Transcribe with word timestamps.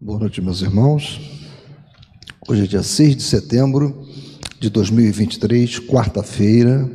Boa 0.00 0.20
noite, 0.20 0.40
meus 0.40 0.62
irmãos. 0.62 1.20
Hoje 2.48 2.62
é 2.62 2.66
dia 2.68 2.84
6 2.84 3.16
de 3.16 3.22
setembro 3.24 4.06
de 4.60 4.70
2023, 4.70 5.80
quarta-feira. 5.80 6.88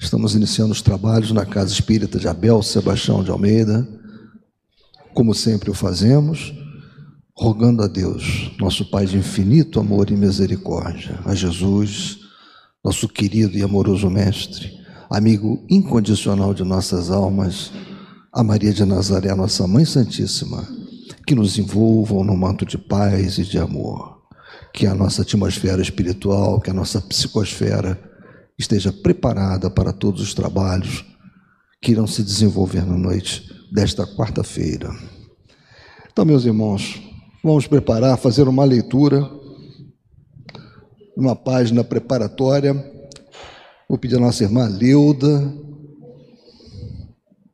Estamos 0.00 0.34
iniciando 0.34 0.72
os 0.72 0.82
trabalhos 0.82 1.30
na 1.30 1.46
Casa 1.46 1.72
Espírita 1.72 2.18
de 2.18 2.26
Abel 2.26 2.60
Sebastião 2.60 3.22
de 3.22 3.30
Almeida, 3.30 3.88
como 5.14 5.32
sempre 5.32 5.70
o 5.70 5.74
fazemos, 5.74 6.52
rogando 7.38 7.84
a 7.84 7.86
Deus, 7.86 8.50
nosso 8.58 8.90
Pai 8.90 9.06
de 9.06 9.18
infinito 9.18 9.78
amor 9.78 10.10
e 10.10 10.16
misericórdia, 10.16 11.20
a 11.24 11.36
Jesus, 11.36 12.18
nosso 12.84 13.08
querido 13.08 13.56
e 13.56 13.62
amoroso 13.62 14.10
Mestre, 14.10 14.72
amigo 15.08 15.64
incondicional 15.70 16.52
de 16.52 16.64
nossas 16.64 17.12
almas, 17.12 17.70
a 18.32 18.42
Maria 18.42 18.72
de 18.72 18.84
Nazaré, 18.84 19.32
nossa 19.36 19.68
Mãe 19.68 19.84
Santíssima 19.84 20.81
que 21.26 21.34
nos 21.34 21.58
envolvam 21.58 22.24
no 22.24 22.36
manto 22.36 22.66
de 22.66 22.76
paz 22.76 23.38
e 23.38 23.44
de 23.44 23.58
amor. 23.58 24.20
Que 24.72 24.86
a 24.86 24.94
nossa 24.94 25.22
atmosfera 25.22 25.82
espiritual, 25.82 26.60
que 26.60 26.70
a 26.70 26.74
nossa 26.74 27.00
psicosfera 27.00 28.00
esteja 28.58 28.92
preparada 28.92 29.70
para 29.70 29.92
todos 29.92 30.20
os 30.20 30.34
trabalhos 30.34 31.04
que 31.80 31.92
irão 31.92 32.06
se 32.06 32.22
desenvolver 32.22 32.86
na 32.86 32.96
noite 32.96 33.50
desta 33.72 34.06
quarta-feira. 34.06 34.94
Então, 36.10 36.24
meus 36.24 36.44
irmãos, 36.44 37.00
vamos 37.42 37.66
preparar, 37.66 38.16
fazer 38.18 38.46
uma 38.46 38.64
leitura, 38.64 39.28
uma 41.16 41.34
página 41.34 41.82
preparatória. 41.82 42.72
Vou 43.88 43.98
pedir 43.98 44.16
a 44.16 44.20
nossa 44.20 44.44
irmã 44.44 44.68
Leuda 44.68 45.52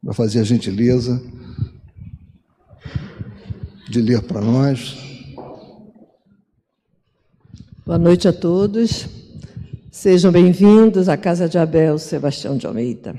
para 0.04 0.14
fazer 0.14 0.40
a 0.40 0.44
gentileza 0.44 1.20
de 3.88 4.02
ler 4.02 4.22
para 4.22 4.40
nós. 4.40 4.96
Boa 7.86 7.98
noite 7.98 8.28
a 8.28 8.32
todos. 8.32 9.06
Sejam 9.90 10.30
bem-vindos 10.30 11.08
à 11.08 11.16
Casa 11.16 11.48
de 11.48 11.56
Abel 11.56 11.98
Sebastião 11.98 12.58
de 12.58 12.66
Almeida. 12.66 13.18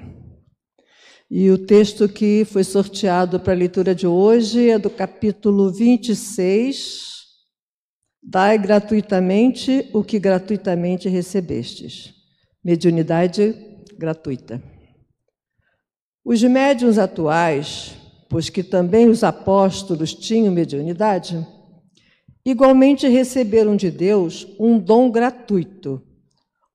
E 1.29 1.49
o 1.49 1.57
texto 1.57 2.07
que 2.07 2.45
foi 2.45 2.63
sorteado 2.63 3.39
para 3.39 3.53
a 3.53 3.55
leitura 3.55 3.95
de 3.95 4.05
hoje 4.05 4.69
é 4.69 4.77
do 4.77 4.91
capítulo 4.91 5.71
26. 5.71 7.17
Dai 8.21 8.59
gratuitamente 8.59 9.89
o 9.91 10.03
que 10.03 10.19
gratuitamente 10.19 11.09
recebestes. 11.09 12.13
Mediunidade 12.63 13.55
gratuita. 13.97 14.61
Os 16.23 16.43
médiuns 16.43 16.99
atuais 16.99 17.98
pois 18.29 18.47
que 18.49 18.61
também 18.61 19.09
os 19.09 19.23
apóstolos 19.23 20.13
tinham 20.13 20.53
mediunidade, 20.53 21.45
igualmente 22.45 23.07
receberam 23.07 23.75
de 23.75 23.89
Deus 23.89 24.47
um 24.59 24.77
dom 24.77 25.09
gratuito, 25.09 26.01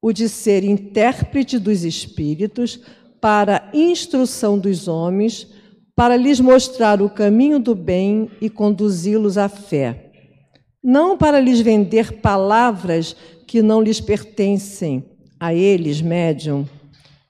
o 0.02 0.12
de 0.12 0.28
ser 0.28 0.64
intérprete 0.64 1.58
dos 1.58 1.84
espíritos 1.84 2.80
para 3.20 3.70
instrução 3.72 4.58
dos 4.58 4.88
homens, 4.88 5.46
para 5.94 6.16
lhes 6.16 6.40
mostrar 6.40 7.00
o 7.00 7.08
caminho 7.08 7.60
do 7.60 7.74
bem 7.74 8.28
e 8.40 8.50
conduzi-los 8.50 9.38
à 9.38 9.48
fé. 9.48 10.10
Não 10.82 11.16
para 11.16 11.40
lhes 11.40 11.60
vender 11.60 12.20
palavras 12.20 13.16
que 13.46 13.62
não 13.62 13.80
lhes 13.80 14.00
pertencem 14.00 15.04
a 15.38 15.54
eles, 15.54 16.02
médium, 16.02 16.66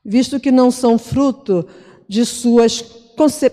visto 0.05 0.41
que 0.41 0.51
não 0.51 0.71
são 0.71 0.99
fruto 0.99 1.67
de 2.09 2.25
suas 2.25 3.04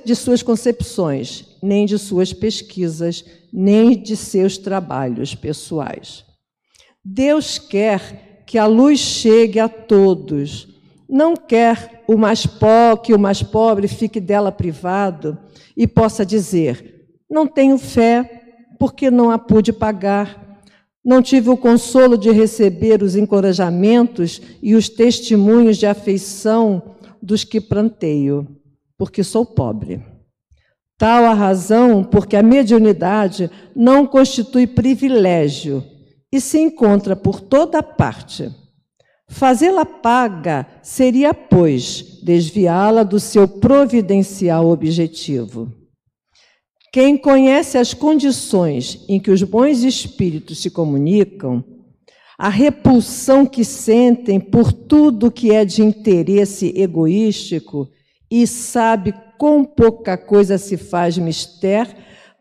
de 0.06 0.16
suas 0.16 0.42
concepções, 0.42 1.46
nem 1.62 1.86
de 1.86 1.98
suas 1.98 2.34
pesquisas, 2.34 3.24
nem 3.52 4.02
de 4.02 4.16
seus 4.16 4.58
trabalhos 4.58 5.36
pessoais. 5.36 6.26
Deus 7.04 7.58
quer 7.58 8.44
que 8.46 8.58
a 8.58 8.66
luz 8.66 9.00
chegue 9.00 9.60
a 9.60 9.70
todos. 9.70 10.68
Não 11.10 11.36
quer 11.36 12.04
o 12.08 12.18
mais 12.18 12.48
que 13.04 13.14
o 13.14 13.20
mais 13.20 13.44
pobre 13.44 13.88
fique 13.88 14.20
dela 14.20 14.52
privado 14.52 15.38
e 15.76 15.88
possa 15.88 16.26
dizer: 16.26 17.08
não 17.30 17.48
tenho 17.48 17.78
fé 17.78 18.68
porque 18.80 19.10
não 19.12 19.32
a 19.32 19.38
pude 19.38 19.72
pagar. 19.72 20.60
Não 21.04 21.22
tive 21.22 21.50
o 21.50 21.58
consolo 21.58 22.16
de 22.16 22.30
receber 22.30 23.02
os 23.02 23.16
encorajamentos 23.16 24.40
e 24.62 24.76
os 24.76 24.88
testemunhos 24.88 25.78
de 25.78 25.88
afeição 25.88 26.96
dos 27.22 27.44
que 27.44 27.60
planteio 27.60 28.61
porque 29.02 29.24
sou 29.24 29.44
pobre. 29.44 30.00
Tal 30.96 31.26
a 31.26 31.34
razão 31.34 32.04
porque 32.04 32.36
a 32.36 32.44
mediunidade 32.44 33.50
não 33.76 34.06
constitui 34.06 34.68
privilégio 34.68 35.84
e 36.32 36.40
se 36.40 36.60
encontra 36.60 37.16
por 37.16 37.42
toda 37.42 37.82
parte. 37.82 38.52
Fazê-la 39.28 39.86
paga 39.86 40.68
seria, 40.84 41.34
pois, 41.34 42.22
desviá-la 42.22 43.02
do 43.02 43.20
seu 43.20 43.48
providencial 43.48 44.70
objetivo. 44.70 45.74
Quem 46.94 47.18
conhece 47.18 47.80
as 47.80 47.96
condições 47.96 49.04
em 49.10 49.20
que 49.20 49.32
os 49.32 49.42
bons 49.42 49.82
espíritos 49.82 50.62
se 50.62 50.70
comunicam, 50.70 51.64
a 52.38 52.50
repulsão 52.50 53.48
que 53.48 53.66
sentem 53.66 54.40
por 54.40 54.72
tudo 54.72 55.32
que 55.32 55.52
é 55.52 55.66
de 55.66 55.82
interesse 55.82 56.72
egoístico 56.76 57.90
e 58.32 58.48
sabe 58.48 59.14
quão 59.38 59.66
pouca 59.66 60.18
coisa 60.18 60.58
se 60.58 60.78
faz 60.78 61.18
mister 61.18 61.94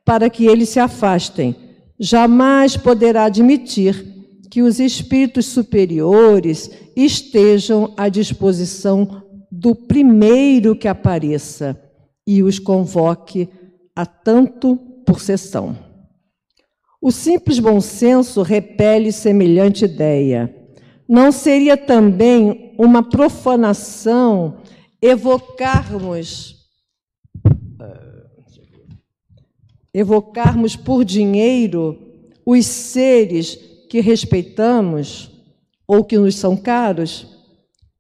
para 0.05 0.31
que 0.31 0.47
eles 0.47 0.69
se 0.69 0.79
afastem. 0.79 1.57
Jamais 1.99 2.77
poderá 2.77 3.25
admitir 3.25 4.07
que 4.49 4.63
os 4.63 4.79
espíritos 4.79 5.47
superiores 5.47 6.71
estejam 6.97 7.93
à 7.97 8.09
disposição 8.09 9.25
do 9.51 9.75
primeiro 9.75 10.77
que 10.77 10.87
apareça 10.87 11.81
e 12.27 12.43
os 12.43 12.59
convoque 12.59 13.49
a 13.95 14.07
tanto 14.07 14.77
por 15.05 15.21
sessão. 15.21 15.77
O 17.03 17.11
simples 17.11 17.59
bom 17.59 17.81
senso 17.81 18.43
repele 18.43 19.11
semelhante 19.11 19.85
ideia. 19.85 20.55
Não 21.09 21.33
seria 21.33 21.77
também 21.77 22.75
uma 22.79 23.03
profanação 23.03 24.60
evocarmos 25.01 26.61
evocarmos 29.93 30.77
por 30.77 31.05
dinheiro 31.05 31.99
os 32.47 32.65
seres 32.67 33.59
que 33.89 34.01
respeitamos 34.01 35.31
ou 35.87 36.05
que 36.05 36.17
nos 36.17 36.37
são 36.37 36.57
caros, 36.57 37.27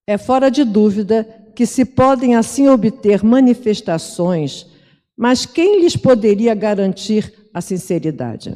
é 0.07 0.17
fora 0.17 0.51
de 0.51 0.65
dúvida 0.65 1.25
que 1.55 1.67
se 1.67 1.85
podem 1.85 2.37
assim 2.37 2.69
obter 2.69 3.25
manifestações, 3.25 4.67
mas 5.17 5.45
quem 5.45 5.81
lhes 5.81 5.97
poderia 5.97 6.55
garantir 6.55 7.35
a 7.53 7.61
sinceridade? 7.61 8.55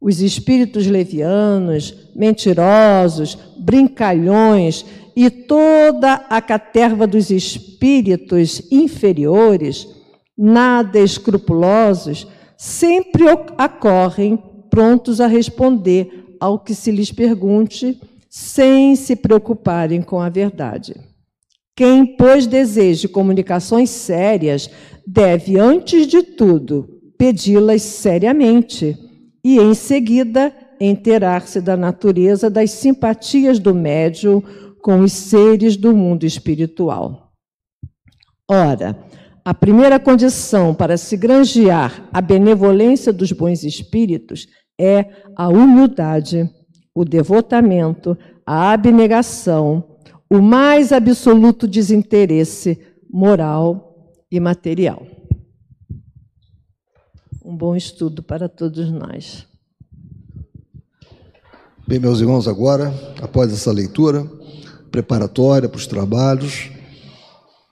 Os 0.00 0.20
espíritos 0.20 0.86
levianos, 0.86 1.94
mentirosos, 2.14 3.38
brincalhões 3.56 4.84
e 5.16 5.30
toda 5.30 6.14
a 6.28 6.40
caterva 6.40 7.06
dos 7.06 7.30
espíritos 7.30 8.62
inferiores, 8.70 9.86
nada 10.36 10.98
escrupulosos, 10.98 12.26
sempre 12.56 13.24
acorrem 13.56 14.38
prontos 14.70 15.20
a 15.20 15.26
responder 15.26 16.36
ao 16.40 16.58
que 16.58 16.74
se 16.74 16.90
lhes 16.90 17.12
pergunte, 17.12 18.00
sem 18.28 18.96
se 18.96 19.14
preocuparem 19.14 20.02
com 20.02 20.20
a 20.20 20.28
verdade. 20.28 20.94
Quem, 21.76 22.04
pois, 22.16 22.46
deseje 22.46 23.08
comunicações 23.08 23.90
sérias, 23.90 24.68
deve, 25.06 25.58
antes 25.58 26.06
de 26.06 26.22
tudo, 26.22 26.88
pedi-las 27.18 27.82
seriamente 27.82 28.96
e, 29.44 29.58
em 29.58 29.74
seguida, 29.74 30.52
enterar-se 30.80 31.60
da 31.60 31.76
natureza 31.76 32.50
das 32.50 32.70
simpatias 32.70 33.58
do 33.58 33.74
médium 33.74 34.42
com 34.84 35.00
os 35.00 35.14
seres 35.14 35.78
do 35.78 35.96
mundo 35.96 36.26
espiritual. 36.26 37.32
Ora, 38.46 38.94
a 39.42 39.54
primeira 39.54 39.98
condição 39.98 40.74
para 40.74 40.98
se 40.98 41.16
granjear 41.16 42.06
a 42.12 42.20
benevolência 42.20 43.10
dos 43.10 43.32
bons 43.32 43.64
espíritos 43.64 44.46
é 44.78 45.06
a 45.34 45.48
humildade, 45.48 46.50
o 46.94 47.02
devotamento, 47.02 48.14
a 48.44 48.72
abnegação, 48.72 49.96
o 50.28 50.42
mais 50.42 50.92
absoluto 50.92 51.66
desinteresse 51.66 52.78
moral 53.10 54.12
e 54.30 54.38
material. 54.38 55.06
Um 57.42 57.56
bom 57.56 57.74
estudo 57.74 58.22
para 58.22 58.50
todos 58.50 58.90
nós. 58.90 59.46
Bem, 61.88 61.98
meus 61.98 62.20
irmãos, 62.20 62.46
agora, 62.46 62.92
após 63.22 63.50
essa 63.50 63.72
leitura, 63.72 64.43
preparatória 64.94 65.68
para 65.68 65.76
os 65.76 65.88
trabalhos. 65.88 66.70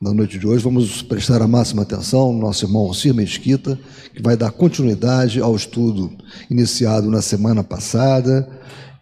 Na 0.01 0.13
noite 0.13 0.41
de 0.41 0.45
hoje, 0.45 0.65
vamos 0.65 1.03
prestar 1.03 1.41
a 1.41 1.47
máxima 1.47 1.83
atenção 1.83 2.19
ao 2.19 2.33
nosso 2.33 2.65
irmão 2.65 2.93
Cir 2.93 3.15
Mesquita, 3.15 3.79
que 4.13 4.21
vai 4.21 4.37
dar 4.37 4.51
continuidade 4.51 5.41
ao 5.41 5.55
estudo 5.55 6.11
iniciado 6.51 7.09
na 7.09 7.23
semana 7.23 7.63
passada, 7.63 8.49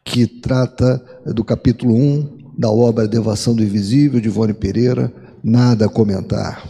que 0.05 0.27
trata 0.27 1.03
do 1.25 1.43
capítulo 1.43 1.95
1 1.95 2.53
da 2.59 2.71
obra 2.71 3.09
Devação 3.09 3.55
do 3.55 3.65
Invisível, 3.65 4.21
de 4.21 4.29
Ivone 4.29 4.53
Pereira. 4.53 5.11
Nada 5.43 5.87
a 5.87 5.89
comentar. 5.89 6.63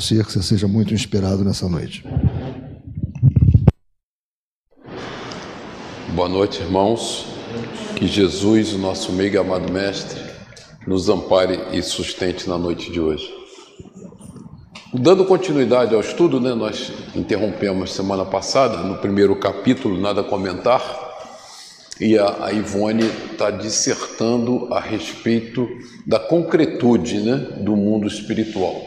Seja, 0.00 0.24
que 0.24 0.32
você 0.32 0.42
seja 0.42 0.66
muito 0.66 0.94
inspirado 0.94 1.44
nessa 1.44 1.68
noite. 1.68 2.02
Boa 6.14 6.30
noite, 6.30 6.62
irmãos. 6.62 7.26
Que 7.94 8.06
Jesus, 8.06 8.72
o 8.72 8.78
nosso 8.78 9.12
mega 9.12 9.40
amado 9.40 9.70
Mestre, 9.70 10.37
nos 10.88 11.10
ampare 11.10 11.60
e 11.70 11.82
sustente 11.82 12.48
na 12.48 12.56
noite 12.56 12.90
de 12.90 12.98
hoje. 12.98 13.30
Dando 14.94 15.26
continuidade 15.26 15.94
ao 15.94 16.00
estudo, 16.00 16.40
né, 16.40 16.54
nós 16.54 16.90
interrompemos 17.14 17.92
semana 17.92 18.24
passada, 18.24 18.78
no 18.78 18.96
primeiro 18.96 19.36
capítulo, 19.36 20.00
nada 20.00 20.22
a 20.22 20.24
comentar, 20.24 20.80
e 22.00 22.16
a, 22.16 22.46
a 22.46 22.52
Ivone 22.54 23.04
está 23.30 23.50
dissertando 23.50 24.72
a 24.72 24.80
respeito 24.80 25.68
da 26.06 26.18
concretude 26.18 27.20
né, 27.20 27.36
do 27.58 27.76
mundo 27.76 28.06
espiritual. 28.06 28.80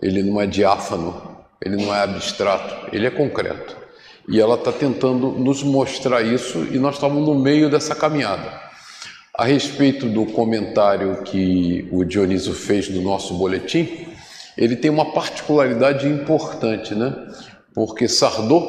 Ele 0.00 0.22
não 0.22 0.40
é 0.40 0.46
diáfano, 0.46 1.20
ele 1.60 1.84
não 1.84 1.92
é 1.92 2.04
abstrato, 2.04 2.94
ele 2.94 3.08
é 3.08 3.10
concreto. 3.10 3.76
E 4.28 4.40
ela 4.40 4.54
está 4.54 4.70
tentando 4.70 5.32
nos 5.32 5.64
mostrar 5.64 6.22
isso, 6.22 6.58
e 6.70 6.78
nós 6.78 6.94
estamos 6.94 7.26
no 7.26 7.34
meio 7.34 7.68
dessa 7.68 7.92
caminhada. 7.92 8.72
A 9.36 9.46
respeito 9.46 10.08
do 10.08 10.26
comentário 10.26 11.24
que 11.24 11.88
o 11.90 12.04
Dionísio 12.04 12.54
fez 12.54 12.88
no 12.88 13.02
nosso 13.02 13.34
boletim, 13.34 14.06
ele 14.56 14.76
tem 14.76 14.88
uma 14.88 15.12
particularidade 15.12 16.06
importante, 16.06 16.94
né? 16.94 17.12
Porque 17.74 18.06
Sardot, 18.06 18.64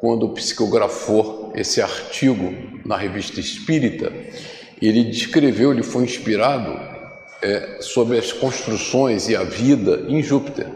quando 0.00 0.28
psicografou 0.28 1.50
esse 1.56 1.82
artigo 1.82 2.54
na 2.84 2.96
revista 2.96 3.40
Espírita, 3.40 4.12
ele 4.80 5.02
descreveu, 5.02 5.72
ele 5.72 5.82
foi 5.82 6.04
inspirado 6.04 6.78
é, 7.42 7.78
sobre 7.80 8.16
as 8.16 8.32
construções 8.32 9.28
e 9.28 9.34
a 9.34 9.42
vida 9.42 10.04
em 10.06 10.22
Júpiter. 10.22 10.68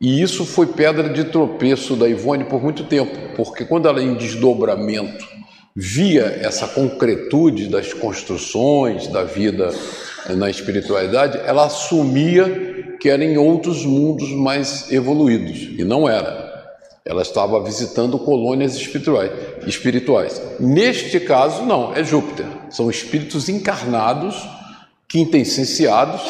E 0.00 0.22
isso 0.22 0.46
foi 0.46 0.66
pedra 0.66 1.08
de 1.08 1.24
tropeço 1.24 1.96
da 1.96 2.08
Ivone 2.08 2.44
por 2.44 2.62
muito 2.62 2.84
tempo, 2.84 3.34
porque 3.34 3.64
quando 3.64 3.88
ela 3.88 4.00
em 4.00 4.14
desdobramento 4.14 5.37
via 5.74 6.38
essa 6.40 6.66
concretude 6.66 7.68
das 7.68 7.92
construções 7.92 9.06
da 9.06 9.24
vida 9.24 9.72
na 10.36 10.50
espiritualidade, 10.50 11.38
ela 11.46 11.66
assumia 11.66 12.96
que 13.00 13.08
era 13.08 13.24
em 13.24 13.38
outros 13.38 13.84
mundos 13.84 14.30
mais 14.30 14.90
evoluídos, 14.90 15.78
e 15.78 15.84
não 15.84 16.08
era. 16.08 16.48
Ela 17.04 17.22
estava 17.22 17.62
visitando 17.62 18.18
colônias 18.18 18.74
espirituais. 18.74 19.30
espirituais. 19.66 20.42
Neste 20.60 21.20
caso, 21.20 21.62
não, 21.64 21.94
é 21.94 22.04
Júpiter. 22.04 22.44
São 22.68 22.90
espíritos 22.90 23.48
encarnados, 23.48 24.36
quintessenciados, 25.08 26.20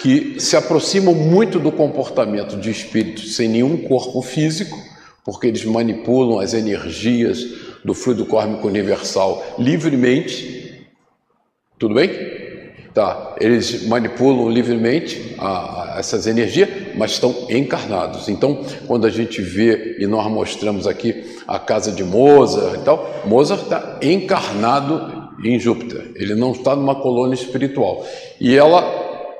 que 0.00 0.36
se 0.38 0.56
aproximam 0.56 1.14
muito 1.14 1.58
do 1.58 1.72
comportamento 1.72 2.56
de 2.56 2.70
espíritos 2.70 3.34
sem 3.34 3.48
nenhum 3.48 3.76
corpo 3.76 4.20
físico, 4.20 4.76
porque 5.24 5.46
eles 5.46 5.64
manipulam 5.64 6.38
as 6.38 6.54
energias 6.54 7.38
do 7.84 7.94
fluido 7.94 8.24
kórmico 8.26 8.66
universal 8.66 9.44
livremente. 9.58 10.86
Tudo 11.78 11.94
bem? 11.94 12.10
Tá, 12.94 13.36
eles 13.40 13.86
manipulam 13.86 14.50
livremente 14.50 15.34
a, 15.38 15.94
a 15.94 15.98
essas 15.98 16.26
energias, 16.26 16.68
mas 16.94 17.12
estão 17.12 17.46
encarnados. 17.48 18.28
Então, 18.28 18.62
quando 18.86 19.06
a 19.06 19.10
gente 19.10 19.40
vê, 19.40 19.96
e 19.98 20.06
nós 20.06 20.30
mostramos 20.30 20.86
aqui 20.86 21.24
a 21.48 21.58
casa 21.58 21.90
de 21.90 22.04
Mozart 22.04 22.80
e 22.80 22.84
tal, 22.84 23.22
Mozart 23.24 23.62
está 23.62 23.98
encarnado 24.02 25.22
em 25.42 25.58
Júpiter, 25.58 26.12
ele 26.16 26.34
não 26.34 26.52
está 26.52 26.76
numa 26.76 26.94
colônia 26.94 27.34
espiritual. 27.34 28.06
E 28.38 28.54
ela, 28.54 28.84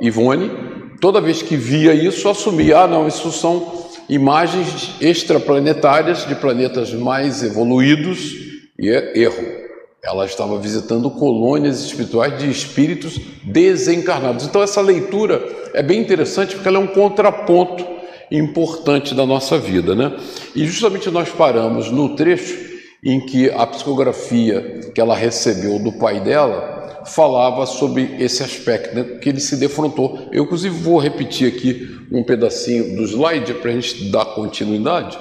Ivone, 0.00 0.50
toda 0.98 1.20
vez 1.20 1.42
que 1.42 1.54
via 1.54 1.92
isso, 1.92 2.30
assumia: 2.30 2.80
ah, 2.80 2.88
não, 2.88 3.06
isso 3.06 3.30
são 3.30 3.81
imagens 4.08 4.94
extraplanetárias 5.00 6.26
de 6.26 6.34
planetas 6.34 6.92
mais 6.92 7.42
evoluídos, 7.42 8.34
e 8.78 8.88
é 8.88 9.18
erro 9.18 9.62
ela 10.04 10.26
estava 10.26 10.58
visitando 10.58 11.08
colônias 11.12 11.80
espirituais 11.80 12.36
de 12.36 12.50
espíritos 12.50 13.20
desencarnados. 13.44 14.44
Então, 14.44 14.60
essa 14.60 14.80
leitura 14.80 15.40
é 15.72 15.82
bem 15.82 16.00
interessante 16.00 16.56
porque 16.56 16.66
ela 16.66 16.78
é 16.78 16.80
um 16.80 16.88
contraponto 16.88 17.86
importante 18.28 19.14
da 19.14 19.24
nossa 19.24 19.58
vida, 19.58 19.94
né? 19.94 20.16
E 20.56 20.66
justamente 20.66 21.08
nós 21.08 21.28
paramos 21.28 21.90
no 21.92 22.16
trecho 22.16 22.72
em 23.04 23.20
que 23.20 23.48
a 23.50 23.64
psicografia 23.66 24.80
que 24.92 25.00
ela 25.00 25.14
recebeu 25.14 25.78
do 25.78 25.92
pai 25.92 26.20
dela 26.20 26.81
falava 27.06 27.66
sobre 27.66 28.16
esse 28.18 28.42
aspecto, 28.42 28.94
né? 28.94 29.18
que 29.20 29.28
ele 29.28 29.40
se 29.40 29.56
defrontou. 29.56 30.28
Eu, 30.32 30.44
inclusive, 30.44 30.74
vou 30.74 30.98
repetir 30.98 31.48
aqui 31.48 31.98
um 32.10 32.22
pedacinho 32.22 32.96
do 32.96 33.02
slide 33.04 33.54
para 33.54 33.70
a 33.70 33.74
gente 33.74 34.10
dar 34.10 34.24
continuidade 34.26 35.18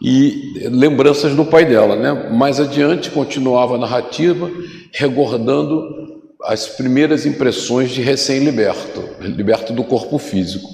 e 0.00 0.68
lembranças 0.70 1.34
do 1.34 1.44
pai 1.44 1.64
dela. 1.64 1.96
Né? 1.96 2.30
Mais 2.30 2.60
adiante, 2.60 3.10
continuava 3.10 3.74
a 3.74 3.78
narrativa, 3.78 4.50
regordando 4.92 6.22
as 6.42 6.66
primeiras 6.66 7.26
impressões 7.26 7.90
de 7.90 8.02
recém-liberto, 8.02 9.02
liberto 9.20 9.72
do 9.72 9.82
corpo 9.82 10.18
físico. 10.18 10.68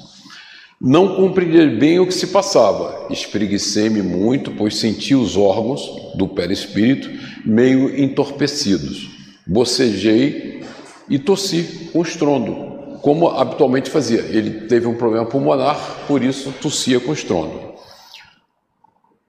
Não 0.81 1.15
compreendi 1.15 1.77
bem 1.77 2.01
o 2.01 2.07
que 2.07 2.13
se 2.13 2.27
passava, 2.27 3.07
espreguicei-me 3.09 4.03
muito, 4.03 4.51
pois 4.51 4.77
senti 4.77 5.15
os 5.15 5.37
órgãos 5.37 5.89
do 6.17 6.27
perispírito 6.27 7.09
meio 7.45 7.97
entorpecidos. 7.97 9.12
Bocejei 9.47 10.63
e 11.09 11.19
tossi 11.19 11.91
com 11.93 12.03
estrondo, 12.03 12.99
como 13.01 13.29
habitualmente 13.29 13.91
fazia. 13.91 14.21
Ele 14.21 14.67
teve 14.67 14.87
um 14.87 14.95
problema 14.95 15.27
pulmonar, 15.27 15.79
por 16.07 16.23
isso 16.23 16.53
tossia 16.61 17.01
com 17.01 17.13
estrondo 17.13 17.73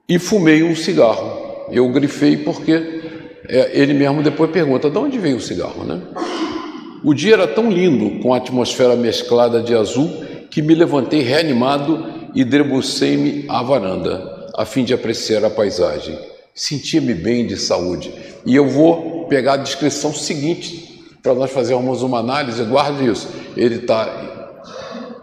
e 0.08 0.18
fumei 0.18 0.62
um 0.62 0.76
cigarro. 0.76 1.66
Eu 1.70 1.88
grifei 1.90 2.36
porque 2.36 2.72
é, 3.48 3.70
ele 3.72 3.94
mesmo 3.94 4.22
depois 4.22 4.50
pergunta: 4.50 4.90
de 4.90 4.98
onde 4.98 5.18
veio 5.18 5.36
o 5.36 5.40
cigarro, 5.40 5.84
né? 5.84 6.00
O 7.02 7.12
dia 7.12 7.34
era 7.34 7.46
tão 7.46 7.70
lindo, 7.70 8.22
com 8.22 8.32
a 8.32 8.38
atmosfera 8.38 8.96
mesclada 8.96 9.62
de 9.62 9.74
azul, 9.74 10.24
que 10.50 10.62
me 10.62 10.74
levantei 10.74 11.20
reanimado 11.20 12.30
e 12.34 12.42
debrucei-me 12.44 13.44
à 13.48 13.62
varanda, 13.62 14.48
a 14.56 14.64
fim 14.64 14.84
de 14.84 14.94
apreciar 14.94 15.44
a 15.44 15.50
paisagem. 15.50 16.18
Sentia-me 16.54 17.14
bem 17.14 17.46
de 17.46 17.56
saúde. 17.56 18.12
E 18.46 18.54
eu 18.54 18.68
vou 18.68 19.26
pegar 19.26 19.54
a 19.54 19.56
descrição 19.56 20.14
seguinte 20.14 21.02
para 21.22 21.34
nós 21.34 21.50
fazermos 21.50 22.02
uma 22.02 22.18
análise. 22.18 22.62
Guarde 22.64 23.10
isso. 23.10 23.28
Ele 23.56 23.76
está 23.76 24.52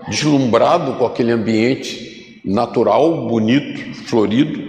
deslumbrado 0.09 0.95
com 0.95 1.05
aquele 1.05 1.31
ambiente 1.31 2.41
natural, 2.43 3.27
bonito, 3.27 3.95
florido, 4.07 4.61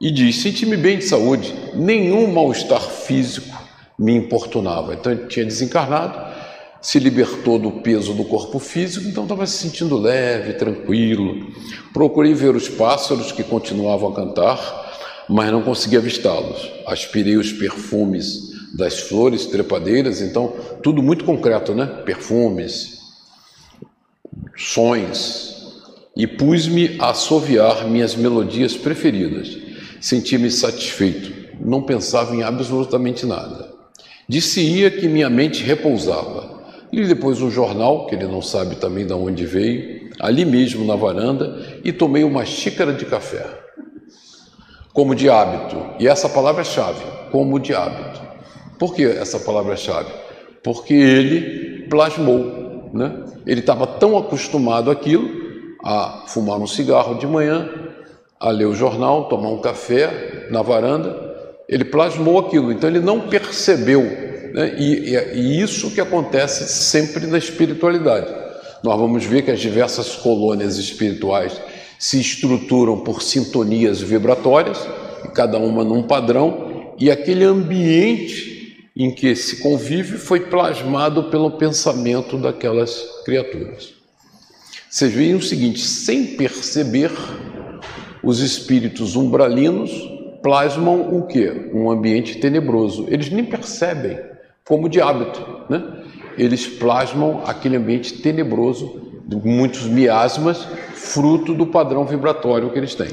e 0.00 0.10
diz: 0.10 0.42
Senti-me 0.42 0.76
bem 0.76 0.98
de 0.98 1.04
saúde, 1.04 1.54
nenhum 1.74 2.32
mal-estar 2.32 2.80
físico 2.80 3.56
me 3.98 4.14
importunava. 4.14 4.94
Então 4.94 5.12
ele 5.12 5.26
tinha 5.26 5.44
desencarnado, 5.44 6.18
se 6.80 6.98
libertou 6.98 7.58
do 7.58 7.70
peso 7.70 8.12
do 8.12 8.24
corpo 8.24 8.58
físico, 8.58 9.08
então 9.08 9.22
estava 9.22 9.46
se 9.46 9.58
sentindo 9.58 9.96
leve, 9.96 10.54
tranquilo. 10.54 11.46
Procurei 11.92 12.34
ver 12.34 12.54
os 12.54 12.68
pássaros 12.68 13.32
que 13.32 13.42
continuavam 13.42 14.10
a 14.10 14.14
cantar, 14.14 14.85
mas 15.28 15.50
não 15.50 15.62
conseguia 15.62 15.98
avistá-los. 15.98 16.70
Aspirei 16.86 17.36
os 17.36 17.52
perfumes 17.52 18.54
das 18.76 19.00
flores 19.00 19.46
trepadeiras, 19.46 20.20
então 20.20 20.54
tudo 20.82 21.02
muito 21.02 21.24
concreto, 21.24 21.74
né? 21.74 21.86
Perfumes, 22.04 22.98
sons. 24.56 25.54
E 26.16 26.26
pus-me 26.26 26.96
a 26.98 27.10
assoviar 27.10 27.86
minhas 27.88 28.14
melodias 28.14 28.74
preferidas 28.74 29.66
Senti-me 30.00 30.50
satisfeito, 30.50 31.32
não 31.60 31.82
pensava 31.82 32.34
em 32.34 32.42
absolutamente 32.42 33.24
nada. 33.24 33.72
Disse-ia 34.28 34.90
que 34.90 35.08
minha 35.08 35.30
mente 35.30 35.62
repousava. 35.64 36.64
Li 36.92 37.06
depois 37.08 37.40
um 37.40 37.50
jornal, 37.50 38.06
que 38.06 38.14
ele 38.14 38.26
não 38.26 38.42
sabe 38.42 38.76
também 38.76 39.06
de 39.06 39.12
onde 39.12 39.44
veio, 39.44 40.10
ali 40.20 40.44
mesmo 40.44 40.84
na 40.84 40.94
varanda, 40.94 41.80
e 41.82 41.92
tomei 41.92 42.24
uma 42.24 42.44
xícara 42.44 42.92
de 42.92 43.04
café. 43.04 43.65
Como 44.96 45.14
de 45.14 45.28
hábito, 45.28 45.76
e 45.98 46.08
essa 46.08 46.26
palavra 46.26 46.62
é 46.62 46.64
chave, 46.64 47.04
como 47.30 47.60
de 47.60 47.74
hábito. 47.74 48.18
Por 48.78 48.94
que 48.94 49.04
essa 49.04 49.38
palavra 49.38 49.74
é 49.74 49.76
chave? 49.76 50.10
Porque 50.64 50.94
ele 50.94 51.86
plasmou, 51.86 52.88
né? 52.94 53.24
Ele 53.46 53.60
estava 53.60 53.86
tão 53.86 54.16
acostumado 54.16 54.90
àquilo, 54.90 55.28
a 55.84 56.24
fumar 56.28 56.58
um 56.58 56.66
cigarro 56.66 57.16
de 57.16 57.26
manhã, 57.26 57.68
a 58.40 58.48
ler 58.50 58.64
o 58.64 58.74
jornal, 58.74 59.28
tomar 59.28 59.50
um 59.50 59.60
café 59.60 60.48
na 60.50 60.62
varanda, 60.62 61.14
ele 61.68 61.84
plasmou 61.84 62.38
aquilo, 62.38 62.72
então 62.72 62.88
ele 62.88 63.00
não 63.00 63.28
percebeu. 63.28 64.00
Né? 64.00 64.76
E, 64.78 65.10
e, 65.10 65.34
e 65.34 65.60
isso 65.60 65.90
que 65.90 66.00
acontece 66.00 66.72
sempre 66.72 67.26
na 67.26 67.36
espiritualidade. 67.36 68.34
nós 68.82 68.98
vamos 68.98 69.26
ver 69.26 69.42
que 69.42 69.50
as 69.50 69.60
diversas 69.60 70.16
colônias 70.16 70.78
espirituais 70.78 71.60
se 71.98 72.20
estruturam 72.20 73.00
por 73.00 73.22
sintonias 73.22 74.00
vibratórias, 74.00 74.78
cada 75.34 75.58
uma 75.58 75.84
num 75.84 76.02
padrão, 76.02 76.94
e 76.98 77.10
aquele 77.10 77.44
ambiente 77.44 78.56
em 78.96 79.14
que 79.14 79.36
se 79.36 79.62
convive 79.62 80.16
foi 80.16 80.40
plasmado 80.40 81.24
pelo 81.24 81.52
pensamento 81.52 82.38
daquelas 82.38 83.04
criaturas. 83.24 83.94
Vocês 84.88 85.12
veem 85.12 85.34
o 85.34 85.42
seguinte: 85.42 85.80
sem 85.80 86.36
perceber, 86.36 87.10
os 88.22 88.40
espíritos 88.40 89.14
umbralinos 89.14 89.90
plasmam 90.42 91.16
o 91.16 91.26
que? 91.26 91.70
Um 91.74 91.90
ambiente 91.90 92.38
tenebroso. 92.38 93.06
Eles 93.08 93.30
nem 93.30 93.44
percebem, 93.44 94.18
como 94.64 94.88
de 94.88 95.00
hábito, 95.00 95.44
né? 95.68 96.04
Eles 96.38 96.66
plasmam 96.66 97.42
aquele 97.44 97.76
ambiente 97.76 98.14
tenebroso, 98.14 99.22
muitos 99.44 99.82
miasmas, 99.82 100.66
fruto 101.06 101.54
do 101.54 101.66
padrão 101.66 102.04
vibratório 102.04 102.70
que 102.70 102.78
eles 102.78 102.94
têm. 102.94 103.10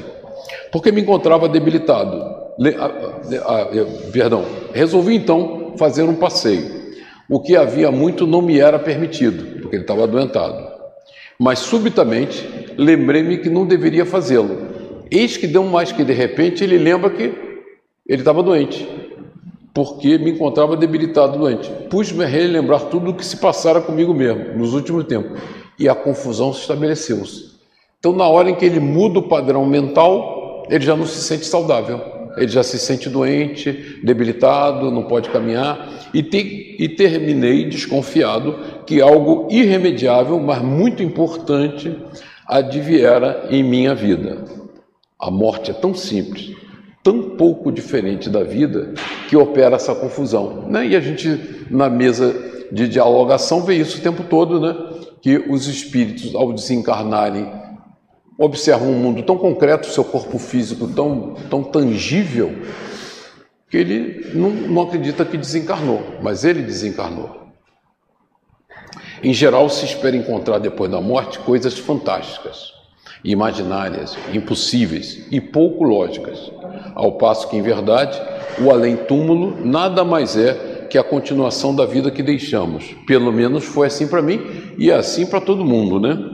Porque 0.70 0.92
me 0.92 1.00
encontrava 1.00 1.48
debilitado. 1.48 2.44
Le, 2.58 2.74
a, 2.76 2.86
a, 2.86 3.66
perdão, 4.12 4.44
resolvi 4.72 5.16
então 5.16 5.74
fazer 5.76 6.02
um 6.02 6.14
passeio. 6.14 6.84
O 7.28 7.40
que 7.40 7.56
havia 7.56 7.90
muito 7.90 8.26
não 8.26 8.42
me 8.42 8.60
era 8.60 8.78
permitido, 8.78 9.60
porque 9.60 9.76
ele 9.76 9.84
estava 9.84 10.04
adoentado. 10.04 10.74
Mas 11.38 11.60
subitamente 11.60 12.46
lembrei-me 12.76 13.38
que 13.38 13.48
não 13.48 13.66
deveria 13.66 14.04
fazê-lo. 14.04 14.74
Eis 15.10 15.36
que 15.36 15.46
deu 15.46 15.64
mais 15.64 15.90
que 15.90 16.04
de 16.04 16.12
repente 16.12 16.62
ele 16.62 16.78
lembra 16.78 17.10
que 17.10 17.32
ele 18.06 18.20
estava 18.20 18.42
doente, 18.42 18.86
porque 19.72 20.18
me 20.18 20.32
encontrava 20.32 20.76
debilitado 20.76 21.38
doente. 21.38 21.70
Pus-me 21.88 22.24
a 22.24 22.26
relembrar 22.26 22.82
tudo 22.86 23.10
o 23.10 23.14
que 23.14 23.24
se 23.24 23.38
passara 23.38 23.80
comigo 23.80 24.12
mesmo 24.12 24.56
nos 24.56 24.74
últimos 24.74 25.04
tempos 25.04 25.40
e 25.78 25.88
a 25.88 25.94
confusão 25.94 26.52
se 26.52 26.60
estabeleceu-se. 26.60 27.53
Então, 28.04 28.12
na 28.12 28.28
hora 28.28 28.50
em 28.50 28.54
que 28.54 28.66
ele 28.66 28.80
muda 28.80 29.18
o 29.18 29.22
padrão 29.22 29.64
mental, 29.64 30.66
ele 30.68 30.84
já 30.84 30.94
não 30.94 31.06
se 31.06 31.22
sente 31.22 31.46
saudável, 31.46 31.98
ele 32.36 32.48
já 32.48 32.62
se 32.62 32.78
sente 32.78 33.08
doente, 33.08 33.98
debilitado, 34.04 34.90
não 34.90 35.04
pode 35.04 35.30
caminhar, 35.30 36.10
e, 36.12 36.22
te, 36.22 36.76
e 36.78 36.86
terminei 36.86 37.64
desconfiado 37.64 38.58
que 38.84 39.00
algo 39.00 39.48
irremediável, 39.50 40.38
mas 40.38 40.60
muito 40.60 41.02
importante, 41.02 41.96
adviera 42.46 43.46
em 43.48 43.62
minha 43.62 43.94
vida. 43.94 44.44
A 45.18 45.30
morte 45.30 45.70
é 45.70 45.74
tão 45.74 45.94
simples, 45.94 46.54
tão 47.02 47.30
pouco 47.30 47.72
diferente 47.72 48.28
da 48.28 48.44
vida, 48.44 48.92
que 49.30 49.34
opera 49.34 49.76
essa 49.76 49.94
confusão. 49.94 50.66
Né? 50.68 50.88
E 50.88 50.94
a 50.94 51.00
gente, 51.00 51.40
na 51.70 51.88
mesa 51.88 52.36
de 52.70 52.86
dialogação, 52.86 53.62
vê 53.62 53.76
isso 53.76 53.96
o 53.96 54.02
tempo 54.02 54.24
todo, 54.24 54.60
né? 54.60 54.76
que 55.22 55.42
os 55.48 55.66
espíritos, 55.66 56.34
ao 56.34 56.52
desencarnarem, 56.52 57.63
observam 58.38 58.90
um 58.90 58.98
mundo 58.98 59.22
tão 59.22 59.36
concreto, 59.36 59.86
seu 59.86 60.04
corpo 60.04 60.38
físico 60.38 60.88
tão, 60.88 61.34
tão 61.48 61.62
tangível, 61.62 62.52
que 63.70 63.76
ele 63.76 64.30
não, 64.34 64.50
não 64.50 64.82
acredita 64.82 65.24
que 65.24 65.36
desencarnou, 65.36 66.02
mas 66.22 66.44
ele 66.44 66.62
desencarnou. 66.62 67.44
Em 69.22 69.32
geral, 69.32 69.68
se 69.68 69.84
espera 69.84 70.16
encontrar 70.16 70.58
depois 70.58 70.90
da 70.90 71.00
morte 71.00 71.38
coisas 71.38 71.78
fantásticas, 71.78 72.72
imaginárias, 73.24 74.16
impossíveis 74.32 75.26
e 75.30 75.40
pouco 75.40 75.82
lógicas, 75.82 76.52
ao 76.94 77.12
passo 77.12 77.48
que, 77.48 77.56
em 77.56 77.62
verdade, 77.62 78.20
o 78.60 78.70
além-túmulo 78.70 79.64
nada 79.64 80.04
mais 80.04 80.36
é 80.36 80.86
que 80.90 80.98
a 80.98 81.02
continuação 81.02 81.74
da 81.74 81.86
vida 81.86 82.10
que 82.10 82.22
deixamos. 82.22 82.94
Pelo 83.06 83.32
menos 83.32 83.64
foi 83.64 83.86
assim 83.86 84.06
para 84.06 84.22
mim 84.22 84.74
e 84.78 84.90
é 84.90 84.94
assim 84.94 85.26
para 85.26 85.40
todo 85.40 85.64
mundo, 85.64 85.98
né? 85.98 86.33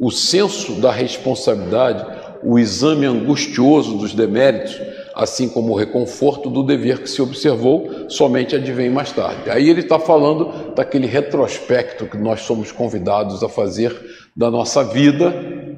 O 0.00 0.10
senso 0.10 0.80
da 0.80 0.90
responsabilidade, 0.90 2.06
o 2.42 2.58
exame 2.58 3.04
angustioso 3.04 3.98
dos 3.98 4.14
deméritos, 4.14 4.80
assim 5.14 5.46
como 5.46 5.74
o 5.74 5.76
reconforto 5.76 6.48
do 6.48 6.62
dever 6.62 7.02
que 7.02 7.10
se 7.10 7.20
observou, 7.20 8.08
somente 8.08 8.56
advém 8.56 8.88
mais 8.88 9.12
tarde. 9.12 9.50
Aí 9.50 9.68
ele 9.68 9.80
está 9.80 9.98
falando 9.98 10.72
daquele 10.74 11.06
retrospecto 11.06 12.06
que 12.06 12.16
nós 12.16 12.40
somos 12.40 12.72
convidados 12.72 13.42
a 13.42 13.48
fazer 13.50 13.94
da 14.34 14.50
nossa 14.50 14.82
vida, 14.82 15.34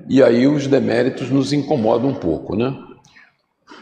e 0.08 0.22
aí 0.22 0.46
os 0.46 0.68
deméritos 0.68 1.28
nos 1.28 1.52
incomodam 1.52 2.10
um 2.10 2.14
pouco, 2.14 2.54
né? 2.54 2.72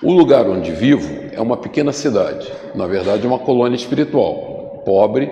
O 0.02 0.10
lugar 0.10 0.48
onde 0.48 0.72
vivo 0.72 1.12
é 1.32 1.40
uma 1.42 1.58
pequena 1.58 1.92
cidade, 1.92 2.50
na 2.74 2.86
verdade, 2.86 3.26
uma 3.26 3.38
colônia 3.38 3.76
espiritual, 3.76 4.82
pobre, 4.86 5.30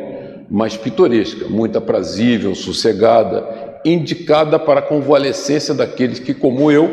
mas 0.50 0.76
pitoresca, 0.76 1.48
muito 1.48 1.78
aprazível, 1.78 2.54
sossegada, 2.54 3.57
indicada 3.84 4.58
para 4.58 4.80
a 4.80 4.82
convalescência 4.82 5.74
daqueles 5.74 6.18
que, 6.18 6.34
como 6.34 6.70
eu, 6.70 6.90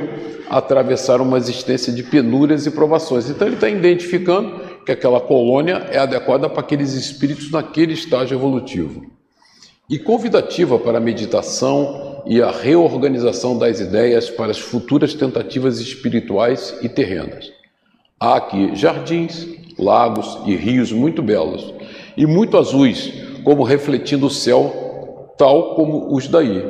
atravessaram 0.50 1.24
uma 1.24 1.38
existência 1.38 1.92
de 1.92 2.04
penúrias 2.04 2.66
e 2.66 2.72
provações. 2.72 3.30
Então, 3.30 3.48
ele 3.48 3.56
está 3.56 3.70
identificando 3.70 4.60
que 4.86 4.92
aquela 4.92 5.20
colônia 5.20 5.88
é 5.92 5.98
adequada 5.98 6.50
para 6.50 6.62
aqueles 6.62 6.94
espíritos 6.94 7.52
naquele 7.52 7.94
estágio 7.94 8.38
evolutivo. 8.38 9.06
E 9.90 10.00
convidativa 10.00 10.80
para 10.80 10.98
a 10.98 11.02
meditação 11.02 12.24
e 12.26 12.42
a 12.42 12.52
reorganização 12.52 13.58
das 13.58 13.80
ideias 13.80 14.30
para 14.30 14.52
as 14.52 14.60
futuras 14.60 15.14
tentativas 15.14 15.80
espirituais 15.80 16.76
e 16.82 16.90
terrenas. 16.90 17.52
Há 18.20 18.38
aqui 18.38 18.76
jardins, 18.76 19.48
lagos 19.78 20.40
e 20.46 20.56
rios 20.56 20.92
muito 20.92 21.22
belos 21.22 21.74
e 22.18 22.26
muito 22.26 22.58
azuis, 22.58 23.12
como 23.44 23.64
refletindo 23.64 24.26
o 24.26 24.32
céu, 24.32 24.85
tal 25.38 25.76
como 25.76 26.14
os 26.16 26.28
daí. 26.28 26.64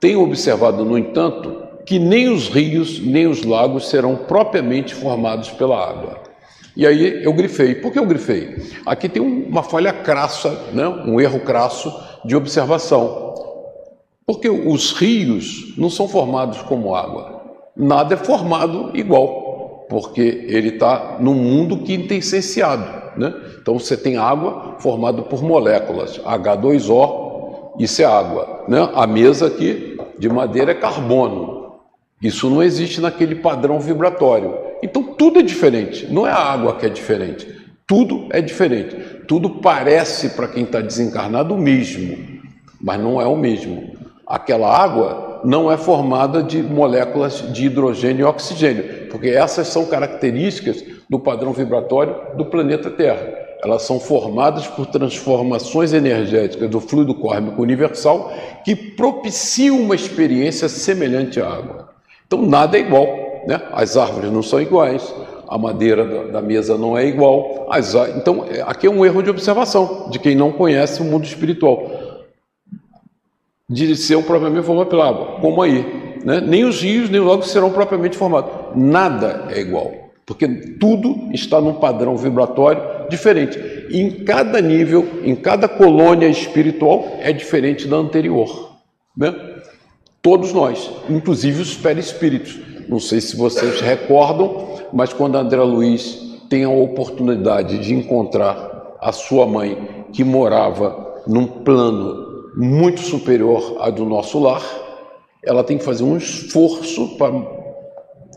Tenho 0.00 0.22
observado, 0.22 0.84
no 0.84 0.96
entanto, 0.96 1.62
que 1.84 1.98
nem 1.98 2.28
os 2.28 2.48
rios 2.48 3.00
nem 3.00 3.26
os 3.26 3.42
lagos 3.44 3.88
serão 3.88 4.14
propriamente 4.14 4.94
formados 4.94 5.50
pela 5.50 5.76
água. 5.76 6.20
E 6.76 6.86
aí 6.86 7.24
eu 7.24 7.32
grifei. 7.32 7.74
Por 7.74 7.92
que 7.92 7.98
eu 7.98 8.06
grifei? 8.06 8.56
Aqui 8.86 9.08
tem 9.08 9.20
uma 9.20 9.62
falha 9.62 9.92
crassa, 9.92 10.50
né? 10.72 10.86
um 10.86 11.20
erro 11.20 11.40
crasso 11.40 11.92
de 12.24 12.36
observação. 12.36 13.34
Porque 14.24 14.48
os 14.48 14.92
rios 14.92 15.76
não 15.76 15.90
são 15.90 16.06
formados 16.06 16.62
como 16.62 16.94
água. 16.94 17.42
Nada 17.76 18.14
é 18.14 18.16
formado 18.16 18.90
igual, 18.94 19.86
porque 19.88 20.20
ele 20.20 20.68
está 20.68 21.16
num 21.18 21.34
mundo 21.34 21.78
quintessenciado. 21.78 23.18
Né? 23.18 23.34
Então 23.60 23.78
você 23.78 23.96
tem 23.96 24.16
água 24.16 24.76
formada 24.78 25.22
por 25.22 25.42
moléculas, 25.42 26.18
H2O, 26.18 27.27
isso 27.78 28.02
é 28.02 28.04
água. 28.04 28.64
Né? 28.68 28.88
A 28.94 29.06
mesa 29.06 29.46
aqui 29.46 29.96
de 30.18 30.28
madeira 30.28 30.72
é 30.72 30.74
carbono, 30.74 31.58
isso 32.20 32.50
não 32.50 32.62
existe 32.62 33.00
naquele 33.00 33.36
padrão 33.36 33.78
vibratório. 33.78 34.56
Então 34.82 35.02
tudo 35.02 35.38
é 35.38 35.42
diferente. 35.42 36.06
Não 36.12 36.26
é 36.26 36.30
a 36.30 36.36
água 36.36 36.74
que 36.74 36.86
é 36.86 36.88
diferente. 36.88 37.46
Tudo 37.86 38.26
é 38.30 38.40
diferente. 38.40 38.96
Tudo 39.26 39.48
parece 39.60 40.30
para 40.30 40.48
quem 40.48 40.64
está 40.64 40.80
desencarnado 40.80 41.54
o 41.54 41.58
mesmo, 41.58 42.18
mas 42.80 43.00
não 43.00 43.20
é 43.20 43.26
o 43.26 43.36
mesmo. 43.36 43.96
Aquela 44.26 44.76
água 44.76 45.40
não 45.44 45.70
é 45.70 45.76
formada 45.76 46.42
de 46.42 46.62
moléculas 46.62 47.52
de 47.52 47.66
hidrogênio 47.66 48.22
e 48.22 48.24
oxigênio, 48.24 49.08
porque 49.10 49.28
essas 49.28 49.68
são 49.68 49.86
características 49.86 50.84
do 51.08 51.18
padrão 51.18 51.52
vibratório 51.52 52.36
do 52.36 52.44
planeta 52.44 52.90
Terra. 52.90 53.47
Elas 53.62 53.82
são 53.82 53.98
formadas 53.98 54.66
por 54.68 54.86
transformações 54.86 55.92
energéticas 55.92 56.70
do 56.70 56.80
fluido 56.80 57.14
kórmico 57.14 57.60
universal 57.60 58.32
que 58.64 58.76
propiciam 58.76 59.80
uma 59.80 59.94
experiência 59.94 60.68
semelhante 60.68 61.40
à 61.40 61.48
água. 61.48 61.88
Então 62.26 62.42
nada 62.42 62.76
é 62.76 62.80
igual, 62.80 63.06
né? 63.46 63.60
As 63.72 63.96
árvores 63.96 64.30
não 64.30 64.42
são 64.42 64.60
iguais, 64.60 65.12
a 65.48 65.58
madeira 65.58 66.28
da, 66.28 66.40
mesa 66.40 66.78
não 66.78 66.96
é 66.96 67.06
igual. 67.06 67.66
As, 67.70 67.94
então 67.94 68.44
aqui 68.66 68.86
é 68.86 68.90
um 68.90 69.04
erro 69.04 69.22
de 69.22 69.30
observação 69.30 70.08
de 70.10 70.18
quem 70.18 70.36
não 70.36 70.52
conhece 70.52 71.00
o 71.00 71.04
mundo 71.04 71.24
espiritual. 71.24 71.90
De 73.68 73.96
ser 73.96 74.22
propriamente 74.22 74.64
formado 74.64 74.88
pela 74.88 75.08
água, 75.08 75.40
como 75.40 75.62
aí. 75.62 76.18
Né? 76.24 76.40
Nem 76.40 76.64
os 76.64 76.80
rios, 76.80 77.10
nem 77.10 77.20
os 77.20 77.26
lagos 77.26 77.50
serão 77.50 77.70
propriamente 77.70 78.16
formados. 78.16 78.50
Nada 78.74 79.46
é 79.50 79.60
igual, 79.60 79.90
porque 80.24 80.46
tudo 80.78 81.28
está 81.32 81.60
num 81.60 81.74
padrão 81.74 82.16
vibratório 82.16 82.97
diferente. 83.08 83.58
Em 83.90 84.24
cada 84.24 84.60
nível, 84.60 85.20
em 85.24 85.34
cada 85.34 85.68
colônia 85.68 86.28
espiritual, 86.28 87.18
é 87.20 87.32
diferente 87.32 87.86
da 87.86 87.96
anterior. 87.96 88.76
Né? 89.16 89.34
Todos 90.22 90.52
nós, 90.52 90.90
inclusive 91.08 91.62
os 91.62 91.74
perispíritos. 91.74 92.58
Não 92.88 93.00
sei 93.00 93.20
se 93.20 93.36
vocês 93.36 93.80
recordam, 93.80 94.78
mas 94.92 95.12
quando 95.12 95.36
André 95.36 95.62
Luiz 95.62 96.38
tem 96.48 96.64
a 96.64 96.70
oportunidade 96.70 97.78
de 97.78 97.94
encontrar 97.94 98.96
a 99.00 99.12
sua 99.12 99.46
mãe, 99.46 100.06
que 100.12 100.24
morava 100.24 101.22
num 101.26 101.46
plano 101.46 102.50
muito 102.56 103.00
superior 103.00 103.76
ao 103.78 103.92
do 103.92 104.04
nosso 104.04 104.38
lar, 104.38 104.62
ela 105.44 105.62
tem 105.62 105.78
que 105.78 105.84
fazer 105.84 106.02
um 106.02 106.16
esforço 106.16 107.16
para 107.16 107.30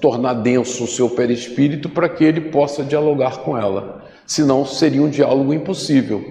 tornar 0.02 0.34
denso 0.34 0.84
o 0.84 0.88
seu 0.88 1.10
perispírito 1.10 1.88
para 1.88 2.10
que 2.10 2.24
ele 2.24 2.42
possa 2.42 2.84
dialogar 2.84 3.38
com 3.40 3.58
ela. 3.58 4.04
Senão 4.26 4.66
seria 4.66 5.02
um 5.02 5.10
diálogo 5.10 5.54
impossível. 5.54 6.24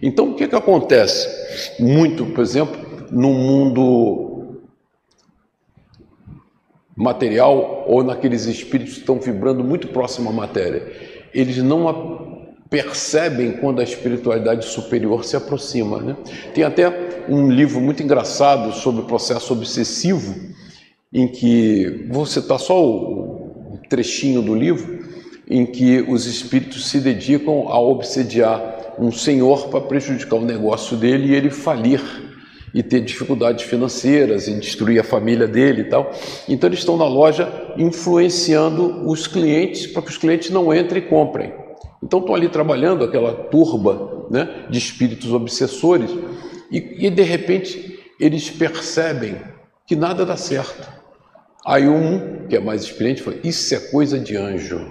Então 0.00 0.30
o 0.30 0.34
que, 0.34 0.46
que 0.46 0.54
acontece? 0.54 1.28
Muito, 1.82 2.24
por 2.26 2.40
exemplo, 2.40 2.78
no 3.10 3.32
mundo 3.32 4.28
material 6.96 7.84
ou 7.86 8.02
naqueles 8.02 8.46
espíritos 8.46 8.94
que 8.94 9.00
estão 9.00 9.20
vibrando 9.20 9.62
muito 9.62 9.88
próximo 9.88 10.30
à 10.30 10.32
matéria. 10.32 10.92
Eles 11.32 11.58
não 11.58 12.48
percebem 12.68 13.52
quando 13.52 13.80
a 13.80 13.84
espiritualidade 13.84 14.64
superior 14.64 15.24
se 15.24 15.36
aproxima. 15.36 16.00
Né? 16.00 16.16
Tem 16.54 16.64
até 16.64 17.24
um 17.28 17.50
livro 17.50 17.80
muito 17.80 18.02
engraçado 18.02 18.72
sobre 18.72 19.02
o 19.02 19.04
processo 19.04 19.52
obsessivo, 19.52 20.34
em 21.12 21.26
que 21.28 22.06
vou 22.10 22.26
citar 22.26 22.58
só 22.58 22.84
o 22.84 23.78
trechinho 23.88 24.42
do 24.42 24.54
livro, 24.54 25.06
em 25.48 25.64
que 25.64 26.02
os 26.02 26.26
espíritos 26.26 26.86
se 26.88 27.00
dedicam 27.00 27.68
a 27.68 27.80
obsediar 27.80 28.94
um 28.98 29.10
senhor 29.10 29.68
para 29.68 29.80
prejudicar 29.80 30.36
o 30.36 30.44
negócio 30.44 30.96
dele 30.96 31.32
e 31.32 31.34
ele 31.34 31.50
falir 31.50 32.02
e 32.74 32.82
ter 32.82 33.00
dificuldades 33.00 33.64
financeiras 33.64 34.46
e 34.46 34.54
destruir 34.54 35.00
a 35.00 35.04
família 35.04 35.46
dele 35.46 35.82
e 35.82 35.84
tal. 35.84 36.12
Então 36.48 36.68
eles 36.68 36.80
estão 36.80 36.96
na 36.96 37.06
loja 37.06 37.72
influenciando 37.78 39.08
os 39.08 39.26
clientes 39.26 39.86
para 39.86 40.02
que 40.02 40.10
os 40.10 40.18
clientes 40.18 40.50
não 40.50 40.74
entrem 40.74 41.02
e 41.02 41.06
comprem. 41.06 41.52
Então 42.02 42.20
estão 42.20 42.34
ali 42.34 42.48
trabalhando 42.48 43.04
aquela 43.04 43.32
turba 43.32 44.26
né, 44.30 44.66
de 44.68 44.78
espíritos 44.78 45.32
obsessores 45.32 46.10
e, 46.70 47.06
e 47.06 47.10
de 47.10 47.22
repente 47.22 47.98
eles 48.20 48.50
percebem 48.50 49.36
que 49.86 49.96
nada 49.96 50.26
dá 50.26 50.36
certo. 50.36 50.97
Aí 51.68 51.86
um, 51.86 52.46
que 52.48 52.56
é 52.56 52.60
mais 52.60 52.82
experiente, 52.82 53.22
fala: 53.22 53.36
Isso 53.44 53.74
é 53.74 53.78
coisa 53.78 54.18
de 54.18 54.34
anjo. 54.34 54.90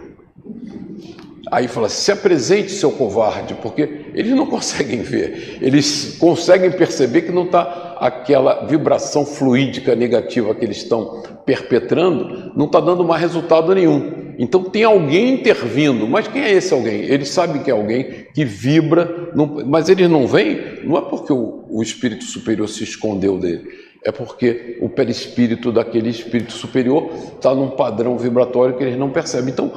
Aí 1.51 1.67
fala: 1.67 1.89
se 1.89 2.12
apresente, 2.12 2.69
seu 2.69 2.91
covarde, 2.91 3.55
porque 3.55 4.05
eles 4.13 4.31
não 4.34 4.46
conseguem 4.46 5.01
ver, 5.01 5.57
eles 5.60 6.17
conseguem 6.19 6.69
perceber 6.69 7.24
que 7.24 7.31
não 7.31 7.46
está 7.46 7.98
aquela 8.00 8.67
vibração 8.67 9.25
fluídica 9.25 9.96
negativa 9.96 10.53
que 10.53 10.63
eles 10.63 10.77
estão 10.77 11.24
perpetrando, 11.48 12.51
não 12.55 12.67
está 12.67 12.79
dando 12.79 13.03
mais 13.03 13.22
resultado 13.24 13.74
nenhum. 13.74 14.36
Então 14.38 14.63
tem 14.65 14.84
alguém 14.84 15.34
intervindo, 15.34 16.07
mas 16.07 16.27
quem 16.27 16.43
é 16.43 16.51
esse 16.51 16.72
alguém? 16.72 17.01
Eles 17.01 17.29
sabem 17.29 17.63
que 17.63 17.72
é 17.72 17.74
alguém 17.74 18.27
que 18.36 18.46
vibra, 18.46 19.31
mas 19.65 19.89
eles 19.89 20.07
não 20.07 20.27
veem, 20.27 20.60
não 20.84 20.96
é 20.96 21.01
porque 21.01 21.34
o 21.34 21.81
espírito 21.81 22.24
superior 22.24 22.69
se 22.69 22.84
escondeu 22.84 23.39
dele, 23.39 23.87
é 24.04 24.12
porque 24.12 24.77
o 24.82 24.89
perispírito 24.89 25.72
daquele 25.72 26.10
espírito 26.10 26.54
superior 26.54 27.10
está 27.36 27.54
num 27.54 27.72
padrão 27.72 28.18
vibratório 28.18 28.77
que 28.77 28.84
eles 28.84 28.98
não 28.98 29.10
percebem. 29.10 29.51
Então, 29.51 29.72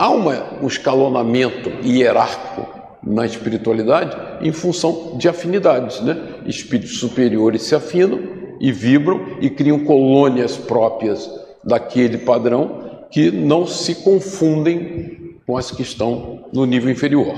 Há 0.00 0.08
uma, 0.08 0.62
um 0.62 0.66
escalonamento 0.66 1.68
hierárquico 1.84 2.66
na 3.02 3.26
espiritualidade 3.26 4.16
em 4.40 4.50
função 4.50 5.18
de 5.18 5.28
afinidades. 5.28 6.00
Né? 6.00 6.16
Espíritos 6.46 6.98
superiores 6.98 7.62
se 7.64 7.74
afinam 7.74 8.18
e 8.58 8.72
vibram 8.72 9.36
e 9.42 9.50
criam 9.50 9.80
colônias 9.80 10.56
próprias 10.56 11.28
daquele 11.62 12.16
padrão 12.16 13.06
que 13.10 13.30
não 13.30 13.66
se 13.66 13.96
confundem 13.96 15.36
com 15.46 15.58
as 15.58 15.70
que 15.70 15.82
estão 15.82 16.44
no 16.50 16.64
nível 16.64 16.90
inferior. 16.90 17.34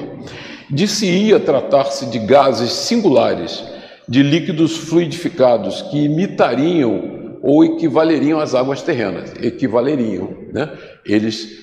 Disse-ia 0.70 1.40
tratar-se 1.40 2.06
de 2.06 2.20
gases 2.20 2.70
singulares, 2.70 3.64
de 4.08 4.22
líquidos 4.22 4.76
fluidificados 4.76 5.82
que 5.82 6.04
imitariam 6.04 7.38
ou 7.42 7.64
equivaleriam 7.64 8.40
às 8.40 8.54
águas 8.54 8.82
terrenas. 8.82 9.32
Equivaleriam. 9.40 10.36
Né? 10.52 10.70
Eles 11.04 11.62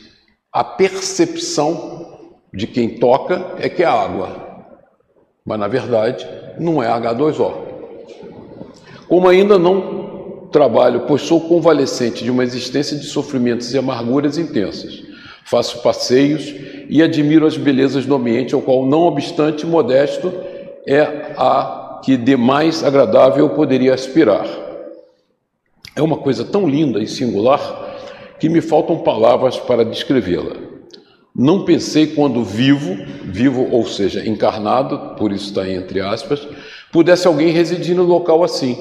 a 0.51 0.63
percepção 0.63 2.29
de 2.51 2.65
quem 2.65 2.97
toca 2.97 3.55
é 3.59 3.69
que 3.69 3.83
é 3.83 3.85
água, 3.85 4.65
mas 5.45 5.59
na 5.59 5.67
verdade 5.67 6.27
não 6.59 6.81
é 6.81 6.87
H2O. 6.87 7.53
Como 9.07 9.27
ainda 9.27 9.59
não 9.59 10.47
trabalho, 10.51 11.01
pois 11.01 11.21
sou 11.21 11.41
convalescente 11.41 12.23
de 12.23 12.31
uma 12.31 12.43
existência 12.43 12.97
de 12.97 13.05
sofrimentos 13.05 13.71
e 13.73 13.77
amarguras 13.77 14.39
intensas, 14.39 15.03
faço 15.45 15.83
passeios 15.83 16.53
e 16.89 17.03
admiro 17.03 17.45
as 17.45 17.55
belezas 17.55 18.05
do 18.07 18.15
ambiente, 18.15 18.55
ao 18.55 18.61
qual, 18.61 18.85
não 18.85 19.01
obstante 19.01 19.67
modesto, 19.67 20.33
é 20.87 21.33
a 21.37 21.78
que 22.03 22.17
de 22.17 22.35
mais 22.35 22.83
agradável 22.83 23.49
poderia 23.49 23.93
aspirar. 23.93 24.47
É 25.95 26.01
uma 26.01 26.17
coisa 26.17 26.45
tão 26.45 26.67
linda 26.67 26.99
e 26.99 27.07
singular 27.07 27.97
que 28.39 28.47
me 28.47 28.61
faltam 28.61 28.99
palavras 28.99 29.57
para 29.57 29.83
descrevê-la. 29.83 30.55
Não 31.35 31.63
pensei 31.65 32.07
quando 32.07 32.43
vivo, 32.43 32.97
vivo 33.25 33.67
ou 33.71 33.85
seja, 33.85 34.27
encarnado, 34.27 35.15
por 35.15 35.31
isso 35.31 35.49
está 35.49 35.69
entre 35.69 36.01
aspas, 36.01 36.47
pudesse 36.91 37.27
alguém 37.27 37.51
residir 37.51 37.95
no 37.95 38.03
local 38.03 38.43
assim. 38.43 38.77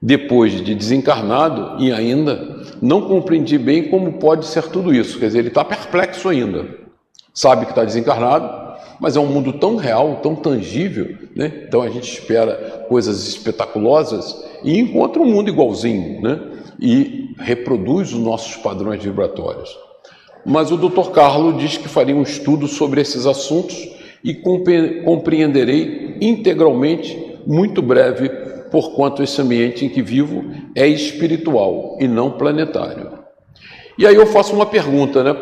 Depois 0.00 0.64
de 0.64 0.74
desencarnado 0.74 1.82
e 1.82 1.92
ainda 1.92 2.60
não 2.80 3.02
compreendi 3.02 3.56
bem 3.56 3.88
como 3.88 4.14
pode 4.14 4.46
ser 4.46 4.64
tudo 4.64 4.92
isso. 4.92 5.18
Quer 5.18 5.26
dizer, 5.26 5.38
ele 5.38 5.48
está 5.48 5.64
perplexo 5.64 6.28
ainda. 6.28 6.66
Sabe 7.32 7.64
que 7.64 7.72
está 7.72 7.84
desencarnado, 7.84 8.61
mas 9.02 9.16
é 9.16 9.20
um 9.20 9.26
mundo 9.26 9.54
tão 9.54 9.74
real, 9.74 10.20
tão 10.22 10.36
tangível, 10.36 11.18
né? 11.34 11.64
Então 11.66 11.82
a 11.82 11.90
gente 11.90 12.08
espera 12.08 12.86
coisas 12.88 13.26
espetaculosas 13.26 14.44
e 14.62 14.78
encontra 14.78 15.20
um 15.20 15.26
mundo 15.26 15.48
igualzinho, 15.48 16.22
né? 16.22 16.40
e 16.80 17.34
reproduz 17.38 18.12
os 18.12 18.20
nossos 18.20 18.56
padrões 18.56 19.02
vibratórios. 19.02 19.76
Mas 20.46 20.70
o 20.70 20.76
Dr. 20.76 21.10
Carlo 21.10 21.52
diz 21.54 21.76
que 21.76 21.88
faria 21.88 22.14
um 22.14 22.22
estudo 22.22 22.68
sobre 22.68 23.00
esses 23.00 23.26
assuntos 23.26 23.88
e 24.22 24.34
compreenderei 24.34 26.16
integralmente, 26.20 27.38
muito 27.44 27.82
breve, 27.82 28.28
porquanto 28.70 29.20
esse 29.20 29.40
ambiente 29.42 29.84
em 29.84 29.88
que 29.88 30.00
vivo 30.00 30.44
é 30.76 30.86
espiritual 30.86 31.98
e 32.00 32.06
não 32.06 32.30
planetário. 32.30 33.18
E 33.98 34.06
aí 34.06 34.14
eu 34.14 34.26
faço 34.26 34.54
uma 34.54 34.66
pergunta, 34.66 35.24
né? 35.24 35.34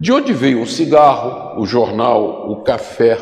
De 0.00 0.10
onde 0.10 0.32
veio 0.32 0.62
o 0.62 0.66
cigarro, 0.66 1.60
o 1.60 1.66
jornal, 1.66 2.50
o 2.50 2.62
café? 2.62 3.16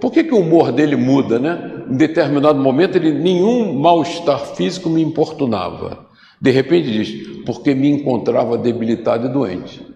Por 0.00 0.10
que, 0.10 0.24
que 0.24 0.32
o 0.32 0.38
humor 0.38 0.72
dele 0.72 0.96
muda, 0.96 1.38
né? 1.38 1.84
Em 1.90 1.96
determinado 1.96 2.58
momento, 2.58 2.96
ele, 2.96 3.12
nenhum 3.12 3.78
mal-estar 3.78 4.46
físico 4.56 4.88
me 4.88 5.02
importunava. 5.02 6.06
De 6.40 6.50
repente 6.50 6.90
diz, 6.90 7.44
porque 7.44 7.74
me 7.74 7.90
encontrava 7.90 8.56
debilitado 8.56 9.26
e 9.26 9.28
doente. 9.28 9.86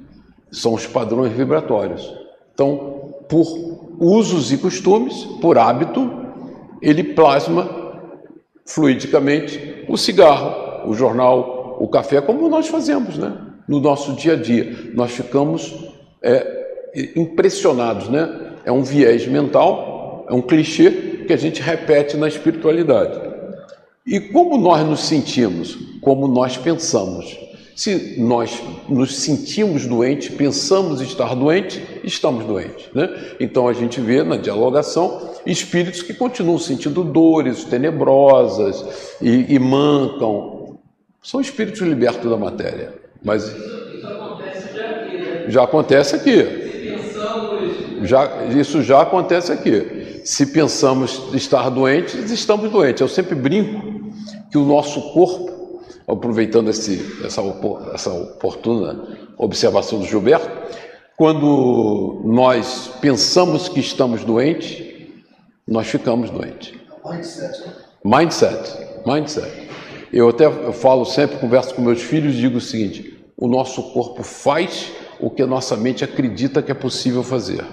São 0.53 0.75
os 0.75 0.87
padrões 0.87 1.33
vibratórios. 1.33 2.15
Então, 2.53 3.15
por 3.27 3.47
usos 3.99 4.53
e 4.53 4.59
costumes, 4.59 5.25
por 5.41 5.57
hábito, 5.57 6.11
ele 6.83 7.03
plasma 7.03 7.67
fluidicamente 8.67 9.87
o 9.89 9.97
cigarro, 9.97 10.87
o 10.87 10.93
jornal, 10.93 11.79
o 11.81 11.89
café, 11.89 12.21
como 12.21 12.47
nós 12.51 12.69
fazemos, 12.69 13.17
né? 13.17 13.48
No 13.69 13.81
nosso 13.81 14.15
dia 14.15 14.33
a 14.33 14.37
dia. 14.37 14.91
Nós 14.95 15.13
ficamos 15.13 15.75
é, 16.23 17.13
impressionados, 17.15 18.09
né? 18.09 18.55
É 18.65 18.73
um 18.73 18.83
viés 18.83 19.27
mental, 19.27 20.27
é 20.29 20.35
um 20.35 20.43
clichê 20.43 20.91
que 21.27 21.33
a 21.33 21.37
gente 21.37 21.61
repete 21.61 22.17
na 22.17 22.27
espiritualidade. 22.27 23.21
E 24.07 24.19
como 24.19 24.57
nós 24.57 24.87
nos 24.87 25.01
sentimos? 25.01 25.77
Como 26.01 26.27
nós 26.27 26.57
pensamos. 26.57 27.39
Se 27.77 28.17
nós 28.19 28.61
nos 28.89 29.19
sentimos 29.19 29.87
doentes, 29.87 30.35
pensamos 30.35 31.01
estar 31.01 31.35
doentes, 31.37 31.81
estamos 32.03 32.45
doentes. 32.45 32.87
Né? 32.93 33.09
Então 33.39 33.69
a 33.69 33.73
gente 33.73 34.01
vê 34.01 34.25
na 34.25 34.37
dialogação 34.37 35.31
espíritos 35.47 36.03
que 36.03 36.13
continuam 36.13 36.59
sentindo 36.59 37.05
dores 37.05 37.63
tenebrosas 37.65 39.17
e, 39.23 39.55
e 39.55 39.59
mancam. 39.61 40.81
São 41.23 41.41
espíritos 41.41 41.81
libertos 41.83 42.29
da 42.29 42.37
matéria. 42.37 42.98
Mas 43.23 43.55
já 45.49 45.65
acontece 45.65 46.17
aqui. 46.17 46.69
Já, 48.03 48.45
isso 48.47 48.83
já 48.83 49.03
acontece 49.03 49.53
aqui. 49.53 50.21
Se 50.25 50.47
pensamos 50.47 51.35
estar 51.35 51.69
doentes, 51.71 52.31
estamos 52.31 52.71
doentes. 52.71 53.01
Eu 53.01 53.09
sempre 53.09 53.35
brinco 53.35 54.13
que 54.51 54.59
o 54.59 54.65
nosso 54.65 55.13
corpo, 55.13 55.83
aproveitando 56.07 56.69
esse, 56.69 57.23
essa, 57.25 57.43
essa 57.93 58.13
oportuna 58.13 59.09
observação 59.37 59.99
do 59.99 60.07
Gilberto, 60.07 60.49
quando 61.17 62.21
nós 62.25 62.91
pensamos 63.01 63.69
que 63.69 63.81
estamos 63.81 64.23
doentes, 64.25 64.87
nós 65.67 65.87
ficamos 65.87 66.31
doentes. 66.31 66.73
Mindset. 67.05 67.65
Mindset. 68.05 68.77
Mindset. 69.07 69.58
Eu 70.13 70.29
até 70.29 70.47
eu 70.47 70.73
falo 70.73 71.05
sempre, 71.05 71.39
converso 71.39 71.75
com 71.75 71.83
meus 71.83 72.03
filhos, 72.03 72.35
digo 72.35 72.59
o 72.59 72.61
seguinte: 72.61 73.19
o 73.37 73.49
nosso 73.49 73.83
corpo 73.93 74.23
faz 74.23 74.93
o 75.21 75.31
que 75.31 75.43
a 75.43 75.47
nossa 75.47 75.77
mente 75.77 76.05
acredita 76.05 76.63
que 76.63 76.71
é 76.71 76.75
possível 76.75 77.23
fazer. 77.23 77.65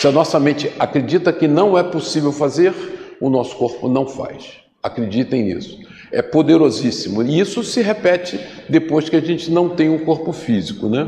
Se 0.00 0.06
a 0.06 0.12
nossa 0.12 0.38
mente 0.40 0.70
acredita 0.78 1.32
que 1.32 1.46
não 1.46 1.78
é 1.78 1.82
possível 1.82 2.32
fazer, 2.32 2.74
o 3.20 3.30
nosso 3.30 3.56
corpo 3.56 3.88
não 3.88 4.06
faz. 4.06 4.58
Acreditem 4.82 5.44
nisso 5.44 5.78
é 6.12 6.22
poderosíssimo. 6.22 7.22
E 7.22 7.38
isso 7.38 7.62
se 7.62 7.80
repete 7.82 8.38
depois 8.68 9.08
que 9.08 9.16
a 9.16 9.20
gente 9.20 9.50
não 9.50 9.68
tem 9.68 9.88
um 9.88 9.98
corpo 10.04 10.32
físico, 10.32 10.88
né? 10.88 11.06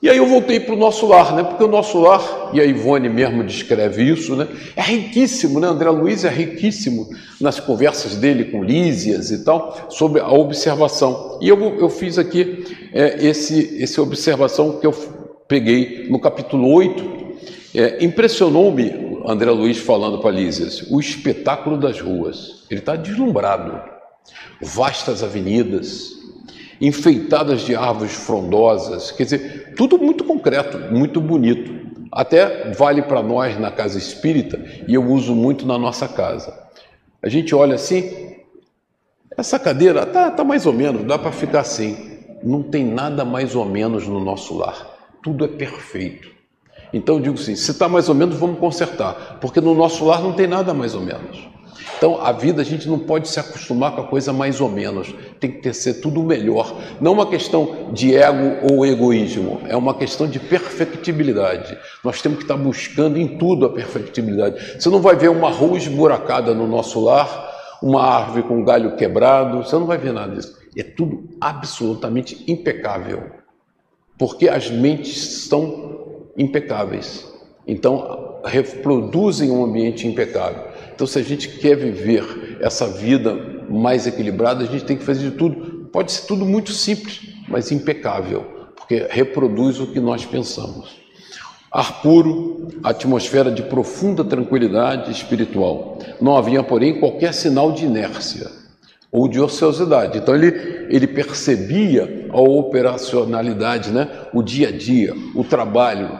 E 0.00 0.08
aí 0.08 0.16
eu 0.16 0.26
voltei 0.26 0.60
para 0.60 0.74
o 0.74 0.78
nosso 0.78 1.06
lar, 1.06 1.34
né? 1.34 1.42
Porque 1.42 1.64
o 1.64 1.68
nosso 1.68 1.98
lar, 1.98 2.50
e 2.52 2.60
a 2.60 2.64
Ivone 2.64 3.08
mesmo 3.08 3.42
descreve 3.42 4.04
isso, 4.04 4.36
né? 4.36 4.46
É 4.76 4.82
riquíssimo, 4.82 5.58
né? 5.58 5.66
André 5.66 5.90
Luiz 5.90 6.24
é 6.24 6.28
riquíssimo 6.28 7.08
nas 7.40 7.58
conversas 7.58 8.14
dele 8.14 8.44
com 8.44 8.62
Lísias 8.62 9.32
e 9.32 9.44
tal, 9.44 9.88
sobre 9.90 10.20
a 10.20 10.30
observação. 10.30 11.38
E 11.42 11.48
eu, 11.48 11.58
eu 11.78 11.90
fiz 11.90 12.16
aqui 12.16 12.64
é, 12.92 13.26
esse, 13.26 13.76
esse 13.82 14.00
observação 14.00 14.78
que 14.78 14.86
eu 14.86 14.92
peguei 15.48 16.08
no 16.08 16.20
capítulo 16.20 16.72
8. 16.72 17.18
É, 17.74 18.04
Impressionou-me 18.04 19.08
André 19.26 19.50
Luiz 19.50 19.78
falando 19.78 20.20
para 20.20 20.30
Lísias, 20.30 20.86
o 20.90 21.00
espetáculo 21.00 21.76
das 21.76 22.00
ruas. 22.00 22.64
Ele 22.70 22.80
está 22.80 22.94
deslumbrado. 22.94 23.78
Vastas 24.60 25.22
avenidas, 25.24 26.17
enfeitadas 26.80 27.62
de 27.62 27.74
árvores 27.74 28.14
frondosas, 28.14 29.10
quer 29.10 29.24
dizer, 29.24 29.74
tudo 29.76 29.98
muito 29.98 30.24
concreto, 30.24 30.78
muito 30.92 31.20
bonito. 31.20 31.78
Até 32.10 32.70
vale 32.72 33.02
para 33.02 33.22
nós 33.22 33.58
na 33.58 33.70
casa 33.70 33.98
espírita 33.98 34.58
e 34.86 34.94
eu 34.94 35.04
uso 35.04 35.34
muito 35.34 35.66
na 35.66 35.78
nossa 35.78 36.08
casa. 36.08 36.56
A 37.22 37.28
gente 37.28 37.54
olha 37.54 37.74
assim, 37.74 38.36
essa 39.36 39.58
cadeira 39.58 40.06
tá, 40.06 40.30
tá 40.30 40.44
mais 40.44 40.66
ou 40.66 40.72
menos, 40.72 41.04
dá 41.04 41.18
para 41.18 41.32
ficar 41.32 41.60
assim. 41.60 42.18
Não 42.42 42.62
tem 42.62 42.84
nada 42.84 43.24
mais 43.24 43.54
ou 43.54 43.64
menos 43.64 44.06
no 44.06 44.20
nosso 44.20 44.56
lar. 44.56 44.86
Tudo 45.22 45.44
é 45.44 45.48
perfeito. 45.48 46.30
Então 46.92 47.16
eu 47.16 47.20
digo 47.20 47.34
assim, 47.34 47.54
se 47.54 47.70
está 47.70 47.88
mais 47.88 48.08
ou 48.08 48.14
menos, 48.14 48.36
vamos 48.36 48.58
consertar, 48.58 49.38
porque 49.40 49.60
no 49.60 49.74
nosso 49.74 50.04
lar 50.04 50.22
não 50.22 50.32
tem 50.32 50.46
nada 50.46 50.72
mais 50.72 50.94
ou 50.94 51.02
menos. 51.02 51.48
Então, 51.98 52.20
a 52.22 52.30
vida 52.30 52.62
a 52.62 52.64
gente 52.64 52.88
não 52.88 52.96
pode 52.96 53.26
se 53.26 53.40
acostumar 53.40 53.92
com 53.92 54.02
a 54.02 54.06
coisa 54.06 54.32
mais 54.32 54.60
ou 54.60 54.68
menos, 54.68 55.12
tem 55.40 55.50
que 55.50 55.58
ter, 55.58 55.74
ser 55.74 55.94
tudo 55.94 56.22
melhor. 56.22 56.80
Não 57.00 57.12
uma 57.12 57.26
questão 57.26 57.90
de 57.92 58.16
ego 58.16 58.72
ou 58.72 58.86
egoísmo, 58.86 59.60
é 59.68 59.76
uma 59.76 59.92
questão 59.92 60.28
de 60.28 60.38
perfectibilidade. 60.38 61.76
Nós 62.04 62.22
temos 62.22 62.38
que 62.38 62.44
estar 62.44 62.56
buscando 62.56 63.18
em 63.18 63.36
tudo 63.36 63.66
a 63.66 63.70
perfectibilidade. 63.70 64.80
Você 64.80 64.88
não 64.88 65.00
vai 65.00 65.16
ver 65.16 65.28
uma 65.28 65.50
rua 65.50 65.76
esburacada 65.76 66.54
no 66.54 66.68
nosso 66.68 67.00
lar, 67.00 67.78
uma 67.82 68.00
árvore 68.00 68.44
com 68.44 68.64
galho 68.64 68.94
quebrado, 68.94 69.64
você 69.64 69.74
não 69.74 69.86
vai 69.86 69.98
ver 69.98 70.12
nada 70.12 70.36
disso. 70.36 70.56
É 70.76 70.84
tudo 70.84 71.28
absolutamente 71.40 72.44
impecável, 72.46 73.24
porque 74.16 74.48
as 74.48 74.70
mentes 74.70 75.48
são 75.48 76.28
impecáveis. 76.36 77.26
Então, 77.66 78.38
reproduzem 78.44 79.50
um 79.50 79.64
ambiente 79.64 80.06
impecável. 80.06 80.67
Então, 80.98 81.06
se 81.06 81.16
a 81.16 81.22
gente 81.22 81.48
quer 81.48 81.76
viver 81.76 82.58
essa 82.60 82.88
vida 82.88 83.32
mais 83.70 84.04
equilibrada, 84.04 84.64
a 84.64 84.66
gente 84.66 84.82
tem 84.82 84.96
que 84.96 85.04
fazer 85.04 85.30
de 85.30 85.36
tudo. 85.36 85.88
Pode 85.92 86.10
ser 86.10 86.26
tudo 86.26 86.44
muito 86.44 86.72
simples, 86.72 87.20
mas 87.46 87.70
impecável, 87.70 88.44
porque 88.74 89.06
reproduz 89.08 89.78
o 89.78 89.92
que 89.92 90.00
nós 90.00 90.26
pensamos. 90.26 90.96
Ar 91.70 92.02
puro, 92.02 92.66
atmosfera 92.82 93.48
de 93.48 93.62
profunda 93.62 94.24
tranquilidade 94.24 95.12
espiritual. 95.12 96.00
Não 96.20 96.36
havia, 96.36 96.64
porém, 96.64 96.98
qualquer 96.98 97.32
sinal 97.32 97.70
de 97.70 97.84
inércia 97.84 98.50
ou 99.12 99.28
de 99.28 99.40
ociosidade. 99.40 100.18
Então 100.18 100.34
ele, 100.34 100.48
ele 100.90 101.06
percebia 101.06 102.26
a 102.28 102.40
operacionalidade, 102.40 103.92
né? 103.92 104.08
o 104.34 104.42
dia 104.42 104.66
a 104.66 104.72
dia, 104.72 105.14
o 105.32 105.44
trabalho, 105.44 106.10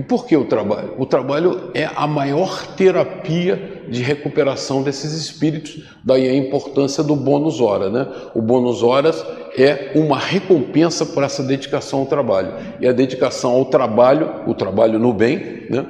e 0.00 0.02
por 0.02 0.24
que 0.24 0.34
o 0.34 0.46
trabalho? 0.46 0.94
O 0.96 1.04
trabalho 1.04 1.70
é 1.74 1.84
a 1.94 2.06
maior 2.06 2.74
terapia 2.74 3.82
de 3.86 4.00
recuperação 4.00 4.82
desses 4.82 5.12
espíritos, 5.12 5.84
daí 6.02 6.26
a 6.26 6.34
importância 6.34 7.04
do 7.04 7.14
bônus 7.14 7.60
hora. 7.60 7.90
Né? 7.90 8.08
O 8.34 8.40
bônus 8.40 8.82
horas 8.82 9.22
é 9.58 9.92
uma 9.94 10.18
recompensa 10.18 11.04
por 11.04 11.22
essa 11.22 11.42
dedicação 11.42 11.98
ao 11.98 12.06
trabalho. 12.06 12.54
E 12.80 12.88
a 12.88 12.92
dedicação 12.92 13.50
ao 13.50 13.66
trabalho, 13.66 14.42
o 14.46 14.54
trabalho 14.54 14.98
no 14.98 15.12
bem, 15.12 15.66
né? 15.68 15.86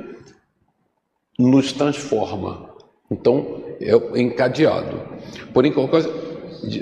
nos 1.39 1.73
transforma. 1.73 2.69
Então, 3.09 3.63
é 3.81 4.21
encadeado. 4.21 5.01
Porém, 5.55 5.71
qualquer 5.71 6.03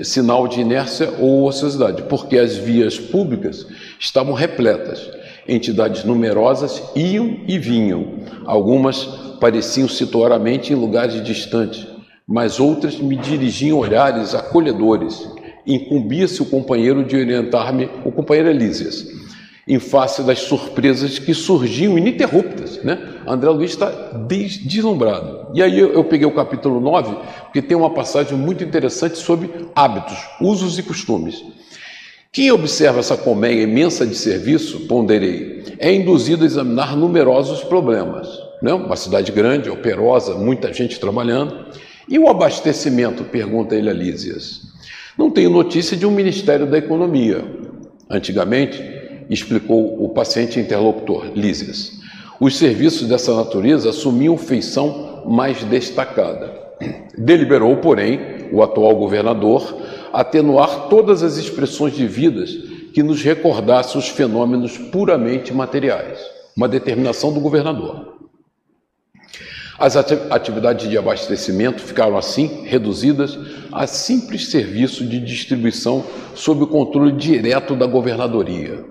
sinal 0.03 0.47
de 0.47 0.61
inércia 0.61 1.13
ou 1.19 1.47
ociosidade, 1.47 2.01
porque 2.09 2.39
as 2.39 2.57
vias 2.57 2.97
públicas 2.97 3.67
estavam 3.99 4.33
repletas 4.33 5.18
entidades 5.49 6.03
numerosas 6.03 6.81
iam 6.95 7.37
e 7.47 7.57
vinham. 7.57 8.19
Algumas 8.45 9.05
pareciam 9.39 9.87
situaramente 9.87 10.73
em 10.73 10.75
lugares 10.75 11.23
distantes, 11.23 11.87
mas 12.27 12.59
outras 12.59 12.99
me 12.99 13.15
dirigiam 13.15 13.79
olhares 13.79 14.35
acolhedores. 14.35 15.27
Incumbia-se 15.65 16.41
o 16.41 16.45
companheiro 16.45 17.03
de 17.03 17.15
orientar-me, 17.15 17.89
o 18.05 18.11
companheiro 18.11 18.49
Elísias, 18.49 19.05
em 19.67 19.79
face 19.79 20.23
das 20.23 20.39
surpresas 20.39 21.19
que 21.19 21.33
surgiam 21.33 21.97
ininterruptas. 21.97 22.83
Né? 22.83 22.97
André 23.27 23.49
Luiz 23.49 23.71
está 23.71 23.89
deslumbrado. 24.27 25.47
E 25.53 25.61
aí 25.61 25.79
eu, 25.79 25.93
eu 25.93 26.03
peguei 26.03 26.25
o 26.25 26.33
capítulo 26.33 26.79
9, 26.79 27.15
porque 27.43 27.61
tem 27.61 27.77
uma 27.77 27.93
passagem 27.93 28.37
muito 28.37 28.63
interessante 28.63 29.17
sobre 29.17 29.49
hábitos, 29.75 30.17
usos 30.41 30.79
e 30.79 30.83
costumes. 30.83 31.43
Quem 32.31 32.51
observa 32.51 32.99
essa 32.99 33.17
colmeia 33.17 33.63
imensa 33.63 34.05
de 34.05 34.13
serviço, 34.13 34.81
ponderei, 34.81 35.63
é 35.79 35.91
induzido 35.91 36.43
a 36.43 36.45
examinar 36.45 36.95
numerosos 36.95 37.63
problemas. 37.63 38.27
Né? 38.61 38.71
Uma 38.71 38.95
cidade 38.95 39.31
grande, 39.31 39.67
operosa, 39.67 40.35
muita 40.35 40.71
gente 40.71 40.99
trabalhando. 40.99 41.65
E 42.07 42.19
o 42.19 42.29
abastecimento? 42.29 43.23
Pergunta 43.23 43.75
ele 43.75 43.89
a 43.89 43.93
Lísias. 43.93 44.61
Não 45.17 45.31
tenho 45.31 45.49
notícia 45.49 45.97
de 45.97 46.05
um 46.05 46.11
Ministério 46.11 46.67
da 46.67 46.77
Economia. 46.77 47.43
Antigamente, 48.07 48.79
explicou 49.27 50.03
o 50.03 50.09
paciente 50.09 50.59
interlocutor, 50.59 51.31
Lísias, 51.35 51.99
os 52.39 52.57
serviços 52.57 53.07
dessa 53.07 53.35
natureza 53.35 53.89
assumiam 53.89 54.37
feição 54.37 55.23
mais 55.25 55.63
destacada. 55.63 56.53
Deliberou, 57.17 57.75
porém, 57.77 58.19
o 58.51 58.63
atual 58.63 58.95
governador 58.95 59.75
atenuar 60.13 60.87
todas 60.89 61.23
as 61.23 61.37
expressões 61.37 61.95
de 61.95 62.07
vidas 62.07 62.51
que 62.93 63.03
nos 63.03 63.21
recordasse 63.21 63.97
os 63.97 64.07
fenômenos 64.09 64.77
puramente 64.77 65.53
materiais. 65.53 66.19
Uma 66.55 66.67
determinação 66.67 67.31
do 67.31 67.39
governador. 67.39 68.19
As 69.79 69.95
atividades 69.95 70.89
de 70.89 70.97
abastecimento 70.97 71.81
ficaram 71.81 72.17
assim 72.17 72.65
reduzidas 72.65 73.39
a 73.71 73.87
simples 73.87 74.49
serviço 74.49 75.05
de 75.05 75.21
distribuição 75.21 76.03
sob 76.35 76.63
o 76.63 76.67
controle 76.67 77.13
direto 77.13 77.75
da 77.75 77.85
governadoria. 77.85 78.83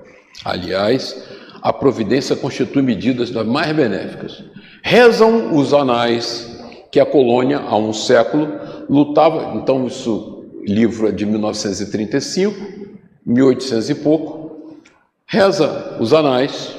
Aliás, 0.42 1.14
a 1.61 1.74
providência 1.74 2.35
constitui 2.35 2.81
medidas 2.81 3.31
das 3.31 3.46
mais 3.46 3.70
benéficas. 3.76 4.42
Rezam 4.83 5.54
os 5.54 5.74
anais 5.74 6.59
que 6.90 6.98
a 6.98 7.04
colônia, 7.04 7.59
há 7.59 7.76
um 7.76 7.92
século, 7.92 8.48
lutava, 8.88 9.57
então 9.57 9.87
isso 9.87 10.38
livro 10.68 11.09
é 11.09 11.12
de 11.12 11.24
1935, 11.24 12.98
1800 13.24 13.90
e 13.90 13.94
pouco, 13.94 14.78
reza 15.26 15.96
os 15.98 16.12
anais 16.12 16.76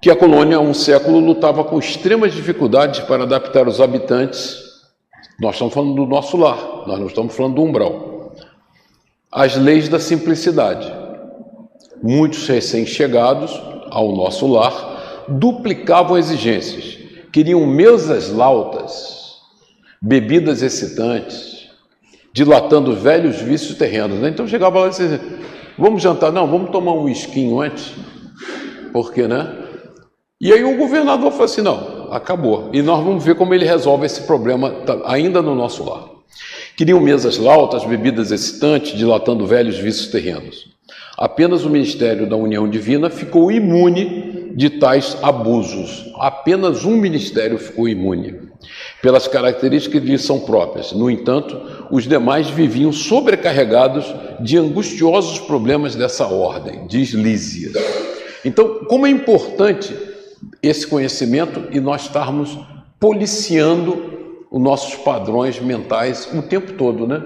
que 0.00 0.10
a 0.10 0.16
colônia 0.16 0.58
há 0.58 0.60
um 0.60 0.74
século 0.74 1.18
lutava 1.18 1.64
com 1.64 1.78
extremas 1.78 2.34
dificuldades 2.34 3.00
para 3.00 3.22
adaptar 3.22 3.66
os 3.66 3.80
habitantes. 3.80 4.62
Nós 5.40 5.54
estamos 5.54 5.72
falando 5.72 5.94
do 5.94 6.04
nosso 6.04 6.36
lar, 6.36 6.86
nós 6.86 7.00
não 7.00 7.06
estamos 7.06 7.34
falando 7.34 7.54
do 7.54 7.62
umbral. 7.62 8.34
Às 9.32 9.56
leis 9.56 9.88
da 9.88 9.98
simplicidade. 9.98 10.92
Muitos 12.02 12.46
recém-chegados 12.46 13.50
ao 13.90 14.14
nosso 14.14 14.46
lar 14.46 15.24
duplicavam 15.26 16.18
exigências, 16.18 16.98
queriam 17.32 17.66
mesas 17.66 18.30
lautas, 18.30 19.23
bebidas 20.06 20.60
excitantes, 20.60 21.70
dilatando 22.30 22.94
velhos 22.94 23.40
vícios 23.40 23.78
terrenos. 23.78 24.18
Né? 24.18 24.28
Então 24.28 24.46
chegava 24.46 24.80
lá 24.80 24.88
e 24.88 24.90
dizia, 24.90 25.18
vamos 25.78 26.02
jantar? 26.02 26.30
Não, 26.30 26.46
vamos 26.46 26.70
tomar 26.70 26.92
um 26.92 27.08
esquinho 27.08 27.58
antes. 27.58 27.94
Por 28.92 29.12
quê, 29.14 29.26
né? 29.26 29.60
E 30.38 30.52
aí 30.52 30.62
o 30.62 30.76
governador 30.76 31.30
falou 31.30 31.46
assim, 31.46 31.62
não, 31.62 32.12
acabou. 32.12 32.68
E 32.74 32.82
nós 32.82 33.02
vamos 33.02 33.24
ver 33.24 33.34
como 33.34 33.54
ele 33.54 33.64
resolve 33.64 34.04
esse 34.04 34.22
problema 34.22 34.74
ainda 35.06 35.40
no 35.40 35.54
nosso 35.54 35.82
lar. 35.84 36.04
Queriam 36.76 37.00
mesas 37.00 37.38
lautas, 37.38 37.84
bebidas 37.84 38.30
excitantes, 38.30 38.98
dilatando 38.98 39.46
velhos 39.46 39.78
vícios 39.78 40.08
terrenos. 40.08 40.74
Apenas 41.16 41.64
o 41.64 41.70
Ministério 41.70 42.28
da 42.28 42.36
União 42.36 42.68
Divina 42.68 43.08
ficou 43.08 43.50
imune 43.50 44.52
de 44.54 44.68
tais 44.68 45.16
abusos. 45.22 46.12
Apenas 46.18 46.84
um 46.84 46.96
ministério 46.96 47.56
ficou 47.56 47.88
imune 47.88 48.43
pelas 49.02 49.28
características 49.28 50.00
que 50.00 50.06
lhes 50.06 50.22
são 50.22 50.40
próprias. 50.40 50.92
No 50.92 51.10
entanto, 51.10 51.60
os 51.90 52.06
demais 52.06 52.48
viviam 52.48 52.92
sobrecarregados 52.92 54.06
de 54.40 54.56
angustiosos 54.56 55.38
problemas 55.40 55.94
dessa 55.94 56.26
ordem, 56.26 56.86
diz 56.86 57.10
Lísias. 57.10 57.74
Então, 58.44 58.84
como 58.86 59.06
é 59.06 59.10
importante 59.10 59.94
esse 60.62 60.86
conhecimento 60.86 61.64
e 61.70 61.80
nós 61.80 62.02
estarmos 62.02 62.58
policiando 62.98 64.44
os 64.50 64.62
nossos 64.62 64.94
padrões 64.94 65.58
mentais 65.60 66.28
o 66.32 66.42
tempo 66.42 66.72
todo, 66.74 67.06
né? 67.06 67.22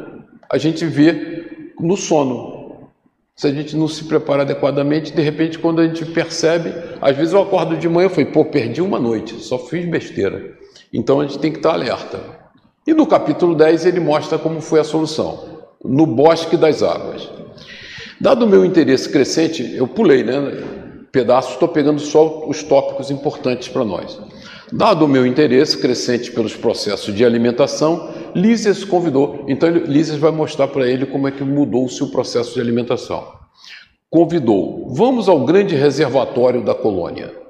A 0.51 0.57
gente 0.57 0.85
vê 0.87 1.73
no 1.79 1.97
sono. 1.97 2.89
Se 3.37 3.47
a 3.47 3.53
gente 3.53 3.77
não 3.77 3.87
se 3.87 4.03
prepara 4.05 4.43
adequadamente, 4.43 5.13
de 5.13 5.23
repente, 5.23 5.59
quando 5.59 5.81
a 5.81 5.87
gente 5.87 6.05
percebe, 6.07 6.73
às 7.01 7.17
vezes 7.17 7.33
eu 7.33 7.43
acordo 7.43 7.77
de 7.77 7.89
manhã 7.89 8.07
e 8.07 8.11
falei, 8.11 8.27
pô, 8.27 8.45
perdi 8.45 8.83
uma 8.83 8.99
noite, 8.99 9.35
só 9.35 9.59
fiz 9.59 9.89
besteira. 9.89 10.57
Então 10.93 11.21
a 11.21 11.27
gente 11.27 11.39
tem 11.39 11.53
que 11.53 11.59
estar 11.59 11.73
alerta. 11.73 12.21
E 12.87 12.95
no 12.95 13.07
capítulo 13.07 13.55
10 13.55 13.87
ele 13.87 14.01
mostra 14.01 14.39
como 14.39 14.61
foi 14.61 14.81
a 14.81 14.85
solução, 14.85 15.61
no 15.85 16.07
bosque 16.07 16.57
das 16.57 16.83
águas. 16.83 17.29
Dado 18.21 18.45
o 18.45 18.49
meu 18.49 18.65
interesse 18.65 19.09
crescente, 19.09 19.75
eu 19.77 19.87
pulei, 19.87 20.25
né? 20.25 20.65
Pedaços, 21.13 21.53
estou 21.53 21.69
pegando 21.69 22.01
só 22.01 22.47
os 22.49 22.63
tópicos 22.63 23.11
importantes 23.11 23.69
para 23.69 23.85
nós. 23.85 24.19
Dado 24.73 25.05
o 25.05 25.09
meu 25.09 25.25
interesse 25.27 25.79
crescente 25.79 26.31
pelos 26.33 26.55
processos 26.55 27.15
de 27.15 27.25
alimentação, 27.25 28.11
Lísias 28.35 28.85
convidou. 28.85 29.45
Então, 29.49 29.69
Lísias 29.71 30.19
vai 30.19 30.31
mostrar 30.31 30.69
para 30.69 30.87
ele 30.87 31.07
como 31.07 31.27
é 31.27 31.31
que 31.31 31.43
mudou 31.43 31.87
o 31.87 31.91
seu 31.91 32.09
processo 32.09 32.55
de 32.55 32.61
alimentação. 32.61 33.33
Convidou: 34.11 34.89
vamos 34.95 35.29
ao 35.29 35.45
grande 35.45 35.75
reservatório 35.75 36.63
da 36.63 36.75
colônia. 36.75 37.48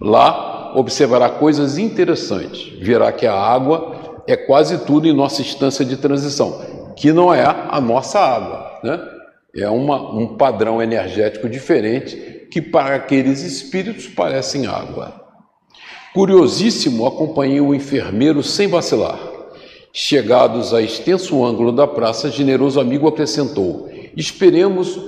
Lá 0.00 0.72
observará 0.76 1.28
coisas 1.28 1.78
interessantes. 1.78 2.72
Verá 2.80 3.12
que 3.12 3.26
a 3.26 3.34
água 3.34 4.22
é 4.26 4.36
quase 4.36 4.78
tudo 4.84 5.06
em 5.06 5.12
nossa 5.12 5.42
instância 5.42 5.84
de 5.84 5.96
transição, 5.96 6.60
que 6.96 7.12
não 7.12 7.32
é 7.32 7.44
a 7.44 7.80
nossa 7.80 8.18
água, 8.18 8.80
né? 8.82 9.00
É 9.56 9.68
uma, 9.68 10.12
um 10.12 10.36
padrão 10.36 10.82
energético 10.82 11.48
diferente 11.48 12.48
que 12.50 12.60
para 12.60 12.96
aqueles 12.96 13.42
espíritos 13.42 14.08
parecem 14.08 14.66
água. 14.66 15.24
Curiosíssimo, 16.12 17.06
acompanhei 17.06 17.60
o 17.60 17.74
enfermeiro 17.74 18.42
sem 18.42 18.66
vacilar. 18.66 19.18
Chegados 19.92 20.74
a 20.74 20.82
extenso 20.82 21.44
ângulo 21.44 21.70
da 21.70 21.86
praça, 21.86 22.30
generoso 22.30 22.80
amigo 22.80 23.06
acrescentou: 23.06 23.88
Esperemos 24.16 24.98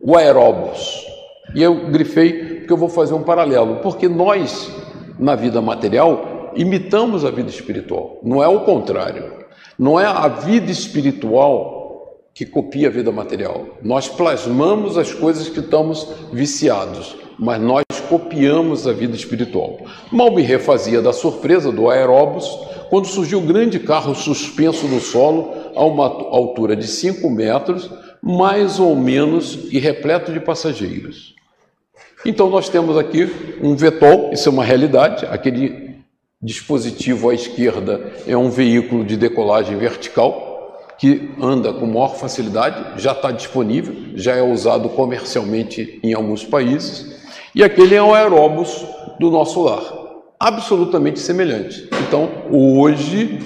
o 0.00 0.16
aeróbus. 0.16 1.06
E 1.54 1.62
eu 1.62 1.90
grifei 1.90 2.59
porque 2.70 2.72
eu 2.72 2.76
vou 2.76 2.88
fazer 2.88 3.14
um 3.14 3.22
paralelo, 3.24 3.80
porque 3.82 4.08
nós, 4.08 4.70
na 5.18 5.34
vida 5.34 5.60
material, 5.60 6.52
imitamos 6.54 7.24
a 7.24 7.30
vida 7.30 7.50
espiritual, 7.50 8.20
não 8.22 8.40
é 8.40 8.46
o 8.46 8.60
contrário. 8.60 9.40
Não 9.76 9.98
é 9.98 10.04
a 10.04 10.28
vida 10.28 10.70
espiritual 10.70 12.20
que 12.32 12.46
copia 12.46 12.86
a 12.86 12.90
vida 12.90 13.10
material. 13.10 13.66
Nós 13.82 14.08
plasmamos 14.08 14.96
as 14.96 15.12
coisas 15.12 15.48
que 15.48 15.58
estamos 15.58 16.06
viciados, 16.32 17.16
mas 17.36 17.60
nós 17.60 17.82
copiamos 18.08 18.86
a 18.86 18.92
vida 18.92 19.16
espiritual. 19.16 19.78
Mal 20.12 20.30
me 20.30 20.42
refazia 20.42 21.02
da 21.02 21.12
surpresa 21.12 21.72
do 21.72 21.90
aeróbus 21.90 22.46
quando 22.88 23.06
surgiu 23.06 23.40
um 23.40 23.46
grande 23.46 23.80
carro 23.80 24.14
suspenso 24.14 24.86
no 24.86 25.00
solo 25.00 25.54
a 25.74 25.84
uma 25.84 26.06
altura 26.06 26.76
de 26.76 26.86
5 26.86 27.28
metros, 27.30 27.90
mais 28.22 28.78
ou 28.78 28.94
menos, 28.94 29.58
e 29.72 29.78
repleto 29.80 30.32
de 30.32 30.38
passageiros. 30.38 31.39
Então 32.24 32.50
nós 32.50 32.68
temos 32.68 32.98
aqui 32.98 33.30
um 33.62 33.74
VTOL, 33.74 34.30
isso 34.32 34.48
é 34.48 34.52
uma 34.52 34.64
realidade, 34.64 35.26
aquele 35.26 35.90
dispositivo 36.42 37.30
à 37.30 37.34
esquerda 37.34 38.12
é 38.26 38.36
um 38.36 38.50
veículo 38.50 39.04
de 39.04 39.16
decolagem 39.16 39.76
vertical 39.76 40.50
que 40.98 41.30
anda 41.40 41.72
com 41.72 41.86
maior 41.86 42.14
facilidade, 42.16 43.00
já 43.00 43.12
está 43.12 43.30
disponível, 43.30 43.94
já 44.14 44.34
é 44.34 44.42
usado 44.42 44.90
comercialmente 44.90 45.98
em 46.02 46.12
alguns 46.12 46.44
países. 46.44 47.18
E 47.54 47.64
aquele 47.64 47.94
é 47.94 48.02
o 48.02 48.12
aeróbus 48.12 48.84
do 49.18 49.30
nosso 49.30 49.62
lar, 49.62 49.82
absolutamente 50.38 51.18
semelhante. 51.18 51.88
Então, 52.06 52.28
hoje, 52.50 53.38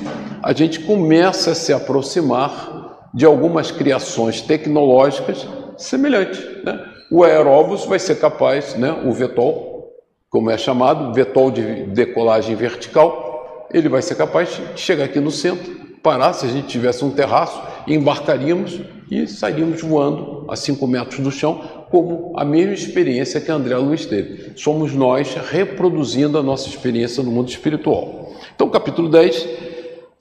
a 0.43 0.53
gente 0.53 0.81
começa 0.81 1.53
a 1.53 1.55
se 1.55 1.73
aproximar 1.73 3.09
de 3.15 3.25
algumas 3.25 3.71
criações 3.71 4.41
tecnológicas 4.41 5.47
semelhantes. 5.79 6.41
Né? 6.65 6.94
O 7.11 7.23
aeróbus 7.23 7.85
vai 7.85 7.99
ser 7.99 8.17
capaz, 8.17 8.75
né, 8.75 8.91
o 9.05 9.13
VTOL, 9.13 9.93
como 10.31 10.51
é 10.51 10.57
chamado, 10.57 11.13
VTOL 11.13 11.51
de 11.51 11.85
decolagem 11.85 12.57
vertical, 12.57 13.69
ele 13.73 13.89
vai 13.89 14.03
ser 14.03 14.15
capaz 14.15 14.51
de 14.51 14.81
chegar 14.81 15.05
aqui 15.05 15.21
no 15.21 15.31
centro, 15.31 15.85
parar, 16.03 16.33
se 16.33 16.47
a 16.47 16.49
gente 16.49 16.69
tivesse 16.69 17.05
um 17.05 17.11
terraço, 17.11 17.61
embarcaríamos 17.87 18.81
e 19.11 19.27
sairíamos 19.27 19.81
voando 19.83 20.47
a 20.49 20.57
5 20.57 20.87
metros 20.87 21.21
do 21.21 21.31
chão, 21.31 21.87
como 21.91 22.33
a 22.37 22.45
mesma 22.45 22.75
experiência 22.75 23.41
que 23.41 23.51
André 23.51 23.77
Luiz 23.77 24.07
teve. 24.07 24.53
Somos 24.57 24.93
nós 24.95 25.35
reproduzindo 25.35 26.39
a 26.39 26.43
nossa 26.43 26.69
experiência 26.69 27.23
no 27.23 27.31
mundo 27.31 27.49
espiritual. 27.49 28.33
Então, 28.55 28.69
capítulo 28.69 29.09
10, 29.09 29.49